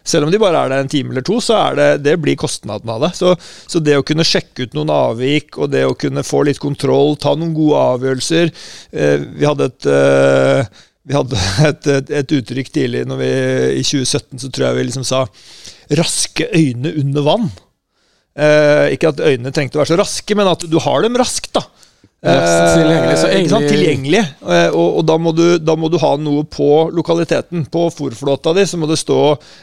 Selv 0.04 0.26
om 0.26 0.32
de 0.34 0.40
bare 0.42 0.58
er 0.58 0.72
der 0.72 0.82
en 0.82 0.90
time 0.90 1.14
eller 1.14 1.26
to, 1.26 1.38
så 1.44 1.60
det, 1.78 1.90
det 2.02 2.16
blir 2.22 2.40
kostnaden 2.40 2.90
av 2.90 3.04
det. 3.06 3.12
Så, 3.18 3.36
så, 3.70 3.82
det 3.84 4.00
å 4.00 4.06
kunne 4.06 4.26
sjekke 4.26 4.66
ut 4.66 4.78
noen 4.78 4.90
avvik, 4.94 5.60
og 5.62 5.70
det 5.74 5.84
å 5.86 5.98
kunne 5.98 6.26
få 6.26 6.42
litt 6.48 6.62
kontroll, 6.62 7.14
ta 7.22 7.36
noen 7.38 7.54
gode 7.54 7.84
avgjørelser 7.96 8.50
eh, 8.50 9.28
Vi 9.38 9.46
hadde 9.46 9.70
et 9.70 9.92
eh, 9.92 10.80
vi 11.02 11.18
hadde 11.18 11.38
et, 11.70 11.88
et, 11.90 12.14
et, 12.22 12.34
uttrykk 12.38 12.74
tidlig 12.74 13.04
når 13.10 13.22
vi, 13.22 13.30
i 13.82 13.86
2017, 13.86 14.42
så 14.42 14.50
tror 14.50 14.68
jeg 14.68 14.78
vi 14.78 14.88
liksom 14.90 15.06
sa 15.08 15.26
'raske 15.92 16.48
øyne 16.56 16.94
under 17.02 17.26
vann'. 17.26 17.50
Eh, 18.32 18.94
ikke 18.96 19.10
at 19.12 19.24
øynene 19.26 19.52
trengte 19.54 19.78
å 19.78 19.82
være 19.82 19.92
så 19.92 20.00
raske, 20.00 20.38
men 20.38 20.48
at 20.48 20.64
du 20.70 20.78
har 20.80 21.02
dem 21.04 21.18
raskt. 21.20 21.52
da. 21.58 21.66
Ja, 22.22 22.76
tilgjengelig, 22.78 23.18
så 23.18 23.28
Eh, 23.28 23.36
egentlig- 23.40 23.70
tilgjengelig. 23.72 24.20
Eh, 24.46 24.68
og, 24.78 24.98
og 25.00 25.06
da, 25.10 25.16
må 25.18 25.32
du, 25.34 25.58
da 25.58 25.74
må 25.76 25.90
du 25.90 25.98
ha 25.98 26.12
noe 26.22 26.44
på 26.46 26.92
lokaliteten. 26.94 27.64
På 27.74 27.88
fòrflåta 27.90 28.54
di 28.54 28.62
så 28.70 28.78
må 28.78 28.86
det 28.88 29.00
stå 29.02 29.18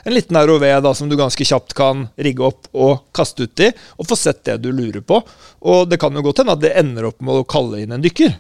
en 0.05 0.13
liten 0.17 0.35
ROV 0.37 0.67
da, 0.83 0.93
som 0.95 1.09
du 1.09 1.15
ganske 1.17 1.45
kjapt 1.47 1.73
kan 1.79 2.09
rigge 2.19 2.43
opp 2.49 2.67
og 2.75 3.05
kaste 3.15 3.47
uti, 3.47 3.71
og 3.99 4.09
få 4.11 4.19
sett 4.19 4.43
det 4.45 4.59
du 4.65 4.73
lurer 4.73 5.01
på. 5.07 5.23
Og 5.71 5.87
det 5.89 6.01
kan 6.03 6.13
jo 6.13 6.23
godt 6.27 6.43
hende 6.43 6.57
at 6.59 6.61
det 6.67 6.75
ender 6.83 7.07
opp 7.13 7.23
med 7.23 7.39
å 7.45 7.47
kalle 7.47 7.79
inn 7.85 7.93
en 7.95 8.03
dykker. 8.03 8.35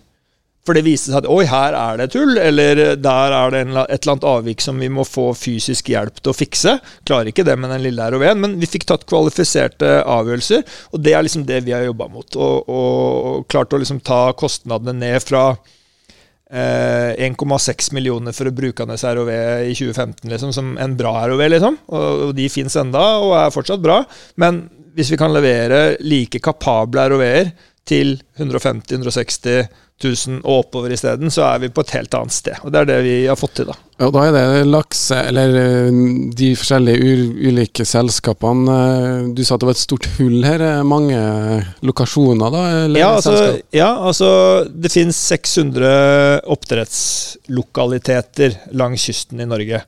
For 0.68 0.76
det 0.76 0.84
viste 0.84 1.08
seg 1.08 1.22
at 1.22 1.30
oi, 1.32 1.46
her 1.48 1.72
er 1.72 1.96
det 1.96 2.10
tull, 2.12 2.34
eller 2.36 2.82
der 3.00 3.32
er 3.32 3.54
det 3.54 3.62
en, 3.64 3.70
et 3.86 4.02
eller 4.02 4.14
annet 4.18 4.26
avvik 4.28 4.60
som 4.60 4.82
vi 4.82 4.90
må 4.92 5.06
få 5.08 5.30
fysisk 5.32 5.88
hjelp 5.88 6.20
til 6.20 6.34
å 6.34 6.36
fikse. 6.36 6.74
Klarer 7.08 7.30
ikke 7.30 7.46
det 7.48 7.54
med 7.56 7.72
den 7.72 7.86
lille 7.86 8.10
ROV-en, 8.12 8.42
men 8.42 8.58
vi 8.60 8.68
fikk 8.68 8.84
tatt 8.90 9.06
kvalifiserte 9.08 10.02
avgjørelser, 10.04 10.66
og 10.92 11.00
det 11.06 11.14
er 11.16 11.24
liksom 11.24 11.46
det 11.48 11.62
vi 11.64 11.72
har 11.72 11.86
jobba 11.86 12.10
mot. 12.12 12.36
Og, 12.36 12.68
og 12.68 13.48
klart 13.48 13.72
å 13.72 13.80
liksom 13.80 14.02
ta 14.04 14.26
kostnadene 14.36 14.98
ned 15.00 15.24
fra 15.24 15.46
eh, 16.52 17.16
1,6 17.30 17.94
millioner 17.96 18.36
for 18.36 18.52
å 18.52 18.56
bruke 18.60 18.84
Anes 18.84 19.06
ROV 19.08 19.32
i 19.32 19.72
2015 19.72 20.28
liksom, 20.28 20.52
som 20.52 20.74
en 20.76 20.98
bra 21.00 21.14
ROV, 21.30 21.46
liksom. 21.54 21.80
Og, 21.88 22.26
og 22.28 22.36
de 22.36 22.50
fins 22.52 22.76
enda 22.76 23.06
og 23.22 23.38
er 23.40 23.56
fortsatt 23.56 23.80
bra. 23.84 24.02
Men 24.36 24.66
hvis 24.98 25.14
vi 25.14 25.20
kan 25.20 25.32
levere 25.32 25.96
like 26.04 26.44
kapable 26.44 27.08
ROV-er 27.08 27.54
til 27.88 28.18
150 28.38 28.94
160 29.00 29.68
000 29.98 30.44
og 30.46 30.60
oppover 30.60 30.92
isteden, 30.94 31.26
så 31.34 31.42
er 31.48 31.58
vi 31.64 31.68
på 31.74 31.82
et 31.82 31.90
helt 31.96 32.12
annet 32.14 32.30
sted. 32.36 32.54
Og 32.62 32.70
det 32.70 32.78
er 32.84 32.86
det 32.86 32.98
vi 33.02 33.14
har 33.26 33.34
fått 33.40 33.56
til, 33.58 33.66
da. 33.66 33.74
Og 34.06 34.12
da 34.14 34.20
er 34.28 34.32
det 34.36 34.68
lakse, 34.70 35.16
eller 35.26 35.56
eh, 35.58 35.88
de 36.38 36.52
forskjellige 36.54 37.16
ulike 37.48 37.82
selskapene. 37.88 38.76
eh, 38.76 39.24
Du 39.34 39.42
sa 39.42 39.56
at 39.56 39.64
det 39.64 39.70
var 39.72 39.74
et 39.74 39.82
stort 39.82 40.06
hull 40.20 40.38
her. 40.46 40.62
eh, 40.62 40.84
Mange 40.86 41.18
lokasjoner, 41.82 42.46
da? 42.54 42.62
Ja, 42.94 43.08
altså, 43.16 43.34
ja, 43.74 43.88
altså 44.06 44.28
det 44.70 44.92
finnes 44.94 45.18
600 45.18 46.46
oppdrettslokaliteter 46.46 48.54
langs 48.78 49.02
kysten 49.08 49.42
i 49.42 49.48
Norge. 49.50 49.82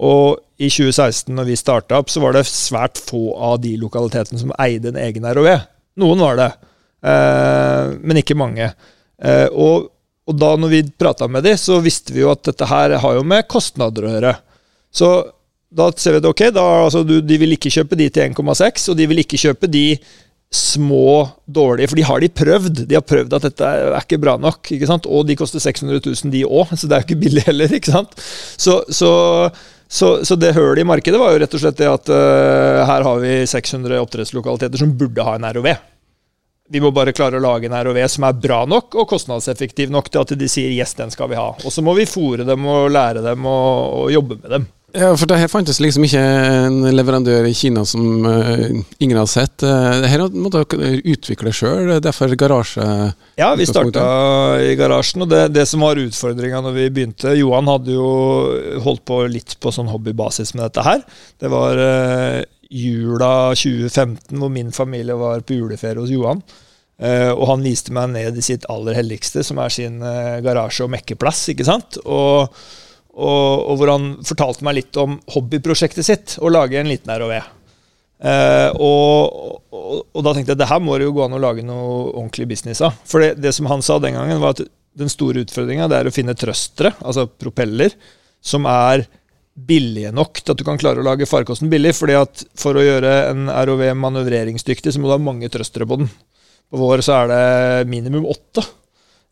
Og 0.00 0.40
i 0.56 0.70
2016, 0.72 1.34
når 1.36 1.44
vi 1.50 1.56
starta 1.60 1.98
opp, 2.00 2.08
så 2.12 2.20
var 2.24 2.32
det 2.36 2.46
svært 2.48 2.96
få 2.96 3.26
av 3.36 3.60
de 3.60 3.74
lokalitetene 3.80 4.40
som 4.40 4.52
eide 4.60 4.88
en 4.92 4.96
egen 5.04 5.24
ROV. 5.36 5.48
Noen 6.00 6.20
var 6.24 6.34
det, 6.40 6.48
men 7.02 8.20
ikke 8.20 8.36
mange. 8.38 8.70
Eh, 9.20 9.48
og, 9.52 9.90
og 10.28 10.38
da 10.38 10.54
når 10.60 10.72
vi 10.72 10.84
prata 11.00 11.28
med 11.28 11.44
de, 11.46 11.56
så 11.60 11.80
visste 11.84 12.14
vi 12.14 12.24
jo 12.24 12.32
at 12.32 12.44
dette 12.48 12.68
her 12.70 12.96
har 13.02 13.18
jo 13.18 13.26
med 13.26 13.48
kostnader 13.50 14.06
å 14.06 14.14
gjøre. 14.14 14.34
Så 14.90 15.10
da 15.70 15.90
ser 15.94 16.16
vi 16.16 16.22
at 16.22 16.30
ok, 16.30 16.48
da, 16.54 16.64
altså, 16.86 17.04
du, 17.06 17.20
de 17.22 17.38
vil 17.38 17.54
ikke 17.54 17.72
kjøpe 17.72 17.98
de 17.98 18.08
til 18.10 18.32
1,6, 18.32 18.90
og 18.90 18.98
de 18.98 19.06
vil 19.10 19.22
ikke 19.22 19.40
kjøpe 19.40 19.70
de 19.70 19.84
små, 20.50 21.28
dårlige, 21.46 21.92
for 21.92 21.98
de 22.00 22.04
har 22.08 22.22
de 22.22 22.30
prøvd. 22.40 22.80
De 22.90 22.96
har 22.98 23.04
prøvd 23.06 23.36
at 23.36 23.44
dette 23.46 23.68
er 23.68 23.94
ikke 24.00 24.18
bra 24.22 24.34
nok, 24.40 24.72
ikke 24.74 24.88
sant? 24.90 25.06
og 25.06 25.28
de 25.28 25.36
koster 25.38 25.62
600 25.62 26.02
000 26.02 26.32
de 26.34 26.42
òg, 26.42 26.72
så 26.74 26.90
det 26.90 26.96
er 26.96 27.04
jo 27.04 27.06
ikke 27.06 27.20
billig 27.20 27.44
heller. 27.46 27.76
ikke 27.78 27.94
sant? 27.94 28.16
Så, 28.58 28.80
så, 28.90 29.12
så, 29.86 30.10
så 30.26 30.38
det 30.38 30.56
hølet 30.58 30.82
i 30.82 30.88
markedet 30.90 31.22
var 31.22 31.36
jo 31.36 31.44
rett 31.44 31.54
og 31.54 31.62
slett 31.62 31.78
det 31.78 31.92
at 31.92 32.10
uh, 32.10 32.82
her 32.90 33.06
har 33.06 33.22
vi 33.22 33.36
600 33.46 34.02
oppdrettslokaliteter 34.02 34.82
som 34.82 34.96
burde 34.98 35.26
ha 35.26 35.36
en 35.38 35.46
ROV. 35.54 35.70
Vi 36.70 36.82
må 36.82 36.92
bare 36.94 37.14
klare 37.16 37.40
å 37.40 37.42
lage 37.42 37.66
en 37.66 37.74
ROV 37.74 37.98
som 38.12 38.28
er 38.28 38.36
bra 38.38 38.60
nok 38.68 38.94
og 38.94 39.08
kostnadseffektiv 39.10 39.90
nok 39.90 40.10
til 40.10 40.22
at 40.22 40.34
de 40.38 40.48
sier 40.48 40.70
'yes, 40.70 40.94
den 40.94 41.10
skal 41.10 41.28
vi 41.28 41.40
ha'. 41.40 41.56
Og 41.64 41.72
så 41.72 41.82
må 41.82 41.96
vi 41.98 42.06
fòre 42.06 42.46
dem 42.46 42.66
og 42.66 42.90
lære 42.90 43.22
dem 43.22 43.46
og, 43.46 44.04
og 44.04 44.12
jobbe 44.12 44.38
med 44.42 44.50
dem. 44.50 44.68
Ja, 44.90 45.10
for 45.14 45.28
det 45.30 45.36
her 45.38 45.50
fantes 45.50 45.78
liksom 45.82 46.02
ikke 46.06 46.20
en 46.20 46.80
leverandør 46.90 47.46
i 47.46 47.54
Kina 47.54 47.84
som 47.86 48.24
uh, 48.26 48.70
ingen 48.98 49.18
har 49.20 49.28
sett. 49.30 49.62
Uh, 49.62 50.02
her 50.10 50.24
måtte 50.34 50.64
dere 50.72 50.98
utvikle 51.12 51.52
sjøl, 51.54 51.92
derfor 52.02 52.34
garasje 52.34 52.86
Ja, 53.38 53.52
vi 53.58 53.68
starta 53.70 54.02
i 54.64 54.74
garasjen, 54.78 55.22
og 55.22 55.30
det, 55.30 55.44
det 55.54 55.66
som 55.70 55.84
var 55.86 56.00
utfordringa 56.00 56.62
når 56.64 56.74
vi 56.74 56.88
begynte 56.90 57.36
Johan 57.38 57.70
hadde 57.70 57.94
jo 57.94 58.08
holdt 58.82 59.04
på 59.06 59.22
litt 59.30 59.54
på 59.62 59.70
sånn 59.74 59.90
hobbybasis 59.92 60.56
med 60.56 60.66
dette 60.66 60.86
her. 60.86 61.04
Det 61.38 61.50
var 61.52 61.78
eh, 61.78 62.42
jula 62.70 63.52
2015 63.58 64.38
hvor 64.38 64.52
min 64.52 64.70
familie 64.74 65.16
var 65.18 65.42
på 65.46 65.58
juleferie 65.58 66.00
hos 66.00 66.12
Johan. 66.12 66.42
Uh, 67.00 67.32
og 67.32 67.46
han 67.48 67.64
viste 67.64 67.94
meg 67.96 68.10
ned 68.12 68.36
i 68.36 68.44
sitt 68.44 68.66
aller 68.68 68.98
helligste, 68.98 69.42
som 69.46 69.58
er 69.62 69.72
sin 69.72 70.02
uh, 70.04 70.38
garasje 70.44 70.84
og 70.84 70.92
mekkeplass. 70.92 71.46
ikke 71.54 71.64
sant? 71.66 71.96
Og, 72.04 72.52
og, 73.16 73.54
og 73.64 73.80
hvor 73.80 73.94
han 73.94 74.10
fortalte 74.26 74.66
meg 74.66 74.76
litt 74.82 75.00
om 75.00 75.16
hobbyprosjektet 75.32 76.06
sitt, 76.06 76.36
å 76.44 76.52
lage 76.52 76.76
en 76.80 76.90
liten 76.90 77.14
ROV. 77.22 77.32
Uh, 78.20 78.68
og, 78.76 79.62
og, 79.72 80.02
og 80.12 80.26
da 80.26 80.34
tenkte 80.36 80.52
jeg 80.52 80.60
det 80.60 80.68
her 80.68 80.82
må 80.84 80.98
det 81.00 81.06
jo 81.08 81.14
gå 81.16 81.24
an 81.24 81.38
å 81.38 81.40
lage 81.40 81.64
noe 81.64 82.10
ordentlig 82.10 82.50
business 82.52 82.84
av. 82.84 83.00
For 83.08 83.24
det, 83.24 83.38
det 83.40 83.54
som 83.56 83.70
han 83.72 83.84
sa 83.84 83.96
den 84.02 84.18
gangen, 84.18 84.42
var 84.42 84.58
at 84.58 84.66
den 85.00 85.08
store 85.08 85.46
utfordringa 85.46 85.88
er 85.96 86.10
å 86.10 86.12
finne 86.12 86.36
trøstere, 86.36 86.92
altså 87.00 87.24
propeller, 87.30 87.96
som 88.44 88.68
er 88.68 89.06
billige 89.66 90.12
nok 90.16 90.40
til 90.40 90.54
at 90.54 90.60
du 90.60 90.66
kan 90.66 90.80
klare 90.80 91.02
å 91.02 91.06
lage 91.06 91.28
farkosten 91.28 91.70
billig. 91.72 91.94
fordi 91.98 92.18
at 92.18 92.44
for 92.58 92.78
å 92.78 92.84
gjøre 92.84 93.14
en 93.30 93.48
ROV 93.48 93.86
manøvreringsdyktig, 94.00 94.92
så 94.92 95.00
må 95.00 95.10
du 95.10 95.16
ha 95.16 95.22
mange 95.22 95.50
trøstere 95.52 95.88
på 95.88 96.02
den. 96.02 96.12
På 96.70 96.80
vår 96.80 97.02
så 97.06 97.22
er 97.22 97.32
det 97.32 97.90
minimum 97.90 98.28
åtte. 98.30 98.64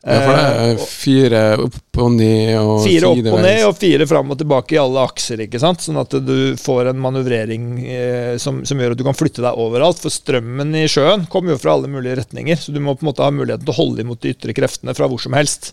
Ja, 0.07 0.21
for 0.23 0.31
det 0.31 0.43
Eh, 0.49 0.69
er 0.71 0.77
fire 0.79 1.41
opp 1.59 1.99
og 1.99 2.13
ned 2.15 2.53
og 2.61 2.85
Fire 2.85 3.09
opp 3.11 3.31
og 3.33 3.41
ned, 3.43 3.65
og 3.67 3.75
fire 3.81 4.07
fram 4.07 4.31
og 4.31 4.39
tilbake 4.39 4.77
i 4.77 4.79
alle 4.79 5.03
akser. 5.03 5.43
ikke 5.43 5.59
sant? 5.59 5.83
Sånn 5.83 5.99
at 5.99 6.15
du 6.23 6.55
får 6.61 6.93
en 6.93 7.03
manøvrering 7.03 7.67
eh, 7.83 8.37
som, 8.39 8.63
som 8.65 8.79
gjør 8.79 8.95
at 8.95 9.01
du 9.01 9.05
kan 9.07 9.19
flytte 9.19 9.43
deg 9.43 9.59
overalt. 9.59 9.99
For 9.99 10.15
strømmen 10.15 10.71
i 10.79 10.87
sjøen 10.87 11.27
kommer 11.27 11.57
jo 11.57 11.63
fra 11.63 11.75
alle 11.75 11.91
mulige 11.91 12.21
retninger, 12.23 12.57
så 12.63 12.75
du 12.75 12.79
må 12.79 12.95
på 12.95 13.03
en 13.03 13.11
måte 13.11 13.27
ha 13.27 13.35
muligheten 13.35 13.67
til 13.67 13.75
å 13.75 13.81
holde 13.81 14.07
imot 14.07 14.23
de 14.23 14.37
ytre 14.37 14.55
kreftene 14.55 14.95
fra 14.95 15.11
hvor 15.11 15.23
som 15.23 15.35
helst. 15.35 15.73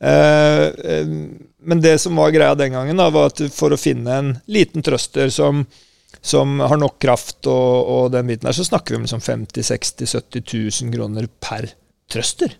Eh, 0.00 0.64
eh, 0.64 1.06
men 1.62 1.80
det 1.80 1.98
som 1.98 2.16
var 2.16 2.30
greia 2.30 2.54
den 2.54 2.72
gangen, 2.72 2.96
da, 2.96 3.10
var 3.12 3.30
at 3.30 3.42
for 3.52 3.72
å 3.72 3.80
finne 3.80 4.16
en 4.16 4.32
liten 4.48 4.84
trøster 4.84 5.28
som, 5.32 5.66
som 6.20 6.60
har 6.60 6.80
nok 6.80 6.98
kraft, 7.02 7.42
og, 7.46 7.92
og 7.94 8.10
den 8.14 8.30
biten 8.30 8.48
der, 8.48 8.56
så 8.56 8.66
snakker 8.66 8.94
vi 8.94 9.00
om 9.00 9.06
liksom 9.08 9.24
50 9.24 9.68
60 9.72 10.14
70 10.16 10.44
000 10.86 10.96
kroner 10.96 11.28
per 11.42 11.72
trøster. 12.10 12.56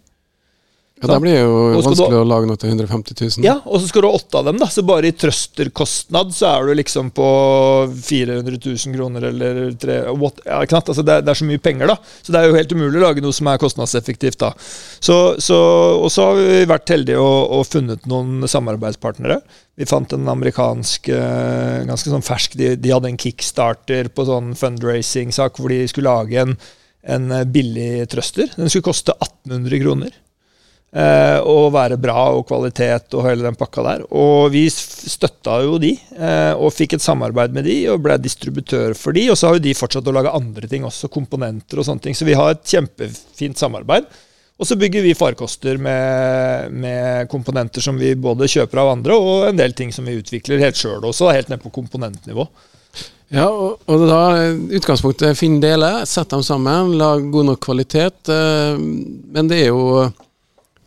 Ja, 1.00 1.08
Det 1.14 1.20
blir 1.24 1.38
jo 1.40 1.52
vanskelig 1.80 2.10
du- 2.12 2.16
å 2.20 2.26
lage 2.28 2.46
noe 2.50 2.58
til 2.60 2.68
150 2.74 3.14
000. 3.38 3.44
Ja, 3.46 3.54
og 3.64 3.80
så 3.80 3.88
skal 3.88 4.02
du 4.04 4.08
ha 4.10 4.18
åtte 4.18 4.36
av 4.36 4.44
dem, 4.50 4.58
da. 4.60 4.66
Så 4.68 4.82
bare 4.84 5.08
i 5.08 5.14
trøsterkostnad 5.16 6.34
så 6.36 6.50
er 6.50 6.66
du 6.68 6.74
liksom 6.76 7.08
på 7.16 7.28
400 8.04 8.58
000 8.60 8.94
kroner 8.96 9.24
eller 9.30 9.60
tre 9.80 9.96
what, 10.12 10.42
ja, 10.44 10.58
sant? 10.68 10.90
Altså 10.92 11.04
det, 11.06 11.16
det 11.24 11.32
er 11.32 11.40
så 11.40 11.48
mye 11.48 11.62
penger, 11.62 11.88
da. 11.88 11.96
Så 12.22 12.34
det 12.34 12.42
er 12.42 12.50
jo 12.50 12.58
helt 12.58 12.74
umulig 12.76 13.00
å 13.00 13.06
lage 13.06 13.24
noe 13.24 13.32
som 13.36 13.48
er 13.48 13.60
kostnadseffektivt, 13.62 14.38
da. 14.44 14.52
Så, 15.00 15.16
så, 15.40 15.58
og 16.04 16.10
så 16.12 16.28
har 16.30 16.40
vi 16.42 16.60
vært 16.70 16.92
heldige 16.92 17.20
og, 17.22 17.40
og 17.58 17.66
funnet 17.70 18.04
noen 18.10 18.44
samarbeidspartnere. 18.50 19.40
Vi 19.80 19.88
fant 19.88 20.12
en 20.12 20.28
amerikansk, 20.28 21.08
eh, 21.16 21.80
ganske 21.88 22.10
sånn 22.12 22.24
fersk 22.26 22.58
De, 22.60 22.74
de 22.76 22.92
hadde 22.92 23.08
en 23.08 23.16
kickstarter 23.20 24.10
på 24.12 24.26
sånn 24.28 24.52
fundraising-sak 24.58 25.56
hvor 25.56 25.72
de 25.72 25.86
skulle 25.88 26.12
lage 26.12 26.42
en, 26.44 26.56
en 27.08 27.30
eh, 27.32 27.46
billig 27.48 28.04
trøster. 28.12 28.50
Den 28.58 28.68
skulle 28.68 28.90
koste 28.92 29.16
1800 29.16 29.80
kroner. 29.80 30.12
Eh, 30.90 31.36
og 31.46 31.68
være 31.70 31.94
bra 32.02 32.32
og 32.34 32.48
kvalitet 32.48 33.14
og 33.14 33.22
hele 33.28 33.44
den 33.46 33.54
pakka 33.58 33.82
der. 33.86 34.00
Og 34.10 34.48
vi 34.50 34.64
støtta 34.74 35.60
jo 35.62 35.76
de, 35.78 35.92
eh, 36.18 36.50
og 36.58 36.72
fikk 36.74 36.96
et 36.96 37.04
samarbeid 37.04 37.54
med 37.54 37.68
de, 37.68 37.76
og 37.92 38.00
ble 38.02 38.16
distributør 38.18 38.96
for 38.98 39.14
de. 39.14 39.28
Og 39.30 39.38
så 39.38 39.46
har 39.46 39.58
jo 39.60 39.62
de 39.68 39.76
fortsatt 39.78 40.08
å 40.10 40.14
lage 40.16 40.32
andre 40.34 40.66
ting 40.70 40.82
også, 40.88 41.10
komponenter 41.14 41.78
og 41.78 41.86
sånne 41.86 42.02
ting. 42.08 42.16
Så 42.18 42.26
vi 42.26 42.34
har 42.34 42.56
et 42.56 42.64
kjempefint 42.66 43.60
samarbeid. 43.60 44.08
Og 44.60 44.66
så 44.68 44.76
bygger 44.76 45.06
vi 45.06 45.14
farkoster 45.16 45.78
med, 45.80 46.74
med 46.74 47.30
komponenter 47.32 47.80
som 47.80 47.96
vi 47.96 48.10
både 48.18 48.50
kjøper 48.50 48.82
av 48.82 48.90
andre, 48.96 49.14
og 49.16 49.46
en 49.48 49.56
del 49.56 49.72
ting 49.72 49.94
som 49.94 50.04
vi 50.04 50.18
utvikler 50.18 50.60
helt 50.60 50.76
sjøl 50.76 51.06
også, 51.06 51.30
helt 51.32 51.48
ned 51.48 51.62
på 51.62 51.72
komponentnivå. 51.72 52.44
Ja, 53.30 53.46
og, 53.46 53.78
og 53.86 54.04
da 54.10 54.50
utgangspunktet 54.74 55.38
finn 55.38 55.60
deler, 55.62 56.02
sett 56.04 56.34
dem 56.34 56.42
sammen, 56.44 56.96
lag 56.98 57.22
god 57.32 57.46
nok 57.52 57.62
kvalitet. 57.62 58.26
eh, 58.28 58.74
Men 59.30 59.48
det 59.48 59.62
er 59.62 59.70
jo 59.70 60.10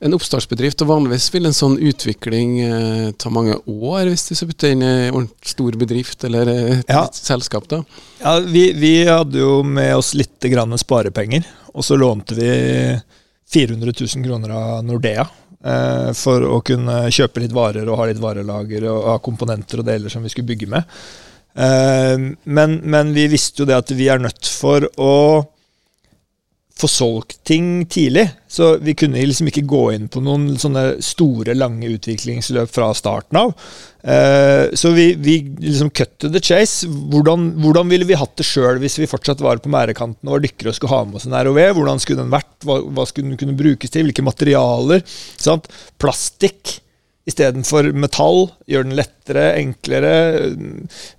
en 0.04 0.14
oppstartsbedrift, 0.18 0.82
og 0.84 0.89
vanligvis 0.89 1.30
vil 1.34 1.47
en 1.47 1.56
sånn 1.56 1.78
utvikling 1.80 2.54
eh, 2.66 3.12
ta 3.20 3.30
mange 3.32 3.56
år 3.70 4.10
hvis 4.12 4.26
du 4.30 4.34
skal 4.36 4.49
putte 4.51 4.72
inn 4.74 4.84
i 4.84 4.91
en 5.10 5.30
stor 5.47 5.78
bedrift 5.80 6.26
eller 6.28 6.49
eh, 6.51 6.80
et 6.82 6.91
Ja. 6.91 7.06
selskap. 7.14 7.68
da. 7.72 7.82
Ja, 8.20 8.38
vi, 8.43 8.66
vi 8.76 8.93
hadde 9.08 9.39
jo 9.39 9.62
med 9.64 9.95
oss 9.95 10.14
litt 10.20 10.43
grann 10.51 10.76
sparepenger, 10.78 11.47
og 11.74 11.86
så 11.88 11.95
lånte 11.99 12.36
vi 12.36 12.49
400 13.54 13.93
000 13.95 14.26
kroner 14.28 14.51
av 14.58 14.84
Nordea. 14.86 15.28
Eh, 15.64 16.10
for 16.20 16.43
å 16.43 16.58
kunne 16.66 17.06
kjøpe 17.08 17.39
litt 17.39 17.54
varer 17.56 17.88
og 17.88 18.01
ha 18.01 18.10
litt 18.10 18.20
varelager 18.20 18.84
og 18.91 19.06
ha 19.08 19.20
komponenter 19.24 19.80
og 19.80 19.88
deler 19.88 20.12
som 20.12 20.26
vi 20.26 20.32
skulle 20.34 20.49
bygge 20.49 20.68
med. 20.74 20.84
Eh, 21.56 22.18
men, 22.43 22.80
men 22.84 23.14
vi 23.16 23.30
visste 23.32 23.64
jo 23.64 23.68
det 23.70 23.78
at 23.78 23.91
vi 23.95 24.10
er 24.12 24.20
nødt 24.20 24.49
for 24.51 24.84
å 24.99 25.14
få 26.80 26.88
solgt 26.90 27.44
ting 27.44 27.86
tidlig. 27.86 28.28
Så 28.50 28.78
vi 28.82 28.96
kunne 28.98 29.22
liksom 29.22 29.48
ikke 29.50 29.66
gå 29.70 29.84
inn 29.94 30.08
på 30.12 30.22
noen 30.26 30.56
sånne 30.60 30.98
store, 31.06 31.56
lange 31.58 31.90
utviklingsløp 31.94 32.72
fra 32.74 32.90
starten 32.98 33.40
av. 33.40 33.54
Eh, 34.04 34.74
så 34.78 34.92
vi, 34.96 35.14
vi 35.16 35.38
liksom 35.62 35.94
cut 35.96 36.16
to 36.22 36.32
the 36.34 36.42
chase. 36.44 36.90
Hvordan, 36.90 37.52
hvordan 37.64 37.94
ville 37.94 38.08
vi 38.10 38.18
hatt 38.20 38.36
det 38.40 38.48
sjøl 38.48 38.82
hvis 38.82 39.00
vi 39.02 39.10
fortsatt 39.10 39.44
var 39.44 39.62
på 39.64 39.72
mærekanten 39.74 40.28
og 40.28 40.38
var 40.38 40.46
dykkere 40.46 40.74
og 40.74 40.80
skulle 40.80 40.96
ha 40.96 41.04
med 41.08 41.22
oss 41.22 41.28
en 41.30 41.38
ROV? 41.38 41.62
Hvordan 41.78 42.02
skulle 42.04 42.26
den 42.26 42.34
vært? 42.34 42.56
Hva, 42.66 42.80
hva 42.90 43.08
skulle 43.10 43.32
den 43.32 43.42
kunne 43.42 43.58
brukes 43.60 43.94
til? 43.94 44.10
Hvilke 44.10 44.26
materialer? 44.26 45.06
Sant? 45.38 45.70
Plastikk 46.02 46.80
istedenfor 47.30 47.92
metall. 47.96 48.50
Gjør 48.68 48.86
den 48.88 48.98
lettere, 48.98 49.46
enklere. 49.60 50.14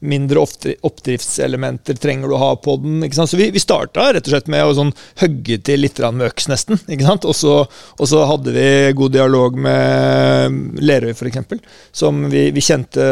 Mindre 0.04 0.42
oppdriftselementer 0.44 1.96
trenger 2.00 2.28
du 2.28 2.36
å 2.36 2.42
ha 2.42 2.50
på 2.60 2.76
den. 2.82 3.04
Så 3.14 3.38
vi, 3.40 3.48
vi 3.54 3.62
starta 3.62 4.10
rett 4.12 4.28
og 4.28 4.34
slett 4.34 4.50
med 4.52 4.66
å 4.66 4.74
sånn 4.76 4.92
hogge 5.22 5.58
til 5.64 5.84
litt 5.84 6.00
med 6.04 6.26
øks, 6.28 6.48
nesten. 6.52 6.80
Og 7.14 7.34
så, 7.36 7.54
og 7.64 8.10
så 8.10 8.24
hadde 8.28 8.52
vi 8.54 8.66
god 8.96 9.14
dialog 9.16 9.56
med 9.66 10.82
Lerøy, 10.84 11.14
f.eks., 11.14 11.56
som 11.94 12.26
vi, 12.32 12.48
vi, 12.54 12.64
kjente 12.64 13.04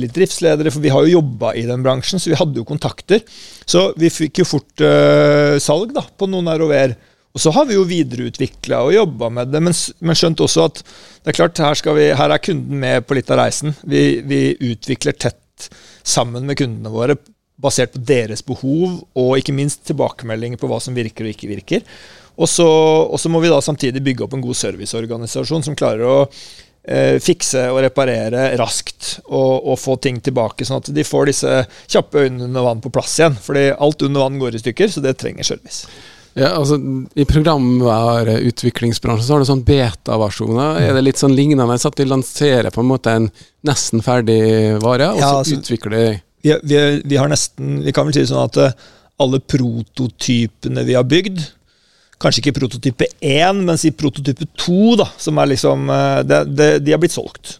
litt 0.00 0.14
driftsledere, 0.16 0.72
for 0.74 0.82
vi 0.82 0.92
har 0.92 1.06
jo 1.06 1.18
jobba 1.20 1.54
i 1.58 1.66
den 1.68 1.84
bransjen, 1.86 2.22
så 2.22 2.32
vi 2.32 2.40
hadde 2.40 2.60
jo 2.62 2.66
kontakter. 2.66 3.22
Så 3.68 3.90
vi 4.00 4.10
fikk 4.10 4.42
jo 4.42 4.48
fort 4.48 4.82
uh, 4.82 5.54
salg 5.62 5.94
da, 5.94 6.02
på 6.02 6.26
noen 6.30 6.50
ROV-er. 6.58 6.96
Og 7.30 7.42
så 7.42 7.52
har 7.54 7.66
vi 7.68 7.76
jo 7.76 7.86
videreutvikla 7.86 8.80
og 8.86 8.94
jobba 8.94 9.28
med 9.30 9.52
det, 9.54 9.60
men, 9.62 9.74
men, 10.02 10.18
skjønt 10.18 10.42
også 10.42 10.64
at 10.66 10.80
det 10.82 11.30
er 11.30 11.36
klart, 11.36 11.60
her, 11.62 11.92
vi, 11.94 12.08
her, 12.18 12.32
er 12.34 12.42
kunden 12.42 12.80
med 12.82 13.04
på 13.06 13.14
litt 13.14 13.30
av 13.30 13.38
reisen. 13.44 13.76
Vi, 13.86 14.22
vi, 14.26 14.40
utvikler 14.72 15.14
tett 15.14 15.68
sammen 16.02 16.48
med 16.48 16.58
kundene 16.58 16.90
våre, 16.90 17.18
basert 17.60 17.92
på 17.94 18.02
deres 18.08 18.42
behov, 18.42 19.02
og 19.14 19.36
ikke 19.38 19.54
minst 19.54 19.84
tilbakemeldinger 19.86 20.58
på 20.58 20.70
hva 20.70 20.80
som 20.82 20.96
virker 20.96 21.28
og 21.28 21.34
ikke 21.34 21.52
virker. 21.52 21.86
Og 22.40 22.48
så, 22.48 22.66
og 22.66 23.20
så 23.20 23.30
må 23.30 23.42
vi 23.44 23.52
da 23.52 23.60
samtidig 23.62 24.02
bygge 24.02 24.24
opp 24.26 24.34
en 24.34 24.42
god 24.42 24.56
serviceorganisasjon 24.56 25.66
som 25.68 25.76
klarer 25.78 26.06
å 26.08 26.18
eh, 26.26 27.18
fikse 27.22 27.66
og 27.70 27.82
reparere 27.84 28.54
raskt 28.58 29.18
og, 29.26 29.66
og, 29.68 29.76
få 29.78 29.98
ting 30.02 30.22
tilbake, 30.24 30.64
sånn 30.66 30.80
at 30.80 30.88
de 30.96 31.04
får 31.06 31.30
disse 31.30 31.58
kjappe 31.84 32.24
øynene 32.24 32.48
under 32.48 32.64
vann 32.66 32.80
på 32.82 32.92
plass 32.94 33.18
igjen. 33.20 33.36
Fordi 33.44 33.68
alt 33.76 34.08
under 34.08 34.24
vann 34.24 34.40
går 34.40 34.56
i 34.56 34.62
stykker, 34.64 34.90
så 34.90 35.04
det 35.04 35.18
trenger 35.20 35.46
service. 35.46 35.84
Ja, 36.38 36.52
altså 36.54 36.76
I 37.18 37.24
programvareutviklingsbransjen 37.26 39.26
så 39.26 39.34
har 39.34 39.42
du 39.42 39.48
sånn 39.48 39.64
beta-versjoner. 39.66 40.78
Er 40.78 40.94
det 40.94 41.02
litt 41.04 41.20
sånn 41.20 41.34
lignende? 41.34 41.74
At 41.74 41.98
de 41.98 42.06
lanserer 42.06 42.70
på 42.74 42.84
en 42.84 42.90
måte 42.90 43.14
en 43.18 43.26
nesten 43.66 44.02
ferdig 44.04 44.40
vare, 44.82 45.10
og 45.14 45.20
så 45.20 45.38
altså, 45.40 45.58
utvikler 45.58 45.96
de 45.96 46.04
vi, 46.40 46.54
vi, 46.64 46.76
vi, 47.04 47.16
har 47.20 47.28
nesten 47.28 47.82
Vi 47.84 47.92
kan 47.92 48.06
vel 48.08 48.14
si 48.16 48.22
det 48.22 48.30
sånn 48.30 48.46
at 48.46 48.56
eh, 48.62 48.76
alle 49.20 49.42
prototypene 49.44 50.86
vi 50.88 50.94
har 50.96 51.04
bygd 51.04 51.42
Kanskje 52.20 52.42
ikke 52.42 52.58
prototype 52.58 53.06
1, 53.24 53.62
men 53.64 53.78
si 53.80 53.94
prototype 53.96 54.44
2, 54.60 54.96
da, 55.00 55.06
som 55.20 55.38
er 55.40 55.48
liksom 55.54 55.88
eh, 55.92 56.20
det, 56.28 56.40
det, 56.52 56.68
De 56.84 56.92
har 56.92 57.00
blitt 57.00 57.16
solgt. 57.16 57.59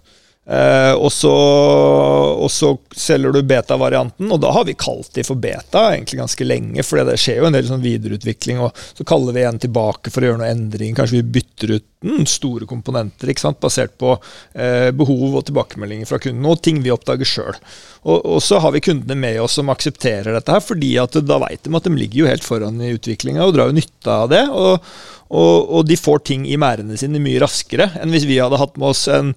Uh, 0.51 0.97
og, 0.99 1.13
så, 1.15 1.31
og, 1.31 2.49
så, 2.51 2.73
selger 2.91 3.31
du 3.31 3.45
beta-varianten, 3.47 4.27
og 4.35 4.41
da 4.43 4.51
har 4.51 4.65
vi 4.67 4.75
kalt 4.75 5.13
de 5.15 5.23
for 5.23 5.39
beta 5.39 5.85
egentlig 5.93 6.19
ganske 6.19 6.47
lenge. 6.47 6.83
For 6.83 6.99
det 7.07 7.15
skjer 7.23 7.39
jo 7.39 7.47
en 7.47 7.55
del 7.55 7.69
sånn 7.69 7.85
videreutvikling, 7.85 8.59
og 8.65 8.75
så 8.75 9.07
kaller 9.07 9.37
vi 9.37 9.45
en 9.47 9.61
tilbake 9.63 10.11
for 10.11 10.27
å 10.27 10.33
gjøre 10.33 10.41
noe 10.43 10.51
endring. 10.51 10.97
Kanskje 10.99 11.21
vi 11.21 11.37
bytter 11.39 11.75
ut 11.77 11.87
mm, 12.03 12.27
store 12.27 12.67
komponenter 12.67 13.31
basert 13.63 13.95
på 14.01 14.17
eh, 14.59 14.91
behov 14.91 15.39
og 15.39 15.47
tilbakemeldinger 15.47 16.11
fra 16.11 16.19
kunden, 16.19 16.51
og 16.51 16.59
ting 16.67 16.83
vi 16.83 16.91
oppdager 16.91 17.31
sjøl. 17.31 17.55
Og, 18.03 18.19
og, 18.19 18.43
så 18.43 18.59
har 18.59 18.75
vi 18.75 18.83
kundene 18.83 19.21
med 19.23 19.39
oss 19.45 19.61
som 19.61 19.71
aksepterer 19.71 20.35
dette, 20.35 20.51
her, 20.51 20.67
fordi 20.67 20.97
at 20.99 21.15
da 21.31 21.39
veit 21.45 21.63
de 21.63 21.79
at 21.79 21.87
de 21.87 21.95
ligger 21.95 22.25
jo 22.25 22.31
helt 22.33 22.47
foran 22.47 22.83
i 22.83 22.91
utviklinga 22.99 23.47
og 23.47 23.55
drar 23.55 23.71
jo 23.71 23.79
nytte 23.79 24.19
av 24.27 24.35
det. 24.35 24.45
og, 24.51 24.93
og 25.31 25.87
de 25.87 25.95
får 25.95 26.25
ting 26.27 26.51
i 26.51 26.59
merdene 26.59 26.99
sine 26.99 27.23
mye 27.23 27.39
raskere 27.39 27.93
enn 28.03 28.11
hvis 28.11 28.27
vi 28.27 28.41
hadde 28.43 28.59
hatt 28.59 28.75
med 28.75 28.91
oss 28.91 29.07
en 29.07 29.37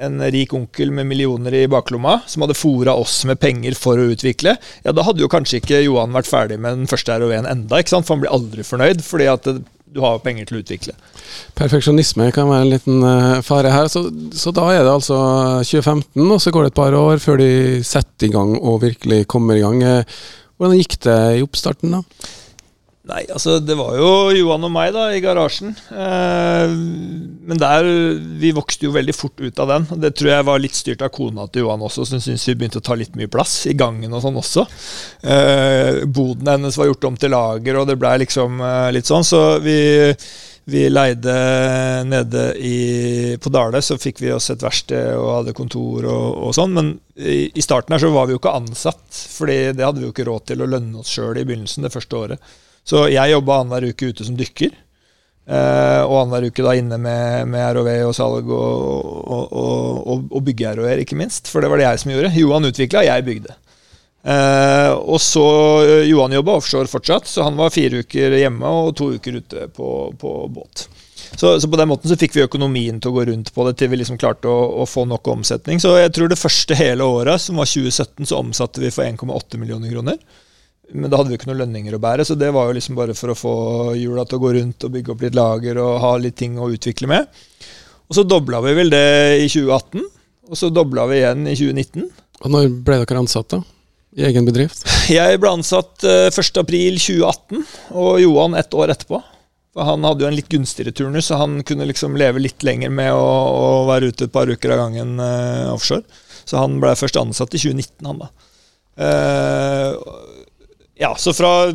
en 0.00 0.22
rik 0.30 0.52
onkel 0.54 0.92
med 0.94 1.08
millioner 1.10 1.54
i 1.58 1.64
baklomma, 1.70 2.20
som 2.30 2.44
hadde 2.44 2.56
fora 2.58 2.94
oss 2.98 3.20
med 3.28 3.40
penger 3.42 3.74
for 3.78 3.98
å 3.98 4.10
utvikle, 4.12 4.54
ja, 4.84 4.94
da 4.94 5.04
hadde 5.06 5.24
jo 5.24 5.30
kanskje 5.32 5.62
ikke 5.62 5.82
Johan 5.82 6.14
vært 6.14 6.30
ferdig 6.30 6.60
med 6.62 6.80
den 6.80 6.90
første 6.90 7.18
ROV-en 7.18 7.48
enda, 7.50 7.80
ikke 7.80 7.96
sant? 7.96 8.06
for 8.06 8.16
han 8.16 8.24
blir 8.24 8.34
aldri 8.34 8.66
fornøyd, 8.66 9.02
fordi 9.04 9.28
at 9.32 9.50
du 9.88 10.00
har 10.04 10.20
penger 10.22 10.48
til 10.48 10.58
å 10.58 10.62
utvikle. 10.62 10.94
Perfeksjonisme 11.58 12.28
kan 12.36 12.50
være 12.50 12.66
en 12.66 12.72
liten 12.72 13.04
uh, 13.04 13.38
fare 13.44 13.72
her. 13.72 13.88
Så, 13.92 14.04
så, 14.36 14.52
da 14.54 14.66
er 14.74 14.82
det 14.84 14.92
altså 14.92 15.16
2015, 15.64 16.26
og 16.26 16.42
så 16.42 16.52
går 16.54 16.66
det 16.66 16.72
et 16.72 16.80
par 16.80 16.96
år 16.98 17.22
før 17.22 17.40
de 17.40 17.50
setter 17.86 18.28
i 18.28 18.34
gang 18.34 18.54
og 18.58 18.82
virkelig 18.84 19.24
kommer 19.32 19.58
i 19.58 19.64
gang. 19.64 19.80
Eh, 19.82 20.18
hvordan 20.58 20.76
gikk 20.78 20.98
det 21.06 21.18
i 21.38 21.44
oppstarten, 21.44 21.96
da? 21.96 22.02
Nei, 23.08 23.22
altså 23.32 23.54
det 23.64 23.72
var 23.78 23.94
jo 23.96 24.08
Johan 24.36 24.66
og 24.68 24.72
meg 24.74 24.90
da 24.92 25.06
i 25.16 25.20
garasjen. 25.24 25.70
Eh, 25.72 26.72
men 27.48 27.60
der 27.60 27.86
Vi 28.42 28.50
vokste 28.52 28.84
jo 28.84 28.92
veldig 28.92 29.14
fort 29.16 29.40
ut 29.40 29.62
av 29.64 29.70
den. 29.72 29.86
Det 30.02 30.10
tror 30.18 30.32
jeg 30.34 30.46
var 30.50 30.60
litt 30.60 30.76
styrt 30.76 31.04
av 31.06 31.12
kona 31.14 31.46
til 31.48 31.64
Johan 31.64 31.86
også, 31.86 32.04
som 32.04 32.20
syntes 32.20 32.44
vi 32.50 32.56
begynte 32.58 32.82
å 32.82 32.84
ta 32.84 32.98
litt 32.98 33.16
mye 33.16 33.30
plass 33.32 33.62
i 33.70 33.76
gangen 33.78 34.12
og 34.12 34.20
sånn 34.26 34.36
også. 34.36 34.66
Eh, 35.24 36.04
boden 36.04 36.52
hennes 36.52 36.76
var 36.76 36.90
gjort 36.90 37.08
om 37.08 37.16
til 37.16 37.32
lager, 37.32 37.80
og 37.80 37.88
det 37.88 37.96
blei 38.02 38.18
liksom 38.26 38.60
eh, 38.60 38.90
litt 38.98 39.08
sånn. 39.08 39.24
Så 39.24 39.42
vi, 39.64 39.78
vi 40.68 40.84
leide 40.92 41.38
nede 42.04 42.46
i, 42.60 42.76
på 43.40 43.56
Dale, 43.56 43.80
så 43.80 43.96
fikk 43.96 44.20
vi 44.20 44.36
oss 44.36 44.52
et 44.52 44.68
verksted 44.68 45.16
og 45.16 45.32
hadde 45.38 45.56
kontor 45.56 46.04
og, 46.12 46.28
og 46.44 46.56
sånn. 46.60 46.76
Men 46.76 46.94
i, 47.16 47.48
i, 47.48 47.64
starten 47.64 47.96
her 47.96 48.04
så 48.04 48.12
var 48.12 48.28
vi 48.28 48.36
jo 48.36 48.44
ikke 48.44 48.56
ansatt, 48.60 49.24
fordi 49.40 49.60
det 49.72 49.88
hadde 49.88 50.04
vi 50.04 50.10
jo 50.10 50.12
ikke 50.12 50.28
råd 50.28 50.50
til 50.52 50.60
å 50.60 50.72
lønne 50.76 51.00
oss 51.00 51.16
sjøl 51.16 51.40
i 51.40 51.48
begynnelsen, 51.48 51.88
det 51.88 51.96
første 51.96 52.26
året. 52.26 52.56
Så 52.88 53.08
jeg 53.12 53.34
jobba 53.34 53.60
annenhver 53.60 53.90
uke 53.92 54.12
ute 54.12 54.26
som 54.26 54.36
dykker. 54.38 54.76
Uh, 55.48 56.04
og 56.04 56.14
annenhver 56.22 56.50
uke 56.50 56.64
da 56.64 56.74
inne 56.76 56.98
med, 57.00 57.48
med 57.48 57.70
ROV 57.76 57.88
og 58.10 58.12
salg 58.16 58.50
og, 58.52 58.90
og, 59.24 59.54
og, 59.56 60.26
og 60.28 60.44
bygge 60.44 60.74
ROV-er, 60.76 61.04
ikke 61.04 61.16
minst. 61.16 61.48
For 61.48 61.64
det 61.64 61.72
var 61.72 61.80
det 61.80 61.88
jeg 61.88 62.02
som 62.04 62.12
gjorde. 62.12 62.34
Johan 62.36 62.68
utvikla, 62.68 63.06
jeg 63.08 63.26
bygde. 63.28 63.56
Uh, 64.28 64.92
og 65.08 65.20
så 65.22 65.44
uh, 65.86 66.04
Johan 66.04 66.34
jobba 66.36 66.58
offshore 66.58 66.90
fortsatt, 66.90 67.28
så 67.30 67.46
han 67.46 67.56
var 67.56 67.72
fire 67.72 68.02
uker 68.04 68.34
hjemme 68.40 68.72
og 68.82 68.96
to 68.98 69.12
uker 69.16 69.38
ute 69.40 69.68
på, 69.72 69.92
på 70.20 70.32
båt. 70.52 70.88
Så, 71.28 71.60
så, 71.60 71.68
på 71.68 71.78
den 71.78 71.88
måten 71.90 72.10
så 72.10 72.16
fikk 72.18 72.36
vi 72.36 72.44
økonomien 72.44 72.98
til 73.00 73.12
å 73.12 73.16
gå 73.18 73.24
rundt 73.28 73.52
på 73.54 73.64
det 73.68 73.76
til 73.78 73.90
vi 73.92 74.00
liksom 74.00 74.18
klarte 74.20 74.50
å, 74.50 74.82
å 74.82 74.88
få 74.88 75.04
nok 75.08 75.28
omsetning. 75.32 75.80
Så 75.80 75.94
jeg 76.00 76.12
tror 76.16 76.32
det 76.32 76.40
første 76.40 76.76
hele 76.76 77.04
året, 77.04 77.40
som 77.44 77.60
var 77.60 77.68
2017, 77.68 78.28
så 78.30 78.40
omsatte 78.40 78.82
vi 78.82 78.92
for 78.94 79.04
1,8 79.04 79.60
millioner 79.60 79.92
kroner. 79.92 80.20
Men 80.92 81.10
da 81.10 81.18
hadde 81.20 81.32
vi 81.32 81.36
ikke 81.36 81.50
noen 81.50 81.62
lønninger 81.62 81.96
å 81.96 82.00
bære, 82.00 82.24
så 82.24 82.36
det 82.38 82.48
var 82.54 82.68
jo 82.68 82.76
liksom 82.78 82.96
bare 82.96 83.16
for 83.16 83.32
å 83.32 83.36
få 83.36 83.54
hjula 83.98 84.24
til 84.24 84.38
å 84.38 84.42
gå 84.42 84.52
rundt 84.56 84.86
og 84.86 84.92
bygge 84.94 85.12
opp 85.12 85.24
litt 85.24 85.36
lager 85.36 85.80
og 85.82 85.98
ha 86.00 86.12
litt 86.20 86.38
ting 86.40 86.56
å 86.56 86.70
utvikle 86.72 87.10
med. 87.10 87.28
Og 88.08 88.16
så 88.16 88.24
dobla 88.24 88.62
vi 88.64 88.72
vel 88.78 88.92
det 88.92 89.08
i 89.42 89.48
2018, 89.52 90.06
og 90.48 90.56
så 90.56 90.70
dobla 90.72 91.04
vi 91.10 91.18
igjen 91.20 91.44
i 91.44 91.56
2019. 91.58 92.06
Og 92.38 92.54
når 92.54 92.70
ble 92.86 93.02
dere 93.02 93.20
ansatt, 93.20 93.50
da? 93.52 93.60
I 94.16 94.24
egen 94.30 94.48
bedrift? 94.48 94.86
Jeg 95.12 95.40
ble 95.42 95.50
ansatt 95.58 96.06
1.4.2018, 96.08 97.58
eh, 97.58 97.74
og 97.92 98.22
Johan 98.22 98.56
ett 98.56 98.72
år 98.72 98.94
etterpå. 98.94 99.20
For 99.76 99.84
Han 99.84 100.06
hadde 100.08 100.24
jo 100.24 100.30
en 100.30 100.38
litt 100.38 100.48
gunstigere 100.48 100.94
turnus, 100.96 101.28
så 101.28 101.36
han 101.42 101.60
kunne 101.68 101.86
liksom 101.90 102.16
leve 102.18 102.40
litt 102.40 102.64
lenger 102.64 102.90
med 102.90 103.12
å, 103.12 103.28
å 103.28 103.68
være 103.90 104.08
ute 104.08 104.26
et 104.26 104.32
par 104.34 104.48
uker 104.48 104.72
av 104.74 104.80
gangen 104.86 105.20
uh, 105.20 105.74
offshore. 105.74 106.02
Så 106.48 106.56
han 106.56 106.80
ble 106.80 106.94
først 106.96 107.20
ansatt 107.20 107.52
i 107.52 107.60
2019, 107.60 108.08
han 108.08 108.22
da. 108.24 108.30
Uh, 108.98 110.37
ja, 110.98 111.12
så 111.18 111.32
fra 111.36 111.68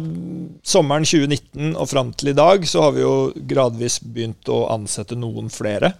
sommeren 0.68 1.06
2019 1.08 1.78
og 1.80 1.88
fram 1.90 2.12
til 2.18 2.34
i 2.34 2.36
dag 2.38 2.66
så 2.68 2.88
har 2.88 2.96
vi 2.96 3.06
jo 3.06 3.16
gradvis 3.36 4.02
begynt 4.04 4.52
å 4.52 4.66
ansette 4.74 5.16
noen 5.20 5.48
flere. 5.54 5.94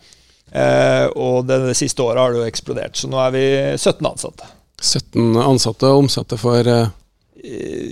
Eh, 0.52 1.08
og 1.16 1.48
det, 1.48 1.62
det 1.70 1.78
siste 1.80 2.04
året 2.04 2.22
har 2.22 2.34
det 2.34 2.44
jo 2.44 2.50
eksplodert, 2.50 3.00
så 3.00 3.10
nå 3.10 3.22
er 3.24 3.34
vi 3.34 3.46
17 3.80 4.06
ansatte. 4.12 4.50
17 4.84 5.40
ansatte 5.40 5.90
og 5.90 6.06
omsatte 6.06 6.40
for 6.40 6.68
eh... 6.68 6.92
I, 7.44 7.92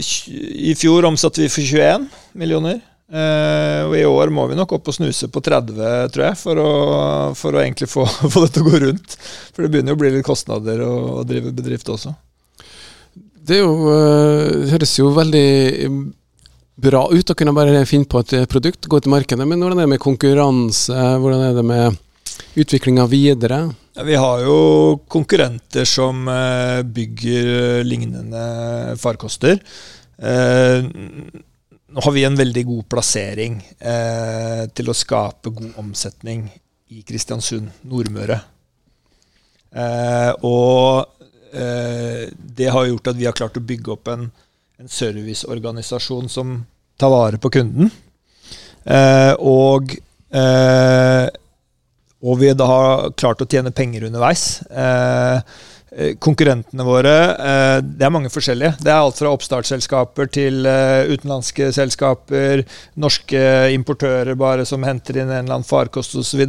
I, 0.72 0.74
fjor 0.80 1.04
omsatte 1.10 1.42
vi 1.44 1.50
for 1.52 1.66
21 1.66 2.06
millioner. 2.40 2.78
Eh, 3.12 3.82
og 3.84 3.96
i 4.00 4.06
år 4.08 4.32
må 4.32 4.46
vi 4.48 4.56
nok 4.56 4.78
opp 4.78 4.88
og 4.88 4.96
snuse 4.96 5.28
på 5.28 5.42
30, 5.44 5.80
tror 6.14 6.26
jeg, 6.30 6.38
for 6.40 6.62
å, 6.62 6.70
for 7.36 7.58
å 7.58 7.64
egentlig 7.64 7.90
få, 7.92 8.06
få 8.32 8.46
det 8.46 8.54
til 8.56 8.64
å 8.64 8.70
gå 8.70 8.84
rundt. 8.86 9.18
For 9.52 9.66
det 9.66 9.74
begynner 9.74 9.96
jo 9.96 10.00
å 10.00 10.04
bli 10.04 10.14
litt 10.16 10.28
kostnader 10.28 10.84
å, 10.86 10.94
å 11.20 11.26
drive 11.28 11.52
bedrift 11.56 11.92
også. 11.92 12.14
Det 13.42 13.58
jo, 13.58 13.72
uh, 13.90 14.70
høres 14.70 14.94
jo 15.00 15.10
veldig 15.16 15.48
bra 16.82 17.04
ut 17.10 17.34
å 17.34 17.36
kunne 17.38 17.54
bare 17.58 17.84
finne 17.90 18.10
på 18.10 18.22
et 18.22 18.36
produkt, 18.50 18.88
gå 18.90 19.00
til 19.02 19.14
markedet. 19.14 19.46
Men 19.48 19.62
hvordan 19.62 19.82
er 19.82 19.88
det 19.88 19.94
med 19.96 20.04
konkurranse? 20.04 20.98
Hvordan 21.22 21.46
er 21.48 21.58
det 21.58 21.66
med 21.66 22.02
utviklinga 22.62 23.06
videre? 23.10 23.64
Ja, 23.98 24.06
vi 24.08 24.18
har 24.18 24.44
jo 24.46 24.58
konkurrenter 25.12 25.88
som 25.90 26.28
uh, 26.30 26.82
bygger 26.86 27.82
lignende 27.88 28.44
farkoster. 29.02 29.62
Uh, 30.22 30.86
nå 31.92 32.04
har 32.06 32.14
vi 32.16 32.24
en 32.24 32.38
veldig 32.40 32.62
god 32.70 32.84
plassering 32.88 33.58
eh, 33.84 34.62
til 34.72 34.88
å 34.88 34.96
skape 34.96 35.52
god 35.52 35.80
omsetning 35.82 36.46
i 36.96 37.02
Kristiansund, 37.04 37.68
Nordmøre. 37.84 38.38
Eh, 39.76 40.32
og 40.48 41.21
Eh, 41.21 41.21
det 41.52 42.70
har 42.72 42.86
gjort 42.88 43.10
at 43.12 43.18
vi 43.20 43.26
har 43.28 43.36
klart 43.36 43.58
å 43.60 43.64
bygge 43.64 43.92
opp 43.92 44.08
en, 44.08 44.30
en 44.80 44.88
serviceorganisasjon 44.92 46.30
som 46.32 46.54
tar 47.02 47.12
vare 47.12 47.42
på 47.42 47.52
kunden. 47.52 47.92
Eh, 48.84 49.34
og 49.38 49.92
eh, 50.32 51.28
og 52.22 52.38
vi 52.38 52.52
da 52.54 52.68
har 52.70 53.12
klart 53.18 53.42
å 53.42 53.50
tjene 53.50 53.74
penger 53.74 54.06
underveis. 54.08 54.62
Eh, 54.70 55.42
Eh, 55.42 55.42
konkurrentene 56.24 56.86
våre 56.88 57.14
eh, 57.36 57.78
Det 57.84 58.06
er 58.06 58.14
mange 58.14 58.30
forskjellige. 58.32 58.78
Det 58.80 58.92
er 58.92 59.02
alt 59.02 59.18
fra 59.20 59.32
oppstartsselskaper 59.36 60.30
til 60.32 60.64
eh, 60.70 61.12
utenlandske 61.12 61.68
selskaper, 61.76 62.64
norske 62.96 63.42
importører 63.76 64.38
bare 64.40 64.64
som 64.68 64.86
henter 64.88 65.20
inn 65.20 65.28
en 65.28 65.42
eller 65.42 65.58
annen 65.58 65.68
farkost 65.68 66.16
osv. 66.16 66.46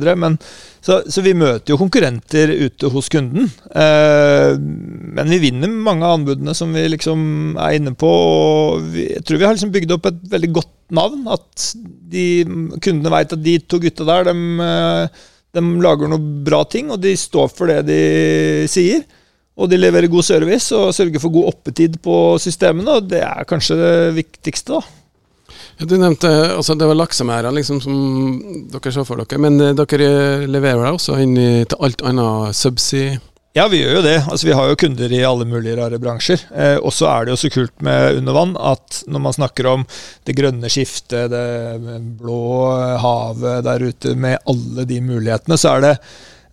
Så, 0.82 1.00
så 1.10 1.24
vi 1.26 1.34
møter 1.34 1.74
jo 1.74 1.80
konkurrenter 1.80 2.52
ute 2.54 2.90
hos 2.90 3.08
kunden. 3.10 3.48
Men 3.72 5.30
vi 5.30 5.38
vinner 5.42 5.70
mange 5.70 6.06
av 6.06 6.16
anbudene 6.18 6.54
som 6.58 6.74
vi 6.74 6.84
liksom 6.90 7.54
er 7.54 7.78
inne 7.78 7.94
på. 7.98 8.10
og 8.10 8.96
Jeg 8.98 9.22
tror 9.26 9.40
vi 9.40 9.46
har 9.46 9.56
liksom 9.56 9.74
bygd 9.74 9.94
opp 9.96 10.08
et 10.10 10.20
veldig 10.34 10.50
godt 10.58 10.72
navn. 10.98 11.24
At 11.30 11.68
de, 12.12 12.26
kundene 12.82 13.14
veit 13.14 13.34
at 13.34 13.42
de 13.42 13.56
to 13.62 13.78
gutta 13.82 14.06
der, 14.06 14.30
de, 14.30 15.08
de 15.54 15.64
lager 15.86 16.10
noen 16.10 16.30
bra 16.46 16.62
ting, 16.66 16.90
og 16.94 17.02
de 17.02 17.14
står 17.18 17.50
for 17.54 17.70
det 17.70 17.82
de 17.90 18.00
sier. 18.70 19.02
Og 19.60 19.68
de 19.68 19.78
leverer 19.78 20.08
god 20.12 20.24
service 20.24 20.72
og 20.76 20.94
sørger 20.96 21.20
for 21.20 21.34
god 21.34 21.52
oppetid 21.52 21.98
på 22.04 22.16
systemene, 22.40 22.98
og 22.98 23.10
det 23.10 23.20
er 23.26 23.48
kanskje 23.48 23.78
det 23.80 23.94
viktigste, 24.22 24.78
da. 24.78 24.98
Du 25.88 25.96
nevnte 25.98 26.28
altså 26.28 26.76
det 26.78 26.86
var 26.86 26.96
laksemerdene 26.98 27.58
liksom, 27.58 27.80
som 27.82 27.96
dere 28.70 28.92
så 28.94 29.04
for 29.08 29.20
dere, 29.20 29.40
men 29.40 29.58
eh, 29.60 29.74
dere 29.76 30.46
leverer 30.46 30.84
deg 30.84 30.96
også 30.96 31.18
inn 31.22 31.36
i, 31.40 31.50
til 31.68 31.84
alt 31.84 32.04
annet 32.06 32.56
subsea? 32.56 33.18
Ja, 33.52 33.66
vi 33.68 33.82
gjør 33.82 33.98
jo 33.98 34.02
det. 34.06 34.16
Altså, 34.32 34.46
vi 34.48 34.54
har 34.56 34.70
jo 34.70 34.76
kunder 34.80 35.12
i 35.12 35.18
alle 35.28 35.44
mulige 35.44 35.74
rare 35.76 35.98
bransjer. 36.00 36.40
Eh, 36.56 36.78
og 36.80 36.94
så 36.96 37.10
er 37.10 37.26
det 37.26 37.34
jo 37.34 37.40
så 37.42 37.50
kult 37.52 37.82
med 37.84 38.22
under 38.22 38.36
vann 38.36 38.54
at 38.56 39.02
når 39.12 39.22
man 39.26 39.36
snakker 39.36 39.68
om 39.68 39.84
det 40.24 40.36
grønne 40.38 40.70
skiftet, 40.72 41.28
det 41.34 41.98
blå 42.16 42.38
havet 43.02 43.66
der 43.66 43.84
ute 43.90 44.14
med 44.16 44.40
alle 44.48 44.86
de 44.88 45.02
mulighetene, 45.04 45.60
så 45.60 45.74
er 45.74 45.84
det 45.84 45.92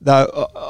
er, 0.08 0.30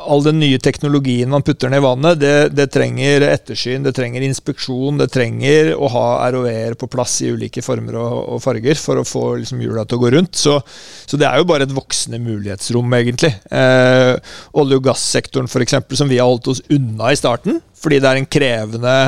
all 0.10 0.24
den 0.26 0.40
nye 0.42 0.58
teknologien 0.62 1.30
man 1.30 1.44
putter 1.46 1.70
ned 1.70 1.82
i 1.82 1.86
vannet, 1.86 2.20
det, 2.22 2.34
det, 2.58 2.70
trenger 2.74 3.26
ettersyn, 3.28 3.86
det 3.86 3.94
trenger 3.98 4.26
inspeksjon, 4.26 4.98
det 4.98 5.10
trenger 5.14 5.76
å 5.78 5.90
ha 5.94 6.06
ROE-er 6.34 6.78
på 6.80 6.90
plass 6.90 7.20
i 7.26 7.30
ulike 7.36 7.62
former 7.66 8.00
og, 8.02 8.18
og 8.36 8.44
farger 8.44 8.80
for 8.82 9.02
å 9.02 9.06
få 9.08 9.26
liksom, 9.44 9.62
til 9.62 10.00
å 10.00 10.02
gå 10.02 10.14
rundt. 10.18 10.40
Så, 10.40 10.58
så, 11.06 11.20
det 11.20 11.30
er 11.30 11.40
jo 11.42 11.48
bare 11.50 11.68
et 11.70 11.76
voksende 11.76 12.22
mulighetsrom, 12.24 12.98
egentlig. 12.98 13.36
Eh, 13.54 14.16
olje- 14.58 14.82
og 14.82 14.86
gassektoren, 14.90 15.50
f.eks., 15.50 15.80
som 16.00 16.10
vi 16.10 16.22
har 16.22 16.30
holdt 16.30 16.50
oss 16.56 16.66
unna 16.74 17.14
i 17.14 17.20
starten, 17.20 17.62
fordi 17.80 18.02
det 18.02 18.10
er 18.10 18.22
en 18.22 18.32
krevende 18.38 19.00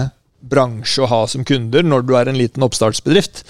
bransje 0.41 1.03
å 1.03 1.09
ha 1.09 1.21
som 1.29 1.45
kunder 1.45 1.85
når 1.85 2.05
du 2.07 2.15
er 2.17 2.29
en 2.29 2.39
liten 2.39 2.65
oppstartsbedrift. 2.65 3.43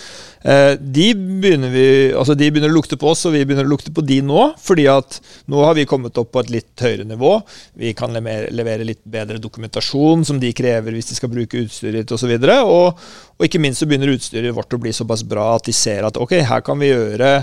Eh, 0.43 0.73
de 0.79 1.07
begynner, 1.15 1.69
vi, 1.69 1.85
altså 2.17 2.33
de 2.33 2.47
begynner 2.49 2.71
å 2.71 2.75
lukte 2.75 2.97
på 2.97 3.11
oss, 3.11 3.23
og 3.29 3.35
vi 3.35 3.43
begynner 3.45 3.67
å 3.67 3.71
lukte 3.71 3.93
på 3.93 4.01
de 4.05 4.21
nå. 4.25 4.47
fordi 4.61 4.87
at 4.89 5.19
nå 5.51 5.61
har 5.61 5.75
vi 5.77 5.85
kommet 5.85 6.17
opp 6.17 6.31
på 6.33 6.41
et 6.41 6.49
litt 6.49 6.81
høyere 6.81 7.05
nivå. 7.05 7.35
Vi 7.77 7.93
kan 7.97 8.13
levere 8.15 8.87
litt 8.87 9.03
bedre 9.03 9.41
dokumentasjon 9.41 10.25
som 10.25 10.39
de 10.41 10.53
krever 10.53 10.95
hvis 10.95 11.11
de 11.11 11.19
skal 11.19 11.31
bruke 11.33 11.61
utstyret 11.61 12.01
ditt 12.01 12.15
osv. 12.15 12.33
Og, 12.41 12.73
og, 12.73 13.07
og 13.37 13.47
ikke 13.47 13.61
minst 13.61 13.83
så 13.83 13.89
begynner 13.89 14.15
utstyret 14.15 14.55
vårt 14.55 14.73
å 14.73 14.81
bli 14.81 14.93
såpass 14.95 15.23
bra 15.27 15.51
at 15.55 15.69
de 15.69 15.75
ser 15.75 16.07
at 16.07 16.17
ok, 16.17 16.39
her 16.47 16.65
kan 16.65 16.81
vi 16.81 16.91
gjøre 16.91 17.35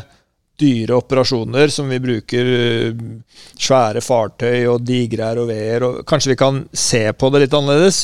dyre 0.59 0.95
operasjoner 0.95 1.69
som 1.69 1.89
vi 1.89 2.01
bruker 2.01 2.49
eh, 2.61 2.95
svære 3.59 4.01
fartøy 4.03 4.67
og 4.67 4.83
digre 4.87 5.31
ROV-er. 5.37 5.85
og 5.87 6.01
Kanskje 6.09 6.33
vi 6.33 6.39
kan 6.41 6.65
se 6.73 7.05
på 7.13 7.31
det 7.31 7.45
litt 7.45 7.55
annerledes, 7.55 8.01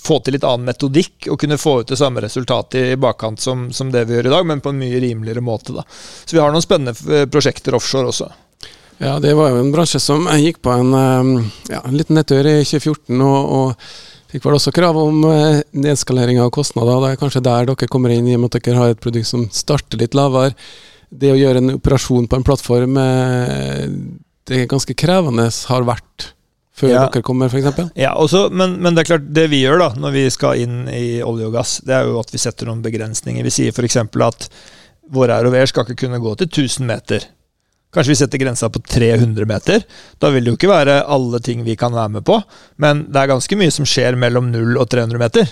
få 0.00 0.18
til 0.20 0.34
litt 0.36 0.46
annen 0.46 0.66
metodikk 0.66 1.28
og 1.30 1.38
kunne 1.42 1.60
få 1.60 1.80
ut 1.80 1.92
det 1.92 1.98
samme 2.00 2.24
resultatet 2.24 2.96
i 2.96 2.98
bakkant 3.00 3.42
som, 3.42 3.68
som, 3.72 3.92
det 3.94 4.06
vi 4.08 4.18
gjør 4.18 4.30
i 4.30 4.34
dag, 4.34 4.48
men 4.50 4.62
på 4.64 4.72
en 4.74 4.80
mye 4.82 4.98
rimeligere 5.02 5.44
måte. 5.44 5.76
Da. 5.76 5.86
Så 6.24 6.34
vi 6.34 6.42
har 6.42 6.50
noen 6.54 6.64
spennende 6.64 6.96
eh, 7.06 7.28
prosjekter 7.30 7.78
offshore 7.78 8.10
også. 8.10 8.32
Ja, 8.98 9.18
det 9.20 9.36
var 9.36 9.52
jo 9.52 9.60
en 9.60 9.70
bransje 9.74 10.00
som 10.02 10.26
gikk 10.40 10.58
på 10.66 10.74
en, 10.74 10.90
eh, 10.96 11.54
ja, 11.70 11.84
en 11.84 11.94
liten 11.94 12.18
nedtur 12.18 12.42
i 12.42 12.58
2014. 12.64 13.14
og, 13.22 13.56
og 13.60 13.88
Fikk 14.26 14.42
vel 14.42 14.56
også 14.56 14.72
krav 14.74 14.96
om 14.98 15.20
nedskalering 15.70 16.40
av 16.42 16.48
kostnader. 16.52 16.98
Det 16.98 17.12
er 17.12 17.20
kanskje 17.20 17.44
der 17.46 17.68
dere 17.70 17.86
kommer 17.88 18.10
inn, 18.10 18.26
i 18.26 18.34
og 18.34 18.42
med 18.42 18.50
at 18.50 18.66
dere 18.66 18.80
har 18.82 18.90
et 18.92 19.00
produkt 19.00 19.28
som 19.30 19.44
starter 19.54 20.02
litt 20.02 20.18
lavere 20.18 20.50
det 21.20 21.32
å 21.32 21.38
gjøre 21.38 21.62
en 21.62 21.76
operasjon 21.76 22.28
på 22.30 22.38
en 22.38 22.46
plattform 22.46 22.96
eh, 23.02 23.84
det 24.46 24.62
er 24.62 24.70
ganske 24.70 24.94
krevende 24.98 25.48
har 25.50 25.86
vært 25.86 26.32
før 26.76 26.92
ja. 26.92 27.04
dere 27.08 27.24
kommer, 27.24 27.48
f.eks.? 27.48 27.94
Ja, 27.96 28.12
også, 28.20 28.46
men, 28.52 28.76
men, 28.84 28.94
det 28.94 29.04
er 29.04 29.12
klart, 29.14 29.30
det 29.32 29.46
vi 29.52 29.62
gjør 29.62 29.80
da, 29.80 29.90
når 29.96 30.12
vi 30.12 30.24
skal 30.32 30.60
inn 30.60 30.82
i 30.92 31.22
olje 31.24 31.48
og 31.48 31.56
gass, 31.56 31.78
det 31.86 31.94
er 31.96 32.10
jo 32.10 32.18
at 32.20 32.34
vi 32.34 32.40
setter 32.42 32.68
noen 32.68 32.82
begrensninger. 32.84 33.46
Vi 33.46 33.54
sier 33.54 33.72
f.eks. 33.72 33.96
at 34.04 34.50
våre 35.16 35.38
ROV-er 35.40 35.70
skal 35.70 35.86
ikke 35.86 36.04
kunne 36.04 36.20
gå 36.20 36.34
til 36.36 36.50
1000 36.50 36.88
meter. 36.90 37.24
Kanskje 37.96 38.12
vi 38.12 38.18
setter 38.18 38.42
grensa 38.42 38.68
på 38.68 38.82
300 38.84 39.48
meter. 39.48 39.84
Da 40.20 40.28
vil 40.34 40.44
det 40.44 40.52
jo 40.52 40.58
ikke 40.58 40.68
være 40.68 40.98
alle 41.16 41.40
ting 41.40 41.62
vi 41.64 41.78
kan 41.80 41.94
være 41.96 42.18
med 42.18 42.26
på, 42.28 42.36
men 42.82 43.06
det 43.08 43.22
er 43.22 43.30
ganske 43.32 43.56
mye 43.56 43.72
som 43.72 43.88
skjer 43.88 44.18
mellom 44.20 44.50
0 44.52 44.76
og 44.76 44.90
300 44.92 45.22
meter. 45.22 45.48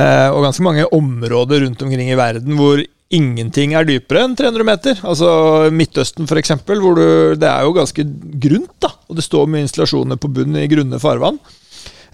Eh, 0.00 0.28
og 0.30 0.46
ganske 0.46 0.64
mange 0.64 0.86
områder 0.96 1.66
rundt 1.66 1.84
omkring 1.84 2.08
i 2.08 2.16
verden 2.16 2.56
hvor 2.56 2.80
ingenting 3.12 3.74
er 3.76 3.86
dypere 3.88 4.24
enn 4.24 4.36
300 4.38 4.66
meter. 4.66 5.02
Altså 5.06 5.28
Midtøsten 5.74 6.28
f.eks., 6.28 6.54
hvor 6.64 6.96
du, 6.98 7.06
det 7.38 7.50
er 7.50 7.66
jo 7.66 7.76
ganske 7.76 8.06
grunt, 8.46 8.74
da, 8.82 8.94
og 9.08 9.18
det 9.18 9.26
står 9.26 9.50
mye 9.50 9.66
installasjoner 9.66 10.20
på 10.20 10.32
bunnen 10.32 10.62
i 10.62 10.70
grunne 10.70 11.00
farvann. 11.02 11.38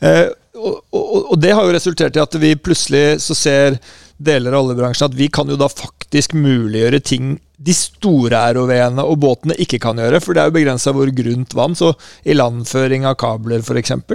Eh, 0.00 0.26
og, 0.60 0.80
og, 0.90 1.08
og, 1.30 1.36
det 1.40 1.52
har 1.54 1.64
jo 1.64 1.74
resultert 1.76 2.16
i 2.16 2.22
at 2.22 2.34
vi 2.40 2.54
plutselig 2.58 3.20
så 3.24 3.36
ser 3.36 3.78
deler 4.20 4.52
av 4.52 4.66
oljebransjen 4.66 5.08
at 5.08 5.16
vi 5.16 5.30
kan 5.32 5.48
jo 5.48 5.56
da 5.60 5.68
faktisk 5.70 6.34
muliggjøre 6.36 7.00
ting 7.04 7.38
de 7.60 7.74
store 7.76 8.40
ROV-ene 8.56 9.04
og 9.04 9.20
båtene 9.20 9.56
ikke 9.60 9.80
kan 9.84 10.00
gjøre, 10.00 10.20
for 10.24 10.36
det 10.36 10.42
er 10.42 10.50
jo 10.50 10.56
begrensa 10.56 10.92
hvor 10.96 11.10
grunt 11.12 11.56
vann. 11.56 11.76
Så 11.76 11.92
ilandføring 12.28 13.06
av 13.08 13.18
kabler, 13.20 13.60
f.eks. 13.64 13.92
Eh, 13.96 14.06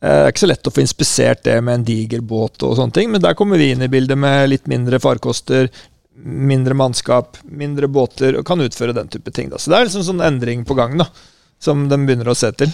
det 0.00 0.10
er 0.16 0.32
ikke 0.32 0.44
så 0.44 0.50
lett 0.50 0.70
å 0.70 0.74
få 0.74 0.82
inspisert 0.84 1.44
det 1.46 1.58
med 1.62 1.80
en 1.80 1.86
diger 1.86 2.22
båt, 2.24 2.62
og 2.66 2.76
sånne 2.78 2.96
ting, 2.96 3.10
men 3.12 3.22
der 3.22 3.38
kommer 3.38 3.60
vi 3.60 3.70
inn 3.74 3.84
i 3.86 3.90
bildet 3.92 4.18
med 4.18 4.50
litt 4.50 4.70
mindre 4.70 4.98
farkoster, 5.02 5.70
mindre 6.24 6.76
mannskap, 6.76 7.40
mindre 7.44 7.88
båter, 7.90 8.38
og 8.38 8.46
kan 8.48 8.60
utføre 8.62 8.96
den 8.96 9.10
type 9.12 9.32
ting. 9.34 9.50
Da. 9.52 9.58
Så 9.60 9.72
det 9.72 9.78
er 9.78 9.88
liksom 9.88 10.06
sånn 10.06 10.24
endring 10.24 10.64
på 10.68 10.76
gang 10.78 10.96
da, 11.00 11.08
som 11.62 11.88
de 11.90 11.98
begynner 12.00 12.30
å 12.30 12.38
se 12.38 12.52
til. 12.60 12.72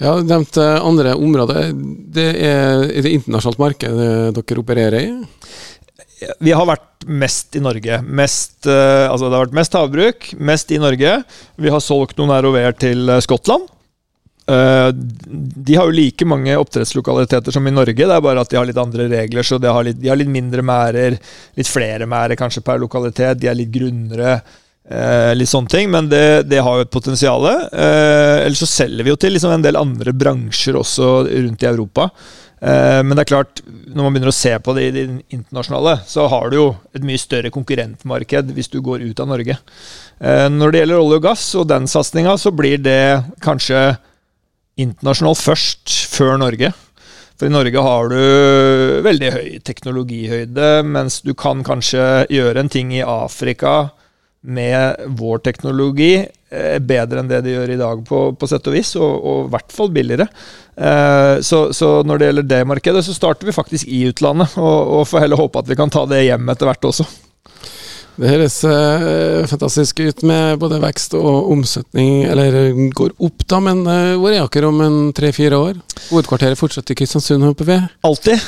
Ja, 0.00 0.16
nevnte 0.26 0.64
andre 0.82 1.14
områder. 1.14 1.70
Det 2.14 2.28
er, 2.42 2.86
det 2.90 3.12
internasjonalt 3.14 3.60
marked 3.62 4.00
dere 4.36 4.62
opererer 4.62 4.98
i? 4.98 5.10
Vi 6.42 6.52
har 6.52 6.66
vært 6.68 7.06
mest 7.08 7.56
i 7.56 7.62
Norge. 7.64 8.00
Mest, 8.04 8.66
eh, 8.68 9.06
altså 9.08 9.28
det 9.28 9.36
har 9.36 9.46
vært 9.46 9.56
mest 9.56 9.76
havbruk, 9.76 10.30
mest 10.36 10.72
i 10.74 10.80
Norge. 10.80 11.14
Vi 11.56 11.72
har 11.72 11.84
solgt 11.84 12.18
noen 12.20 12.34
ROV-er 12.44 12.76
til 12.76 13.08
eh, 13.08 13.22
Skottland. 13.24 13.68
Eh, 14.50 14.88
de 14.92 15.76
har 15.78 15.86
jo 15.86 15.94
like 15.94 16.26
mange 16.28 16.56
oppdrettslokaliteter 16.58 17.54
som 17.54 17.66
i 17.66 17.74
Norge, 17.74 17.94
det 17.98 18.16
er 18.16 18.24
bare 18.24 18.42
at 18.42 18.50
de 18.50 18.58
har 18.58 18.66
litt 18.68 18.80
andre 18.80 19.06
regler. 19.12 19.46
så 19.46 19.60
De 19.62 19.70
har 19.70 19.86
litt, 19.86 20.00
de 20.00 20.10
har 20.10 20.18
litt 20.18 20.32
mindre 20.32 20.64
mærer, 20.66 21.20
litt 21.56 21.70
flere 21.70 22.08
mærer 22.10 22.38
kanskje 22.40 22.64
per 22.66 22.82
lokalitet. 22.82 23.38
De 23.40 23.50
er 23.50 23.58
litt 23.58 23.72
grunnere. 23.74 24.40
Eh, 24.90 25.32
litt 25.36 25.48
sånne 25.48 25.70
ting, 25.70 25.90
Men 25.90 26.08
det, 26.10 26.48
det 26.50 26.62
har 26.66 26.78
jo 26.78 26.86
et 26.88 26.90
potensial. 26.90 27.46
Eh, 27.46 28.44
ellers 28.46 28.64
så 28.64 28.66
selger 28.66 29.06
vi 29.06 29.12
jo 29.12 29.20
til 29.20 29.36
liksom 29.36 29.54
en 29.54 29.66
del 29.66 29.78
andre 29.78 30.12
bransjer 30.12 30.78
også 30.80 31.12
rundt 31.30 31.62
i 31.62 31.70
Europa. 31.70 32.10
Eh, 32.60 33.00
men 33.06 33.14
det 33.14 33.24
er 33.24 33.30
klart, 33.30 33.62
når 33.64 34.04
man 34.04 34.12
begynner 34.14 34.32
å 34.32 34.36
se 34.36 34.52
på 34.60 34.74
det 34.76 34.84
i 34.88 34.92
det 34.92 35.04
internasjonale, 35.32 35.96
så 36.10 36.26
har 36.28 36.50
du 36.50 36.58
jo 36.58 36.66
et 36.96 37.06
mye 37.06 37.20
større 37.20 37.52
konkurrentmarked 37.54 38.52
hvis 38.56 38.68
du 38.72 38.80
går 38.84 39.06
ut 39.06 39.22
av 39.22 39.30
Norge. 39.30 39.56
Eh, 40.20 40.46
når 40.52 40.72
det 40.72 40.82
gjelder 40.82 41.00
olje 41.00 41.20
og 41.22 41.26
gass 41.30 41.46
og 41.56 41.70
den 41.70 41.88
satsinga, 41.90 42.36
så 42.40 42.52
blir 42.52 42.82
det 42.82 43.02
kanskje 43.44 43.94
internasjonalt 44.82 45.40
først, 45.40 45.96
før 46.12 46.38
Norge. 46.40 46.72
For 47.40 47.48
i 47.48 47.54
Norge 47.54 47.84
har 47.84 48.10
du 48.12 48.18
veldig 49.06 49.30
høy 49.32 49.48
teknologihøyde, 49.64 50.72
mens 50.84 51.22
du 51.24 51.32
kan 51.38 51.64
kanskje 51.64 52.26
gjøre 52.28 52.60
en 52.60 52.72
ting 52.72 52.92
i 52.92 53.04
Afrika 53.04 53.94
med 54.40 55.06
vår 55.20 55.40
teknologi 55.44 56.14
eh, 56.20 56.76
bedre 56.80 57.20
enn 57.20 57.30
det 57.30 57.42
de 57.44 57.54
gjør 57.54 57.72
i 57.74 57.78
dag, 57.80 58.02
på, 58.08 58.20
på 58.36 58.48
sett 58.48 58.68
og 58.68 58.76
vis, 58.76 58.92
og 58.96 59.46
i 59.46 59.52
hvert 59.52 59.72
fall 59.72 59.92
billigere. 59.92 60.28
Eh, 60.76 61.40
så, 61.44 61.62
så, 61.76 61.90
når 62.04 62.20
det 62.20 62.30
gjelder 62.30 62.48
det 62.52 62.60
markedet, 62.68 63.04
så 63.04 63.16
starter 63.16 63.48
vi 63.48 63.56
faktisk 63.56 63.88
i 63.88 64.06
utlandet, 64.08 64.56
og, 64.60 64.94
og 65.00 65.08
får 65.08 65.26
heller 65.26 65.40
håpe 65.40 65.60
at 65.60 65.68
vi 65.68 65.80
kan 65.80 65.92
ta 65.92 66.06
det 66.08 66.24
hjem 66.26 66.48
etter 66.52 66.70
hvert 66.70 66.88
også. 66.92 67.08
Det 68.20 68.28
høres 68.28 68.58
eh, 68.68 69.46
fantastisk 69.48 70.02
ut 70.04 70.18
med 70.28 70.58
både 70.60 70.76
vekst 70.82 71.14
og 71.16 71.46
omsetning, 71.54 72.26
eller 72.28 72.74
går 72.92 73.14
opp, 73.16 73.46
da, 73.48 73.60
men 73.64 73.80
eh, 73.88 74.16
hvor 74.20 74.34
er 74.34 74.44
dere 74.44 74.68
om 74.68 74.82
en 74.84 74.98
tre-fire 75.16 75.56
år? 75.56 75.78
Hovedkvarteret 76.10 76.60
fortsetter 76.60 76.92
i 76.92 76.98
Kristiansund, 77.00 77.46
håper 77.48 77.70
vi? 77.70 77.78
Alltid. 78.04 78.44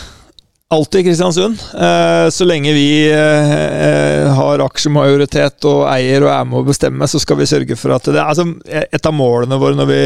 Alltid 0.73 1.05
Kristiansund. 1.05 1.59
Uh, 1.77 2.31
så 2.33 2.47
lenge 2.49 2.73
vi 2.73 2.87
har 4.33 4.63
aksjemajoritet 4.65 5.67
og 5.69 5.83
eier 5.93 6.25
og 6.25 6.33
er 6.33 6.47
med 6.49 6.63
å 6.63 6.69
bestemme, 6.71 7.09
så 7.09 7.21
skal 7.21 7.37
vi 7.43 7.49
sørge 7.51 7.77
for 7.77 7.93
at 7.93 8.09
det 8.09 8.23
altså, 8.23 8.47
Et 8.65 9.09
av 9.09 9.13
målene 9.13 9.59
våre 9.61 9.77
når 9.77 9.91
vi, 9.91 10.01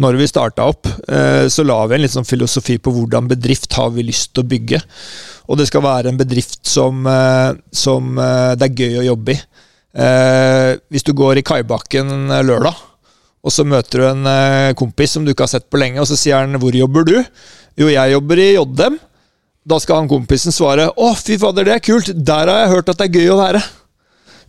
når 0.00 0.16
vi 0.16 0.30
starta 0.30 0.64
opp, 0.70 0.88
så 1.52 1.64
la 1.66 1.76
vi 1.86 1.98
en 1.98 2.02
litt 2.06 2.14
sånn 2.14 2.28
filosofi 2.28 2.78
på 2.80 2.94
hvordan 2.94 3.28
bedrift 3.34 3.76
har 3.76 3.92
vi 3.92 4.06
lyst 4.08 4.32
til 4.32 4.46
å 4.46 4.48
bygge. 4.48 4.80
Og 5.50 5.58
det 5.58 5.68
skal 5.68 5.84
være 5.84 6.12
en 6.12 6.20
bedrift 6.20 6.62
som, 6.68 7.04
eh, 7.06 7.52
som 7.74 8.16
eh, 8.18 8.54
det 8.58 8.68
er 8.68 8.80
gøy 8.84 9.00
å 9.00 9.08
jobbe 9.10 9.34
i. 9.34 9.40
Eh, 9.92 10.70
hvis 10.92 11.04
du 11.04 11.12
går 11.16 11.40
i 11.40 11.46
Kaibakken 11.46 12.32
lørdag, 12.46 12.78
og 13.42 13.50
så 13.52 13.66
møter 13.66 14.00
du 14.00 14.06
en 14.06 14.28
eh, 14.30 14.74
kompis 14.78 15.16
som 15.16 15.26
du 15.26 15.32
ikke 15.32 15.48
har 15.48 15.52
sett 15.52 15.68
på 15.70 15.80
lenge, 15.82 16.00
og 16.00 16.08
så 16.08 16.16
sier 16.16 16.38
han 16.38 16.56
'Hvor 16.56 16.74
jobber 16.76 17.04
du?' 17.04 17.24
Jo, 17.76 17.88
jeg 17.88 18.12
jobber 18.12 18.38
i 18.38 18.52
JM. 18.54 18.98
Da 19.62 19.78
skal 19.80 20.02
han 20.02 20.10
kompisen 20.10 20.54
svare 20.54 20.88
'Å, 20.90 21.12
fy 21.16 21.38
fader, 21.38 21.64
det 21.64 21.74
er 21.74 21.86
kult. 21.86 22.10
Der 22.12 22.50
har 22.50 22.64
jeg 22.64 22.74
hørt 22.74 22.88
at 22.88 22.98
det 22.98 23.08
er 23.08 23.20
gøy 23.20 23.30
å 23.30 23.38
være'. 23.38 23.62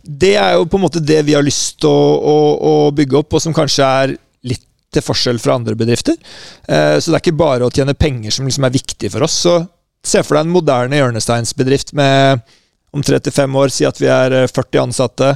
Det 0.04 0.34
er 0.36 0.54
jo 0.58 0.66
på 0.66 0.76
en 0.76 0.84
måte 0.84 1.00
det 1.00 1.22
vi 1.24 1.34
har 1.34 1.42
lyst 1.42 1.78
til 1.80 1.88
å, 1.88 2.18
å, 2.18 2.36
å 2.60 2.90
bygge 2.92 3.16
opp, 3.22 3.32
og 3.32 3.40
som 3.40 3.54
kanskje 3.56 3.84
er 3.84 4.16
litt 4.44 4.66
til 4.92 5.02
forskjell 5.02 5.38
fra 5.40 5.54
andre 5.56 5.74
bedrifter. 5.74 6.18
Eh, 6.68 6.98
så 7.00 7.08
det 7.08 7.16
er 7.16 7.22
ikke 7.22 7.40
bare 7.40 7.64
å 7.64 7.72
tjene 7.72 7.96
penger 7.96 8.34
som 8.34 8.44
liksom 8.44 8.66
er 8.68 8.74
viktig 8.74 9.10
for 9.14 9.24
oss. 9.24 9.38
Så 9.46 9.54
se 10.04 10.20
for 10.22 10.36
deg 10.36 10.44
en 10.44 10.52
moderne 10.52 10.98
hjørnesteinsbedrift 11.00 11.94
med 11.96 12.44
om 12.94 13.02
35 13.02 13.56
år 13.58 13.72
si 13.74 13.86
at 13.88 13.98
vi 13.98 14.10
er 14.12 14.36
40 14.46 14.82
ansatte. 14.84 15.32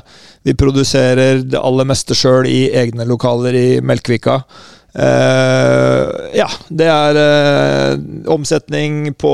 Vi 0.47 0.55
produserer 0.59 1.43
det 1.43 1.59
aller 1.59 1.89
meste 1.89 2.15
sjøl 2.15 2.47
i 2.51 2.69
egne 2.77 3.07
lokaler 3.09 3.57
i 3.57 3.69
Melkvika. 3.81 4.43
Uh, 4.97 6.33
ja, 6.33 6.47
det 6.73 6.87
er 6.89 7.19
uh, 7.21 7.99
omsetning 8.33 9.13
på 9.21 9.33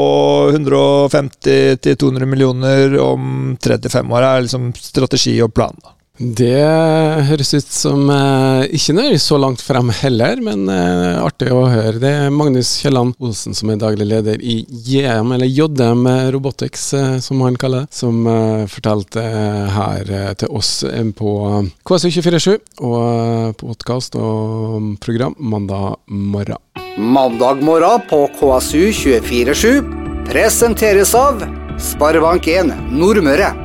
150-200 0.51 2.27
millioner 2.27 2.97
om 3.01 3.55
35 3.63 4.13
år. 4.13 4.27
er 4.27 4.47
liksom 4.49 4.73
strategi 4.75 5.37
og 5.45 5.55
plan. 5.55 5.79
Da. 5.79 5.95
Det 6.15 6.63
høres 7.27 7.49
ut 7.57 7.71
som 7.75 8.07
eh, 8.07 8.69
ikke 8.77 8.95
nøye 8.95 9.17
så 9.19 9.35
langt 9.35 9.59
frem 9.67 9.89
heller, 9.99 10.39
men 10.47 10.69
eh, 10.71 11.17
artig 11.19 11.49
å 11.51 11.65
høre. 11.67 11.99
Det 11.99 12.13
er 12.27 12.31
Magnus 12.31 12.71
Kielland 12.79 13.17
Olsen 13.19 13.57
som 13.59 13.73
er 13.73 13.81
daglig 13.83 14.07
leder 14.07 14.39
i 14.39 14.61
JM, 14.63 15.33
eller 15.35 15.51
JM 15.51 16.07
Robotics 16.31 16.85
eh, 16.95 17.17
som 17.19 17.43
han 17.43 17.59
kaller 17.59 17.89
det, 17.89 17.99
som 17.99 18.23
eh, 18.31 18.63
fortalte 18.71 19.27
eh, 19.27 19.75
her 19.75 20.15
eh, 20.15 20.31
til 20.39 20.55
oss 20.55 20.71
på 21.19 21.35
KSU247 21.83 22.55
og 22.87 23.59
podkast 23.59 24.15
og 24.15 24.95
program 25.03 25.35
mandag 25.43 25.99
morgen. 26.07 26.63
Mandag 26.95 27.67
morgen 27.67 28.07
på 28.07 28.23
KSU247 28.39 29.83
presenteres 30.31 31.19
av 31.19 31.43
Sparebank1 31.75 32.71
Nordmøre. 32.95 33.64